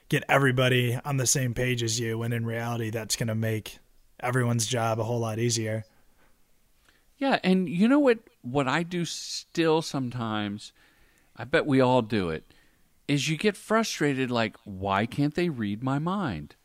get 0.10 0.24
everybody 0.30 0.98
on 1.04 1.18
the 1.18 1.28
same 1.28 1.54
page 1.54 1.84
as 1.84 2.00
you, 2.00 2.18
when 2.18 2.32
in 2.34 2.46
reality 2.46 2.90
that's 2.90 3.16
going 3.16 3.28
to 3.28 3.36
make 3.36 3.80
everyone's 4.24 4.66
job 4.66 5.00
a 5.00 5.04
whole 5.04 5.20
lot 5.20 5.40
easier. 5.40 5.84
Yeah, 7.18 7.40
and 7.44 7.70
you 7.70 7.88
know 7.88 8.00
what? 8.00 8.20
What 8.42 8.68
I 8.68 8.84
do 8.84 9.06
still 9.06 9.82
sometimes, 9.82 10.74
I 11.38 11.44
bet 11.46 11.66
we 11.66 11.80
all 11.80 12.02
do 12.02 12.30
it, 12.30 12.44
is 13.08 13.30
you 13.30 13.38
get 13.38 13.56
frustrated. 13.56 14.30
Like, 14.32 14.58
why 14.66 15.06
can't 15.06 15.36
they 15.36 15.50
read 15.50 15.84
my 15.84 16.00
mind? 16.00 16.56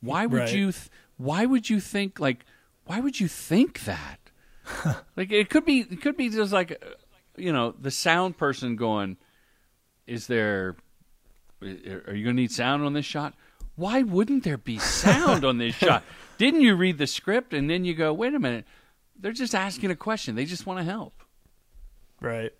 Why 0.00 0.26
would 0.26 0.38
Right. 0.40 0.54
you? 0.54 0.72
Th- 0.72 0.88
why 1.16 1.46
would 1.46 1.70
you 1.70 1.80
think 1.80 2.20
like? 2.20 2.44
Why 2.84 3.00
would 3.00 3.18
you 3.20 3.28
think 3.28 3.84
that? 3.84 4.18
like, 5.16 5.32
it 5.32 5.48
could 5.50 5.64
be. 5.64 5.80
It 5.80 6.00
could 6.02 6.16
be 6.16 6.28
just 6.28 6.52
like, 6.52 6.82
you 7.36 7.52
know, 7.52 7.72
the 7.72 7.90
sound 7.90 8.36
person 8.36 8.76
going, 8.76 9.16
"Is 10.06 10.26
there? 10.26 10.76
Are 11.62 11.66
you 12.14 12.24
going 12.24 12.36
to 12.36 12.42
need 12.42 12.52
sound 12.52 12.84
on 12.84 12.92
this 12.92 13.06
shot?" 13.06 13.34
Why 13.74 14.02
wouldn't 14.02 14.44
there 14.44 14.58
be 14.58 14.78
sound 14.78 15.44
on 15.44 15.58
this 15.58 15.74
shot? 15.76 16.04
Didn't 16.42 16.62
you 16.62 16.74
read 16.74 16.98
the 16.98 17.06
script 17.06 17.54
and 17.54 17.70
then 17.70 17.84
you 17.84 17.94
go, 17.94 18.12
"Wait 18.12 18.34
a 18.34 18.38
minute." 18.40 18.64
They're 19.16 19.30
just 19.30 19.54
asking 19.54 19.92
a 19.92 19.94
question. 19.94 20.34
They 20.34 20.44
just 20.44 20.66
want 20.66 20.80
to 20.80 20.84
help. 20.84 21.22
Right. 22.20 22.52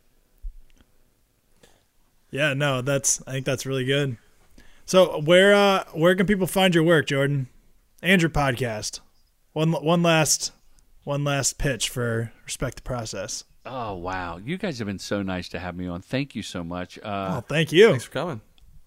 Yeah, 2.30 2.54
no, 2.54 2.80
that's 2.80 3.20
I 3.26 3.32
think 3.32 3.44
that's 3.44 3.66
really 3.66 3.84
good. 3.84 4.18
So 4.84 5.20
where 5.22 5.52
uh 5.52 5.82
where 5.94 6.14
can 6.14 6.26
people 6.26 6.46
find 6.46 6.72
your 6.76 6.84
work, 6.84 7.06
Jordan? 7.06 7.48
And 8.00 8.22
your 8.22 8.30
podcast. 8.30 9.00
One 9.52 9.72
one 9.72 10.00
last 10.04 10.52
one 11.02 11.24
last 11.24 11.58
pitch 11.58 11.88
for 11.88 12.32
respect 12.44 12.76
the 12.76 12.82
process. 12.82 13.42
Oh 13.66 13.94
wow, 13.96 14.36
you 14.36 14.58
guys 14.58 14.78
have 14.78 14.86
been 14.86 15.00
so 15.00 15.22
nice 15.22 15.48
to 15.48 15.58
have 15.58 15.74
me 15.74 15.88
on. 15.88 16.02
Thank 16.02 16.36
you 16.36 16.44
so 16.44 16.62
much. 16.62 17.00
Uh, 17.00 17.38
Oh, 17.38 17.40
thank 17.40 17.72
you. 17.72 17.88
Thanks 17.90 18.04
for 18.04 18.12
coming. 18.12 18.42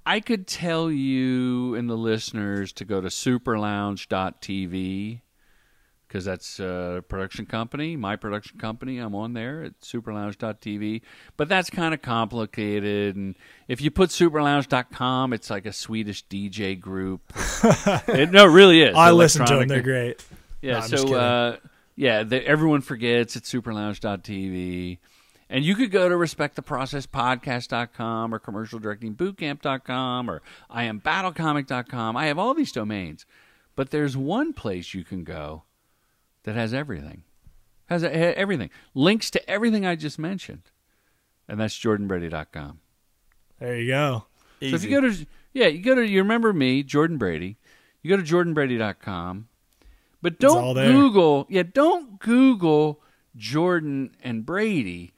I 0.05 0.19
could 0.19 0.47
tell 0.47 0.91
you 0.91 1.75
and 1.75 1.89
the 1.89 1.95
listeners 1.95 2.73
to 2.73 2.85
go 2.85 3.01
to 3.01 3.07
superlounge.tv 3.07 5.21
because 6.07 6.23
that's 6.23 6.59
a 6.59 7.03
production 7.09 7.45
company, 7.45 7.97
my 7.97 8.15
production 8.15 8.57
company. 8.57 8.99
I'm 8.99 9.15
on 9.15 9.33
there 9.33 9.63
at 9.63 9.79
superlounge.tv. 9.81 11.01
But 11.35 11.49
that's 11.49 11.69
kind 11.69 11.93
of 11.93 12.01
complicated. 12.01 13.15
And 13.15 13.35
if 13.67 13.81
you 13.81 13.91
put 13.91 14.11
superlounge.com, 14.11 15.33
it's 15.33 15.49
like 15.49 15.65
a 15.65 15.73
Swedish 15.73 16.25
DJ 16.27 16.79
group. 16.79 17.21
it, 18.07 18.31
no, 18.31 18.45
it 18.45 18.51
really 18.51 18.81
is. 18.81 18.95
I 18.95 19.11
listen 19.11 19.45
to 19.45 19.57
them. 19.57 19.67
They're 19.67 19.81
great. 19.81 20.23
Yeah, 20.61 20.73
No, 20.73 20.79
I'm 20.79 20.89
so 20.89 21.15
uh, 21.15 21.57
yeah, 21.95 22.23
the, 22.23 22.45
everyone 22.45 22.81
forgets 22.81 23.35
it's 23.35 23.51
superlounge.tv. 23.51 24.99
And 25.49 25.63
you 25.63 25.75
could 25.75 25.91
go 25.91 26.09
to 26.09 26.15
respecttheprocesspodcast.com 26.15 28.33
or 28.33 28.39
commercialdirectingbootcamp.com 28.39 30.29
or 30.29 30.41
iambattlecomic.com. 30.71 32.17
I 32.17 32.25
have 32.25 32.39
all 32.39 32.53
these 32.53 32.71
domains. 32.71 33.25
But 33.75 33.91
there's 33.91 34.17
one 34.17 34.53
place 34.53 34.93
you 34.93 35.03
can 35.03 35.23
go 35.23 35.63
that 36.43 36.55
has 36.55 36.73
everything. 36.73 37.23
Has 37.87 38.03
everything. 38.03 38.69
Links 38.93 39.29
to 39.31 39.49
everything 39.49 39.85
I 39.85 39.95
just 39.95 40.17
mentioned. 40.17 40.71
And 41.47 41.59
that's 41.59 41.77
jordanbrady.com. 41.77 42.79
There 43.59 43.79
you 43.79 43.87
go. 43.87 44.25
So 44.61 44.67
if 44.67 44.83
you 44.83 44.89
go 44.89 45.01
to 45.01 45.27
yeah, 45.53 45.67
you 45.67 45.83
go 45.83 45.95
to 45.95 46.07
you 46.07 46.21
remember 46.21 46.53
me, 46.53 46.81
Jordan 46.81 47.17
Brady. 47.17 47.57
You 48.01 48.09
go 48.09 48.21
to 48.21 48.23
jordanbrady.com. 48.23 49.47
But 50.21 50.39
don't. 50.39 50.73
Google, 50.73 51.45
yeah, 51.49 51.63
don't 51.63 52.19
Google 52.19 53.01
Jordan 53.35 54.15
and 54.23 54.45
Brady 54.45 55.13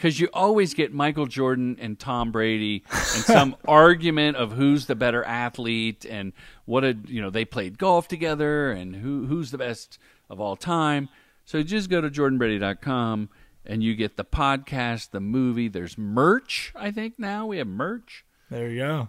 cuz 0.00 0.18
you 0.18 0.28
always 0.32 0.74
get 0.74 0.92
Michael 0.92 1.26
Jordan 1.26 1.76
and 1.80 1.98
Tom 1.98 2.32
Brady 2.32 2.82
and 2.90 3.24
some 3.24 3.56
argument 3.68 4.36
of 4.36 4.52
who's 4.52 4.86
the 4.86 4.96
better 4.96 5.22
athlete 5.24 6.04
and 6.08 6.32
what 6.64 6.82
a, 6.84 6.96
you 7.06 7.20
know, 7.20 7.30
they 7.30 7.44
played 7.44 7.78
golf 7.78 8.08
together 8.08 8.72
and 8.72 8.96
who 8.96 9.26
who's 9.26 9.50
the 9.50 9.58
best 9.58 9.98
of 10.28 10.40
all 10.40 10.56
time. 10.56 11.08
So 11.44 11.62
just 11.62 11.90
go 11.90 12.00
to 12.00 12.08
jordanbrady.com 12.10 13.28
and 13.66 13.82
you 13.82 13.94
get 13.94 14.16
the 14.16 14.24
podcast, 14.24 15.10
the 15.10 15.20
movie, 15.20 15.68
there's 15.68 15.98
merch, 15.98 16.72
I 16.74 16.90
think 16.90 17.18
now 17.18 17.46
we 17.46 17.58
have 17.58 17.66
merch. 17.66 18.24
There 18.50 18.68
you 18.68 18.78
go. 18.78 19.08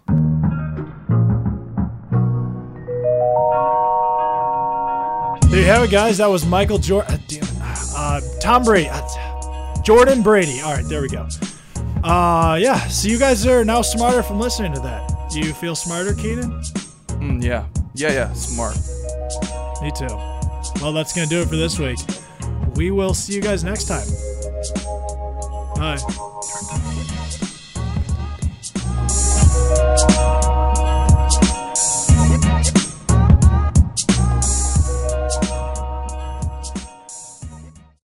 There 5.50 5.60
you 5.60 5.66
have 5.66 5.82
it, 5.82 5.90
guys. 5.90 6.18
That 6.18 6.30
was 6.30 6.46
Michael 6.46 6.78
Jordan. 6.78 7.20
It. 7.28 7.42
Uh, 7.94 8.20
Tom 8.40 8.64
Brady. 8.64 8.88
Jordan 9.82 10.22
Brady. 10.22 10.60
All 10.60 10.72
right, 10.74 10.84
there 10.84 11.02
we 11.02 11.08
go. 11.08 11.28
Uh, 12.04 12.58
yeah. 12.60 12.78
So 12.88 13.08
you 13.08 13.18
guys 13.18 13.46
are 13.46 13.64
now 13.64 13.82
smarter 13.82 14.22
from 14.22 14.38
listening 14.40 14.72
to 14.74 14.80
that. 14.80 15.10
Do 15.30 15.40
you 15.40 15.52
feel 15.52 15.74
smarter, 15.74 16.14
Keenan? 16.14 16.50
Mm, 17.20 17.42
yeah. 17.42 17.66
Yeah, 17.94 18.12
yeah. 18.12 18.32
Smart. 18.32 18.76
Me 19.82 19.90
too. 19.90 20.14
Well, 20.80 20.92
that's 20.92 21.14
going 21.14 21.28
to 21.28 21.34
do 21.34 21.40
it 21.42 21.48
for 21.48 21.56
this 21.56 21.78
week. 21.78 21.98
We 22.74 22.90
will 22.90 23.14
see 23.14 23.34
you 23.34 23.40
guys 23.42 23.64
next 23.64 23.86
time. 23.86 24.06
Bye. 25.76 25.98